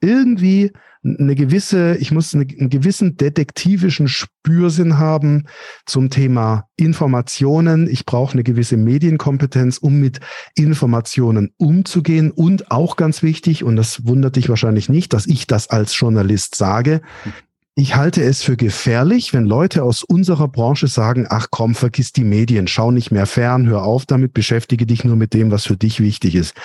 irgendwie 0.00 0.72
eine 1.04 1.34
gewisse, 1.34 1.96
ich 1.96 2.10
muss 2.10 2.34
eine, 2.34 2.46
einen 2.58 2.70
gewissen 2.70 3.16
detektivischen 3.16 4.08
Spürsinn 4.08 4.98
haben 4.98 5.46
zum 5.86 6.10
Thema 6.10 6.68
Informationen. 6.76 7.88
Ich 7.88 8.04
brauche 8.04 8.32
eine 8.32 8.42
gewisse 8.42 8.76
Medienkompetenz, 8.76 9.78
um 9.78 10.00
mit 10.00 10.20
Informationen 10.54 11.52
umzugehen. 11.56 12.30
Und 12.30 12.70
auch 12.70 12.96
ganz 12.96 13.22
wichtig, 13.22 13.64
und 13.64 13.76
das 13.76 14.06
wundert 14.06 14.36
dich 14.36 14.48
wahrscheinlich 14.48 14.88
nicht, 14.88 15.12
dass 15.12 15.26
ich 15.26 15.46
das 15.46 15.70
als 15.70 15.98
Journalist 15.98 16.56
sage, 16.56 17.00
ich 17.76 17.94
halte 17.94 18.24
es 18.24 18.42
für 18.42 18.56
gefährlich, 18.56 19.32
wenn 19.32 19.44
Leute 19.44 19.84
aus 19.84 20.02
unserer 20.02 20.48
Branche 20.48 20.88
sagen, 20.88 21.28
ach 21.30 21.46
komm, 21.52 21.76
vergiss 21.76 22.12
die 22.12 22.24
Medien, 22.24 22.66
schau 22.66 22.90
nicht 22.90 23.12
mehr 23.12 23.26
fern, 23.26 23.68
hör 23.68 23.84
auf 23.84 24.04
damit, 24.04 24.34
beschäftige 24.34 24.84
dich 24.84 25.04
nur 25.04 25.14
mit 25.14 25.32
dem, 25.32 25.52
was 25.52 25.66
für 25.66 25.76
dich 25.76 26.00
wichtig 26.00 26.34
ist. 26.34 26.56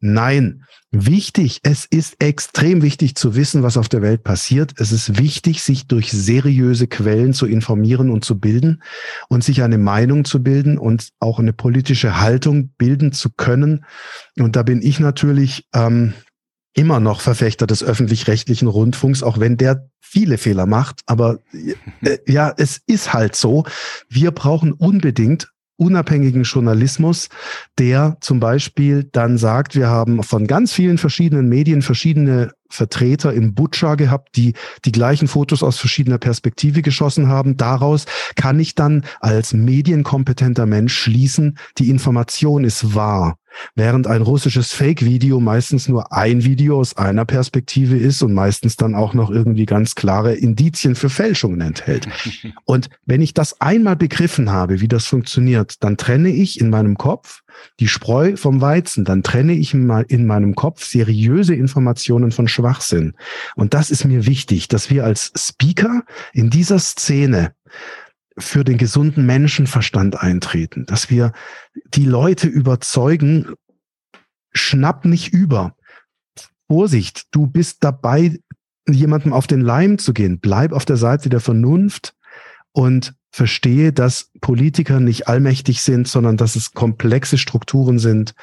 Nein, 0.00 0.64
wichtig. 0.90 1.60
Es 1.62 1.86
ist 1.86 2.16
extrem 2.18 2.82
wichtig 2.82 3.14
zu 3.14 3.34
wissen, 3.34 3.62
was 3.62 3.76
auf 3.76 3.88
der 3.88 4.02
Welt 4.02 4.22
passiert. 4.22 4.74
Es 4.78 4.92
ist 4.92 5.18
wichtig, 5.18 5.62
sich 5.62 5.86
durch 5.86 6.12
seriöse 6.12 6.86
Quellen 6.86 7.32
zu 7.32 7.46
informieren 7.46 8.10
und 8.10 8.24
zu 8.24 8.38
bilden 8.38 8.82
und 9.28 9.42
sich 9.42 9.62
eine 9.62 9.78
Meinung 9.78 10.24
zu 10.24 10.42
bilden 10.42 10.76
und 10.76 11.08
auch 11.20 11.38
eine 11.38 11.52
politische 11.52 12.20
Haltung 12.20 12.70
bilden 12.76 13.12
zu 13.12 13.30
können. 13.30 13.86
Und 14.38 14.56
da 14.56 14.62
bin 14.62 14.82
ich 14.82 15.00
natürlich 15.00 15.66
ähm, 15.74 16.12
immer 16.74 17.00
noch 17.00 17.20
Verfechter 17.20 17.66
des 17.66 17.82
öffentlich-rechtlichen 17.82 18.68
Rundfunks, 18.68 19.22
auch 19.22 19.38
wenn 19.38 19.56
der 19.56 19.88
viele 20.00 20.38
Fehler 20.38 20.66
macht. 20.66 21.00
Aber 21.06 21.38
äh, 22.02 22.18
ja, 22.26 22.52
es 22.56 22.80
ist 22.86 23.12
halt 23.12 23.36
so. 23.36 23.64
Wir 24.08 24.32
brauchen 24.32 24.72
unbedingt 24.72 25.53
unabhängigen 25.76 26.44
Journalismus, 26.44 27.28
der 27.78 28.16
zum 28.20 28.40
Beispiel 28.40 29.04
dann 29.04 29.38
sagt, 29.38 29.74
wir 29.74 29.88
haben 29.88 30.22
von 30.22 30.46
ganz 30.46 30.72
vielen 30.72 30.98
verschiedenen 30.98 31.48
Medien 31.48 31.82
verschiedene 31.82 32.52
Vertreter 32.68 33.32
in 33.32 33.54
Butcher 33.54 33.96
gehabt, 33.96 34.36
die 34.36 34.54
die 34.84 34.92
gleichen 34.92 35.28
Fotos 35.28 35.62
aus 35.62 35.78
verschiedener 35.78 36.18
Perspektive 36.18 36.82
geschossen 36.82 37.28
haben. 37.28 37.56
Daraus 37.56 38.06
kann 38.36 38.58
ich 38.58 38.74
dann 38.74 39.04
als 39.20 39.52
medienkompetenter 39.52 40.66
Mensch 40.66 40.94
schließen, 40.96 41.58
die 41.78 41.90
Information 41.90 42.64
ist 42.64 42.94
wahr. 42.94 43.38
Während 43.74 44.06
ein 44.06 44.22
russisches 44.22 44.72
Fake-Video 44.72 45.40
meistens 45.40 45.88
nur 45.88 46.12
ein 46.12 46.44
Video 46.44 46.78
aus 46.78 46.96
einer 46.96 47.24
Perspektive 47.24 47.96
ist 47.96 48.22
und 48.22 48.34
meistens 48.34 48.76
dann 48.76 48.94
auch 48.94 49.14
noch 49.14 49.30
irgendwie 49.30 49.66
ganz 49.66 49.94
klare 49.94 50.34
Indizien 50.34 50.94
für 50.94 51.10
Fälschungen 51.10 51.60
enthält. 51.60 52.08
Und 52.64 52.88
wenn 53.06 53.22
ich 53.22 53.34
das 53.34 53.60
einmal 53.60 53.96
begriffen 53.96 54.50
habe, 54.50 54.80
wie 54.80 54.88
das 54.88 55.06
funktioniert, 55.06 55.82
dann 55.82 55.96
trenne 55.96 56.30
ich 56.30 56.60
in 56.60 56.70
meinem 56.70 56.96
Kopf 56.96 57.42
die 57.80 57.88
Spreu 57.88 58.36
vom 58.36 58.60
Weizen, 58.60 59.04
dann 59.04 59.22
trenne 59.22 59.52
ich 59.52 59.74
mal 59.74 60.04
in 60.08 60.26
meinem 60.26 60.54
Kopf 60.54 60.84
seriöse 60.84 61.54
Informationen 61.54 62.32
von 62.32 62.48
Schwachsinn. 62.48 63.14
Und 63.56 63.74
das 63.74 63.90
ist 63.90 64.04
mir 64.04 64.26
wichtig, 64.26 64.68
dass 64.68 64.90
wir 64.90 65.04
als 65.04 65.32
Speaker 65.36 66.02
in 66.32 66.50
dieser 66.50 66.78
Szene 66.78 67.54
für 68.36 68.64
den 68.64 68.78
gesunden 68.78 69.26
Menschenverstand 69.26 70.20
eintreten, 70.20 70.86
dass 70.86 71.10
wir 71.10 71.32
die 71.86 72.04
Leute 72.04 72.48
überzeugen, 72.48 73.54
schnapp 74.52 75.04
nicht 75.04 75.32
über. 75.32 75.76
Vorsicht, 76.68 77.26
du 77.30 77.46
bist 77.46 77.84
dabei, 77.84 78.38
jemandem 78.88 79.32
auf 79.32 79.46
den 79.46 79.60
Leim 79.60 79.98
zu 79.98 80.12
gehen. 80.12 80.40
Bleib 80.40 80.72
auf 80.72 80.84
der 80.84 80.96
Seite 80.96 81.28
der 81.28 81.40
Vernunft 81.40 82.14
und 82.72 83.14
verstehe, 83.30 83.92
dass 83.92 84.30
Politiker 84.40 85.00
nicht 85.00 85.28
allmächtig 85.28 85.82
sind, 85.82 86.08
sondern 86.08 86.36
dass 86.36 86.56
es 86.56 86.72
komplexe 86.72 87.38
Strukturen 87.38 87.98
sind. 87.98 88.34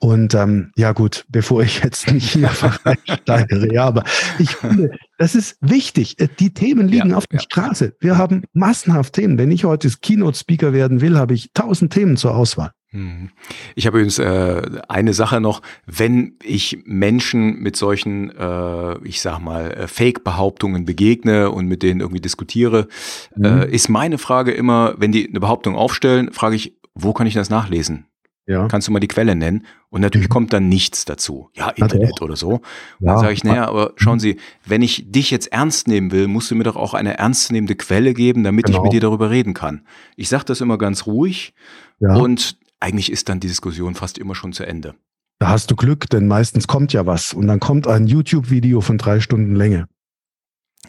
Und 0.00 0.34
ähm, 0.34 0.70
ja 0.76 0.92
gut, 0.92 1.24
bevor 1.28 1.62
ich 1.62 1.82
jetzt 1.82 2.10
nicht 2.12 2.32
hier 2.32 2.50
steigere, 3.22 3.72
ja, 3.72 3.84
aber 3.84 4.04
ich 4.38 4.50
finde, 4.50 4.92
das 5.18 5.34
ist 5.34 5.56
wichtig. 5.60 6.20
Äh, 6.20 6.28
die 6.38 6.54
Themen 6.54 6.86
liegen 6.86 7.10
ja, 7.10 7.16
auf 7.16 7.26
der 7.26 7.40
ja. 7.40 7.42
Straße. 7.42 7.96
Wir 8.00 8.16
haben 8.16 8.44
massenhaft 8.52 9.14
Themen. 9.14 9.38
Wenn 9.38 9.50
ich 9.50 9.64
heute 9.64 9.88
Keynote-Speaker 9.90 10.72
werden 10.72 11.00
will, 11.00 11.18
habe 11.18 11.34
ich 11.34 11.50
tausend 11.52 11.92
Themen 11.92 12.16
zur 12.16 12.36
Auswahl. 12.36 12.70
Mhm. 12.92 13.30
Ich 13.74 13.86
habe 13.86 13.98
übrigens 13.98 14.18
äh, 14.18 14.62
eine 14.88 15.12
Sache 15.12 15.40
noch, 15.40 15.60
wenn 15.86 16.36
ich 16.42 16.78
Menschen 16.84 17.58
mit 17.58 17.76
solchen, 17.76 18.30
äh, 18.30 18.98
ich 19.04 19.20
sag 19.20 19.40
mal, 19.40 19.72
äh, 19.72 19.88
Fake-Behauptungen 19.88 20.84
begegne 20.84 21.50
und 21.50 21.66
mit 21.66 21.82
denen 21.82 22.00
irgendwie 22.00 22.20
diskutiere, 22.20 22.88
mhm. 23.36 23.44
äh, 23.44 23.70
ist 23.70 23.88
meine 23.88 24.16
Frage 24.16 24.52
immer, 24.52 24.94
wenn 24.96 25.12
die 25.12 25.28
eine 25.28 25.40
Behauptung 25.40 25.76
aufstellen, 25.76 26.32
frage 26.32 26.56
ich, 26.56 26.78
wo 26.94 27.12
kann 27.12 27.26
ich 27.26 27.34
das 27.34 27.50
nachlesen? 27.50 28.06
Ja. 28.48 28.66
Kannst 28.66 28.88
du 28.88 28.92
mal 28.92 28.98
die 28.98 29.08
Quelle 29.08 29.36
nennen? 29.36 29.66
Und 29.90 30.00
natürlich 30.00 30.28
mhm. 30.28 30.32
kommt 30.32 30.52
dann 30.54 30.70
nichts 30.70 31.04
dazu. 31.04 31.50
Ja, 31.54 31.68
Internet 31.68 32.22
oder 32.22 32.34
so. 32.34 32.62
Ja. 32.98 33.12
Dann 33.12 33.18
sage 33.18 33.32
ich, 33.34 33.44
naja, 33.44 33.68
aber 33.68 33.92
schauen 33.96 34.14
mhm. 34.14 34.20
Sie, 34.20 34.36
wenn 34.64 34.80
ich 34.80 35.04
dich 35.12 35.30
jetzt 35.30 35.52
ernst 35.52 35.86
nehmen 35.86 36.10
will, 36.12 36.28
musst 36.28 36.50
du 36.50 36.54
mir 36.54 36.64
doch 36.64 36.76
auch 36.76 36.94
eine 36.94 37.18
ernstzunehmende 37.18 37.74
Quelle 37.74 38.14
geben, 38.14 38.44
damit 38.44 38.64
genau. 38.64 38.78
ich 38.78 38.82
mit 38.84 38.92
dir 38.94 39.00
darüber 39.00 39.28
reden 39.28 39.52
kann. 39.52 39.82
Ich 40.16 40.30
sage 40.30 40.46
das 40.46 40.62
immer 40.62 40.78
ganz 40.78 41.06
ruhig 41.06 41.52
ja. 42.00 42.14
und 42.14 42.56
eigentlich 42.80 43.12
ist 43.12 43.28
dann 43.28 43.38
die 43.38 43.48
Diskussion 43.48 43.94
fast 43.94 44.16
immer 44.16 44.34
schon 44.34 44.54
zu 44.54 44.64
Ende. 44.64 44.94
Da 45.38 45.50
hast 45.50 45.70
du 45.70 45.76
Glück, 45.76 46.08
denn 46.08 46.26
meistens 46.26 46.66
kommt 46.66 46.94
ja 46.94 47.04
was 47.04 47.34
und 47.34 47.46
dann 47.48 47.60
kommt 47.60 47.86
ein 47.86 48.06
YouTube-Video 48.06 48.80
von 48.80 48.96
drei 48.96 49.20
Stunden 49.20 49.54
Länge. 49.54 49.88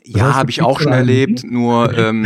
Ja, 0.03 0.35
habe 0.35 0.49
ich 0.49 0.61
auch 0.61 0.79
schon 0.79 0.93
erlebt, 0.93 1.43
nur 1.49 1.95
ähm, 1.97 2.25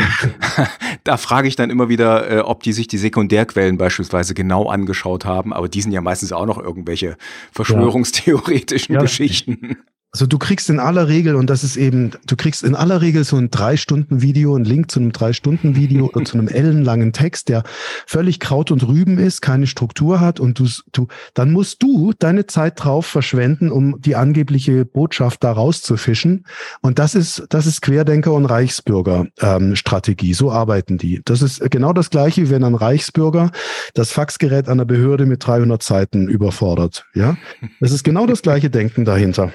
da 1.04 1.18
frage 1.18 1.47
ich 1.47 1.56
dann 1.56 1.70
immer 1.70 1.89
wieder, 1.89 2.30
äh, 2.30 2.39
ob 2.39 2.64
die 2.64 2.74
sich 2.74 2.88
die 2.88 2.97
Sekundärquellen 2.97 3.78
beispielsweise 3.78 4.34
genau 4.34 4.70
angeschaut 4.70 5.26
haben, 5.26 5.54
aber 5.54 5.68
die 5.68 5.82
sind 5.82 5.91
ja 5.91 6.01
meistens 6.01 6.32
auch 6.32 6.45
noch 6.45 6.58
irgendwelche 6.58 7.18
verschwörungstheoretischen 7.51 8.95
ja. 8.95 9.01
Geschichten. 9.01 9.78
Also 10.16 10.28
du 10.28 10.38
kriegst 10.38 10.70
in 10.70 10.80
aller 10.80 11.07
Regel, 11.07 11.34
und 11.34 11.49
das 11.49 11.64
ist 11.64 11.76
eben, 11.76 12.11
du 12.28 12.36
kriegst 12.36 12.64
in 12.64 12.76
aller 12.76 13.01
Regel 13.01 13.24
so 13.24 13.36
ein 13.36 13.49
Drei-Stunden-Video, 13.49 14.55
ein 14.55 14.64
Link 14.64 14.91
zu 14.91 14.99
einem 14.99 15.11
Drei-Stunden-Video 15.11 16.05
oder 16.05 16.24
zu 16.24 16.38
einem 16.38 16.47
ellenlangen 16.49 17.14
Text, 17.14 17.49
der 17.49 17.64
völlig 18.05 18.39
Kraut 18.39 18.70
und 18.70 18.88
Rüben 18.88 19.18
ist, 19.18 19.41
keine 19.41 19.66
Struktur 19.66 20.20
hat 20.20 20.39
und 20.39 20.59
du, 20.59 20.68
du, 20.91 21.07
dann 21.34 21.51
musst 21.51 21.82
du 21.82 22.14
deine 22.20 22.45
Zeit 22.45 22.84
drauf 22.84 23.07
verschwenden, 23.07 23.72
um 23.72 23.99
die 24.01 24.16
angebliche 24.16 24.86
Botschaft 24.86 25.43
da 25.43 25.51
rauszufischen. 25.51 26.45
Und 26.82 26.99
das 26.99 27.16
ist, 27.16 27.47
das 27.49 27.66
ist 27.66 27.82
Querdenker- 27.82 28.34
und 28.34 28.45
Reichsbürger-Strategie. 28.45 30.30
Ähm, 30.30 30.36
so 30.36 30.51
arbeiten 30.51 30.99
die. 30.99 31.24
Das 31.26 31.41
ist 31.41 31.59
genau 31.72 31.91
das 31.91 32.11
Gleiche, 32.11 32.43
wie 32.43 32.49
wenn 32.51 32.64
ein 32.64 32.76
Reichsbürger 32.76 33.51
das 33.95 34.11
Faxgerät 34.11 34.70
einer 34.70 34.86
Behörde 34.86 35.26
mit 35.26 35.43
300 35.43 35.82
Seiten 35.82 36.28
überfordert. 36.28 37.03
Ja, 37.16 37.36
das 37.80 37.91
ist 37.91 38.03
genau 38.03 38.28
das 38.28 38.43
gleiche 38.43 38.70
Denken 38.70 39.05
dahinter. 39.05 39.51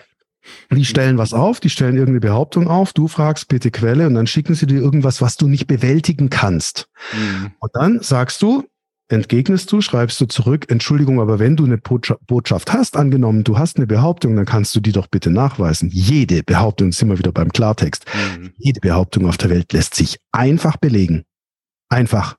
Die 0.70 0.84
stellen 0.84 1.18
was 1.18 1.32
auf, 1.32 1.60
die 1.60 1.70
stellen 1.70 1.94
irgendeine 1.94 2.20
Behauptung 2.20 2.68
auf, 2.68 2.92
du 2.92 3.08
fragst 3.08 3.48
bitte 3.48 3.70
Quelle 3.70 4.06
und 4.06 4.14
dann 4.14 4.26
schicken 4.26 4.54
sie 4.54 4.66
dir 4.66 4.80
irgendwas, 4.80 5.20
was 5.22 5.36
du 5.36 5.48
nicht 5.48 5.66
bewältigen 5.66 6.30
kannst. 6.30 6.88
Mhm. 7.12 7.52
Und 7.58 7.70
dann 7.74 8.00
sagst 8.00 8.42
du, 8.42 8.64
entgegnest 9.08 9.72
du, 9.72 9.80
schreibst 9.80 10.20
du 10.20 10.26
zurück, 10.26 10.66
Entschuldigung, 10.68 11.20
aber 11.20 11.38
wenn 11.38 11.56
du 11.56 11.64
eine 11.64 11.78
Botschaft 11.78 12.72
hast, 12.72 12.96
angenommen, 12.96 13.44
du 13.44 13.58
hast 13.58 13.78
eine 13.78 13.86
Behauptung, 13.86 14.36
dann 14.36 14.44
kannst 14.44 14.74
du 14.76 14.80
die 14.80 14.92
doch 14.92 15.06
bitte 15.06 15.30
nachweisen. 15.30 15.88
Jede 15.90 16.42
Behauptung, 16.42 16.92
sind 16.92 17.08
wir 17.08 17.18
wieder 17.18 17.32
beim 17.32 17.50
Klartext, 17.50 18.04
mhm. 18.38 18.52
jede 18.56 18.80
Behauptung 18.80 19.26
auf 19.26 19.38
der 19.38 19.50
Welt 19.50 19.72
lässt 19.72 19.94
sich 19.94 20.18
einfach 20.32 20.76
belegen. 20.76 21.24
Einfach. 21.88 22.36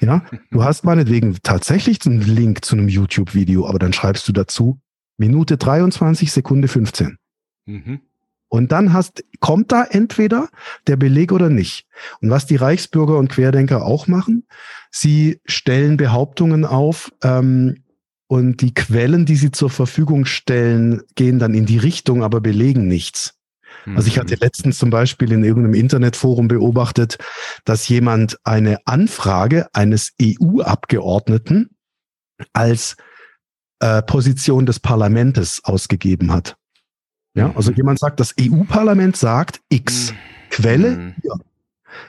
Ja, 0.00 0.24
du 0.50 0.62
hast 0.62 0.84
meinetwegen 0.84 1.38
tatsächlich 1.42 2.04
einen 2.04 2.20
Link 2.20 2.64
zu 2.64 2.76
einem 2.76 2.88
YouTube-Video, 2.88 3.66
aber 3.66 3.78
dann 3.78 3.92
schreibst 3.92 4.28
du 4.28 4.32
dazu, 4.32 4.78
Minute 5.18 5.56
23, 5.56 6.32
Sekunde 6.32 6.68
15. 6.68 7.18
Mhm. 7.66 8.00
Und 8.48 8.72
dann 8.72 8.94
hast, 8.94 9.24
kommt 9.40 9.72
da 9.72 9.84
entweder 9.84 10.48
der 10.86 10.96
Beleg 10.96 11.32
oder 11.32 11.50
nicht. 11.50 11.86
Und 12.22 12.30
was 12.30 12.46
die 12.46 12.56
Reichsbürger 12.56 13.18
und 13.18 13.28
Querdenker 13.28 13.84
auch 13.84 14.06
machen, 14.06 14.46
sie 14.90 15.40
stellen 15.44 15.98
Behauptungen 15.98 16.64
auf, 16.64 17.12
ähm, 17.22 17.82
und 18.28 18.60
die 18.60 18.74
Quellen, 18.74 19.24
die 19.24 19.36
sie 19.36 19.50
zur 19.50 19.70
Verfügung 19.70 20.26
stellen, 20.26 21.02
gehen 21.14 21.38
dann 21.38 21.54
in 21.54 21.64
die 21.64 21.78
Richtung, 21.78 22.22
aber 22.22 22.40
belegen 22.40 22.86
nichts. 22.86 23.34
Also 23.96 24.08
ich 24.08 24.18
hatte 24.18 24.34
mhm. 24.34 24.40
letztens 24.40 24.78
zum 24.78 24.90
Beispiel 24.90 25.32
in 25.32 25.44
irgendeinem 25.44 25.74
Internetforum 25.74 26.46
beobachtet, 26.46 27.16
dass 27.64 27.88
jemand 27.88 28.38
eine 28.44 28.78
Anfrage 28.86 29.68
eines 29.72 30.12
EU-Abgeordneten 30.20 31.70
als 32.52 32.96
äh, 33.80 34.02
Position 34.02 34.66
des 34.66 34.80
Parlamentes 34.80 35.60
ausgegeben 35.64 36.32
hat. 36.32 36.56
Ja, 37.34 37.52
also 37.54 37.72
jemand 37.72 37.98
sagt, 37.98 38.20
das 38.20 38.34
EU-Parlament 38.40 39.16
sagt 39.16 39.60
X. 39.68 40.12
Mhm. 40.12 40.16
Quelle? 40.50 40.90
Mhm. 40.90 41.14
Ja. 41.22 41.34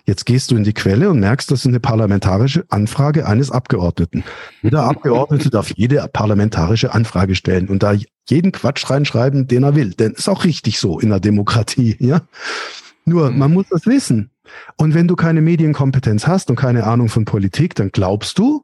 Jetzt 0.05 0.25
gehst 0.25 0.51
du 0.51 0.55
in 0.55 0.63
die 0.63 0.73
Quelle 0.73 1.09
und 1.09 1.19
merkst, 1.19 1.49
das 1.51 1.61
ist 1.61 1.67
eine 1.67 1.79
parlamentarische 1.79 2.65
Anfrage 2.69 3.27
eines 3.27 3.51
Abgeordneten. 3.51 4.23
Jeder 4.61 4.83
Abgeordnete 4.83 5.49
darf 5.49 5.71
jede 5.75 6.05
parlamentarische 6.11 6.93
Anfrage 6.93 7.35
stellen 7.35 7.69
und 7.69 7.83
da 7.83 7.93
jeden 8.29 8.51
Quatsch 8.51 8.89
reinschreiben, 8.89 9.47
den 9.47 9.63
er 9.63 9.75
will. 9.75 9.91
Denn 9.91 10.13
ist 10.13 10.29
auch 10.29 10.43
richtig 10.43 10.79
so 10.79 10.99
in 10.99 11.09
der 11.09 11.19
Demokratie, 11.19 11.95
ja. 11.99 12.21
Nur, 13.05 13.31
man 13.31 13.53
muss 13.53 13.65
das 13.69 13.85
wissen. 13.85 14.29
Und 14.77 14.93
wenn 14.93 15.07
du 15.07 15.15
keine 15.15 15.41
Medienkompetenz 15.41 16.27
hast 16.27 16.49
und 16.49 16.55
keine 16.55 16.85
Ahnung 16.85 17.09
von 17.09 17.25
Politik, 17.25 17.75
dann 17.75 17.91
glaubst 17.91 18.37
du, 18.37 18.63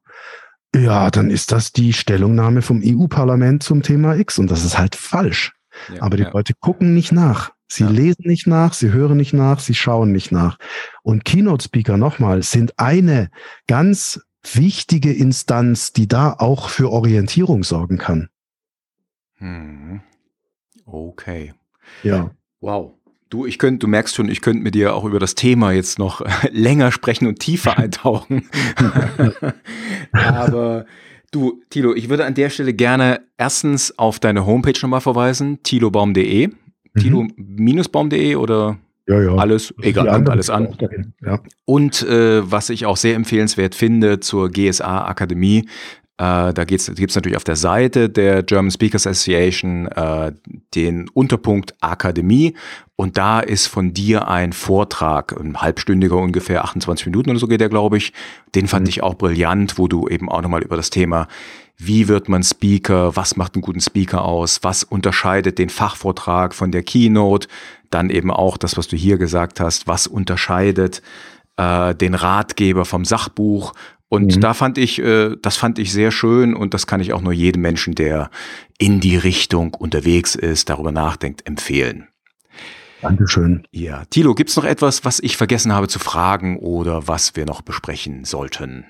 ja, 0.81 1.09
dann 1.11 1.29
ist 1.29 1.51
das 1.51 1.71
die 1.71 1.93
Stellungnahme 1.93 2.61
vom 2.61 2.81
EU-Parlament 2.83 3.63
zum 3.63 3.81
Thema 3.81 4.15
X 4.15 4.39
und 4.39 4.51
das 4.51 4.65
ist 4.65 4.77
halt 4.77 4.95
falsch. 4.95 5.53
Ja, 5.93 6.01
Aber 6.01 6.17
die 6.17 6.23
ja. 6.23 6.31
Leute 6.31 6.53
gucken 6.53 6.93
nicht 6.93 7.11
nach. 7.11 7.51
Sie 7.67 7.83
ja. 7.83 7.89
lesen 7.89 8.23
nicht 8.27 8.47
nach, 8.47 8.73
sie 8.73 8.91
hören 8.91 9.17
nicht 9.17 9.33
nach, 9.33 9.59
sie 9.59 9.73
schauen 9.73 10.11
nicht 10.11 10.31
nach. 10.31 10.57
Und 11.01 11.25
Keynote-Speaker 11.25 11.97
nochmal 11.97 12.43
sind 12.43 12.77
eine 12.77 13.29
ganz 13.67 14.21
wichtige 14.53 15.11
Instanz, 15.11 15.91
die 15.91 16.07
da 16.07 16.33
auch 16.33 16.69
für 16.69 16.91
Orientierung 16.91 17.63
sorgen 17.63 17.97
kann. 17.97 18.29
Hm. 19.37 20.01
Okay. 20.85 21.53
Ja. 22.03 22.31
Wow. 22.61 22.94
Du, 23.29 23.45
ich 23.45 23.57
könnte, 23.57 23.79
du 23.79 23.87
merkst 23.87 24.15
schon, 24.15 24.29
ich 24.29 24.41
könnte 24.41 24.61
mit 24.61 24.75
dir 24.75 24.95
auch 24.95 25.03
über 25.03 25.19
das 25.19 25.35
Thema 25.35 25.71
jetzt 25.71 25.97
noch 25.97 26.21
länger 26.51 26.91
sprechen 26.91 27.27
und 27.27 27.39
tiefer 27.39 27.77
eintauchen. 27.77 28.47
Aber 30.11 30.85
du, 31.31 31.61
Tilo, 31.69 31.93
ich 31.95 32.09
würde 32.09 32.25
an 32.25 32.35
der 32.35 32.49
Stelle 32.49 32.73
gerne 32.73 33.21
erstens 33.37 33.97
auf 33.97 34.19
deine 34.19 34.45
Homepage 34.45 34.79
nochmal 34.81 35.01
verweisen, 35.01 35.63
tilobaum.de. 35.63 36.47
Mhm. 36.47 36.53
Tilo-baum.de 36.99 38.35
oder 38.35 38.77
ja, 39.07 39.21
ja. 39.21 39.35
Alles, 39.35 39.73
egal, 39.81 40.07
kommt 40.07 40.29
alles 40.29 40.49
an. 40.49 40.75
Ja. 41.23 41.39
Und 41.65 42.01
äh, 42.03 42.49
was 42.49 42.69
ich 42.69 42.85
auch 42.87 42.97
sehr 42.97 43.15
empfehlenswert 43.15 43.75
finde 43.75 44.19
zur 44.19 44.49
GSA 44.49 45.05
Akademie, 45.05 45.67
äh, 46.17 46.53
da 46.53 46.63
gibt 46.63 46.81
es 46.81 47.15
natürlich 47.15 47.35
auf 47.35 47.43
der 47.43 47.57
Seite 47.57 48.09
der 48.09 48.43
German 48.43 48.71
Speakers 48.71 49.05
Association 49.05 49.87
äh, 49.87 50.31
den 50.73 51.09
Unterpunkt 51.09 51.75
Akademie 51.81 52.55
und 52.95 53.17
da 53.17 53.41
ist 53.41 53.67
von 53.67 53.93
dir 53.93 54.29
ein 54.29 54.53
Vortrag, 54.53 55.37
ein 55.37 55.61
halbstündiger 55.61 56.15
ungefähr, 56.15 56.63
28 56.63 57.07
Minuten 57.07 57.31
oder 57.31 57.39
so 57.39 57.47
geht 57.47 57.59
der, 57.59 57.67
glaube 57.67 57.97
ich. 57.97 58.13
Den 58.55 58.67
fand 58.67 58.85
mhm. 58.85 58.89
ich 58.89 59.03
auch 59.03 59.15
brillant, 59.15 59.77
wo 59.77 59.89
du 59.89 60.07
eben 60.07 60.29
auch 60.29 60.41
nochmal 60.41 60.63
über 60.63 60.77
das 60.77 60.89
Thema, 60.89 61.27
wie 61.77 62.07
wird 62.07 62.29
man 62.29 62.43
Speaker, 62.43 63.17
was 63.17 63.35
macht 63.35 63.55
einen 63.55 63.61
guten 63.61 63.81
Speaker 63.81 64.23
aus, 64.23 64.59
was 64.61 64.85
unterscheidet 64.85 65.59
den 65.59 65.67
Fachvortrag 65.67 66.55
von 66.55 66.71
der 66.71 66.83
Keynote, 66.83 67.49
dann 67.89 68.09
eben 68.09 68.31
auch 68.31 68.57
das, 68.57 68.77
was 68.77 68.87
du 68.87 68.95
hier 68.95 69.17
gesagt 69.17 69.59
hast, 69.59 69.85
was 69.85 70.07
unterscheidet 70.07 71.01
äh, 71.57 71.95
den 71.95 72.13
Ratgeber 72.13 72.85
vom 72.85 73.05
Sachbuch 73.05 73.73
und 74.07 74.35
mhm. 74.35 74.41
da 74.41 74.53
fand 74.53 74.77
ich, 74.77 74.99
äh, 74.99 75.35
das 75.41 75.57
fand 75.57 75.79
ich 75.79 75.91
sehr 75.91 76.11
schön 76.11 76.55
und 76.55 76.73
das 76.73 76.87
kann 76.87 77.01
ich 77.01 77.13
auch 77.13 77.21
nur 77.21 77.33
jedem 77.33 77.61
Menschen, 77.61 77.95
der 77.95 78.29
in 78.77 78.99
die 78.99 79.17
Richtung 79.17 79.73
unterwegs 79.73 80.35
ist, 80.35 80.69
darüber 80.69 80.91
nachdenkt, 80.91 81.47
empfehlen. 81.47 82.07
Dankeschön. 83.01 83.67
Ja, 83.71 84.05
Thilo, 84.05 84.33
gibt's 84.33 84.55
noch 84.55 84.63
etwas, 84.63 85.05
was 85.05 85.19
ich 85.19 85.37
vergessen 85.37 85.73
habe 85.73 85.87
zu 85.87 85.99
fragen 85.99 86.57
oder 86.57 87.07
was 87.07 87.35
wir 87.35 87.45
noch 87.45 87.61
besprechen 87.61 88.25
sollten? 88.25 88.85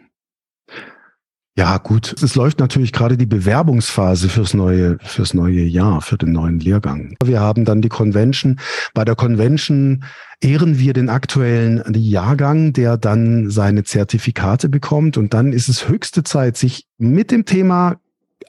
Ja, 1.57 1.77
gut. 1.77 2.21
Es 2.21 2.35
läuft 2.35 2.59
natürlich 2.59 2.91
gerade 2.91 3.15
die 3.15 3.25
Bewerbungsphase 3.25 4.27
fürs 4.27 4.53
neue, 4.53 4.97
fürs 5.01 5.33
neue 5.33 5.63
Jahr, 5.63 6.01
für 6.01 6.17
den 6.17 6.33
neuen 6.33 6.59
Lehrgang. 6.59 7.15
Wir 7.23 7.39
haben 7.39 7.63
dann 7.63 7.81
die 7.81 7.87
Convention. 7.87 8.59
Bei 8.93 9.05
der 9.05 9.15
Convention 9.15 10.03
ehren 10.41 10.79
wir 10.79 10.91
den 10.91 11.07
aktuellen 11.07 11.81
Jahrgang, 11.93 12.73
der 12.73 12.97
dann 12.97 13.49
seine 13.49 13.85
Zertifikate 13.85 14.67
bekommt. 14.67 15.15
Und 15.15 15.33
dann 15.33 15.53
ist 15.53 15.69
es 15.69 15.87
höchste 15.87 16.23
Zeit, 16.23 16.57
sich 16.57 16.87
mit 16.97 17.31
dem 17.31 17.45
Thema 17.45 18.01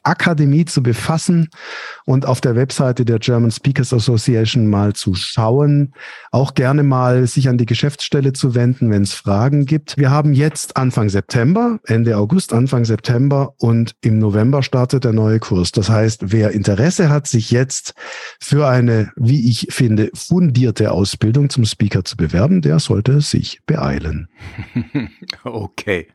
Akademie 0.03 0.65
zu 0.65 0.83
befassen 0.83 1.49
und 2.05 2.27
auf 2.27 2.41
der 2.41 2.57
Webseite 2.57 3.05
der 3.05 3.19
German 3.19 3.51
Speakers 3.51 3.93
Association 3.93 4.69
mal 4.69 4.93
zu 4.93 5.15
schauen. 5.15 5.93
Auch 6.31 6.55
gerne 6.55 6.83
mal 6.83 7.27
sich 7.27 7.49
an 7.49 7.59
die 7.59 7.67
Geschäftsstelle 7.67 8.33
zu 8.33 8.55
wenden, 8.55 8.91
wenn 8.91 9.03
es 9.03 9.13
Fragen 9.13 9.67
gibt. 9.67 9.97
Wir 9.97 10.11
haben 10.11 10.33
jetzt 10.33 10.77
Anfang 10.77 11.09
September, 11.09 11.81
Ende 11.85 12.17
August, 12.17 12.53
Anfang 12.53 12.85
September 12.85 13.55
und 13.59 13.95
im 14.01 14.19
November 14.19 14.63
startet 14.63 15.05
der 15.05 15.13
neue 15.13 15.39
Kurs. 15.39 15.73
Das 15.73 15.89
heißt, 15.89 16.33
wer 16.33 16.51
Interesse 16.51 17.09
hat, 17.09 17.27
sich 17.27 17.51
jetzt 17.51 17.95
für 18.41 18.69
eine, 18.69 19.13
wie 19.17 19.49
ich 19.49 19.69
finde, 19.71 20.11
fundierte 20.15 20.93
Ausbildung 20.93 21.51
zum 21.51 21.65
Speaker 21.65 22.05
zu 22.05 22.17
bewerben, 22.17 22.63
der 22.63 22.79
sollte 22.79 23.21
sich 23.21 23.61
beeilen. 23.67 24.29
okay. 25.45 26.09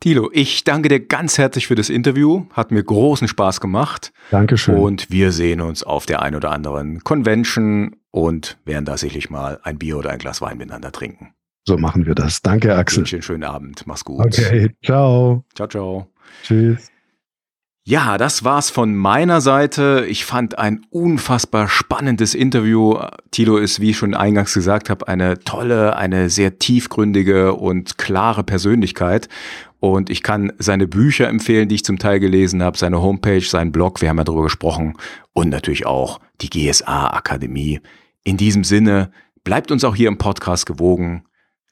Tilo, 0.00 0.30
ich 0.32 0.62
danke 0.64 0.88
dir 0.88 1.00
ganz 1.00 1.38
herzlich 1.38 1.66
für 1.66 1.74
das 1.74 1.88
Interview. 1.88 2.44
Hat 2.52 2.70
mir 2.70 2.82
großen 2.82 3.28
Spaß 3.28 3.60
gemacht. 3.60 4.12
Dankeschön. 4.30 4.76
Und 4.76 5.10
wir 5.10 5.32
sehen 5.32 5.60
uns 5.60 5.82
auf 5.82 6.04
der 6.04 6.20
ein 6.22 6.34
oder 6.34 6.50
anderen 6.50 7.02
Convention 7.02 7.96
und 8.10 8.58
werden 8.64 8.84
da 8.84 8.98
sicherlich 8.98 9.30
mal 9.30 9.58
ein 9.62 9.78
Bier 9.78 9.96
oder 9.96 10.10
ein 10.10 10.18
Glas 10.18 10.40
Wein 10.42 10.58
miteinander 10.58 10.92
trinken. 10.92 11.32
So 11.66 11.78
machen 11.78 12.06
wir 12.06 12.14
das. 12.14 12.42
Danke, 12.42 12.76
Axel. 12.76 12.98
Ich 12.98 12.98
wünsche 13.00 13.16
einen 13.16 13.22
schönen 13.22 13.44
Abend. 13.44 13.86
Mach's 13.86 14.04
gut. 14.04 14.26
Okay, 14.26 14.70
ciao. 14.84 15.44
Ciao, 15.54 15.66
ciao. 15.66 16.06
Tschüss. 16.42 16.90
Ja, 17.88 18.18
das 18.18 18.42
war's 18.42 18.68
von 18.68 18.96
meiner 18.96 19.40
Seite. 19.40 20.06
Ich 20.08 20.24
fand 20.24 20.58
ein 20.58 20.80
unfassbar 20.90 21.68
spannendes 21.68 22.34
Interview. 22.34 22.98
Tilo 23.30 23.58
ist, 23.58 23.80
wie 23.80 23.90
ich 23.90 23.96
schon 23.96 24.12
eingangs 24.14 24.54
gesagt 24.54 24.90
habe, 24.90 25.06
eine 25.06 25.38
tolle, 25.38 25.94
eine 25.94 26.28
sehr 26.28 26.58
tiefgründige 26.58 27.54
und 27.54 27.96
klare 27.96 28.42
Persönlichkeit. 28.42 29.28
Und 29.92 30.10
ich 30.10 30.22
kann 30.22 30.52
seine 30.58 30.86
Bücher 30.86 31.28
empfehlen, 31.28 31.68
die 31.68 31.76
ich 31.76 31.84
zum 31.84 31.98
Teil 31.98 32.20
gelesen 32.20 32.62
habe, 32.62 32.78
seine 32.78 33.02
Homepage, 33.02 33.40
seinen 33.40 33.72
Blog, 33.72 34.00
wir 34.00 34.08
haben 34.08 34.18
ja 34.18 34.24
darüber 34.24 34.44
gesprochen, 34.44 34.94
und 35.32 35.48
natürlich 35.48 35.86
auch 35.86 36.20
die 36.40 36.50
GSA 36.50 37.08
Akademie. 37.08 37.80
In 38.24 38.36
diesem 38.36 38.64
Sinne, 38.64 39.10
bleibt 39.44 39.70
uns 39.70 39.84
auch 39.84 39.94
hier 39.94 40.08
im 40.08 40.18
Podcast 40.18 40.66
gewogen. 40.66 41.24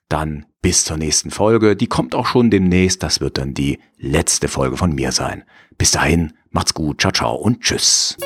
Dann 0.09 0.47
bis 0.63 0.85
zur 0.85 0.97
nächsten 0.97 1.31
Folge. 1.31 1.77
Die 1.77 1.89
kommt 1.89 2.15
auch 2.15 2.27
schon 2.27 2.51
demnächst. 2.51 3.03
Das 3.03 3.21
wird 3.21 3.37
dann 3.37 3.53
die 3.53 3.79
letzte 3.99 4.49
Folge 4.49 4.77
von 4.77 4.95
mir 4.95 5.13
sein. 5.13 5.45
Bis 5.77 5.91
dahin, 5.91 6.33
macht's 6.51 6.73
gut, 6.73 7.01
ciao, 7.01 7.13
ciao 7.13 7.35
und 7.35 7.61
tschüss. 7.61 8.17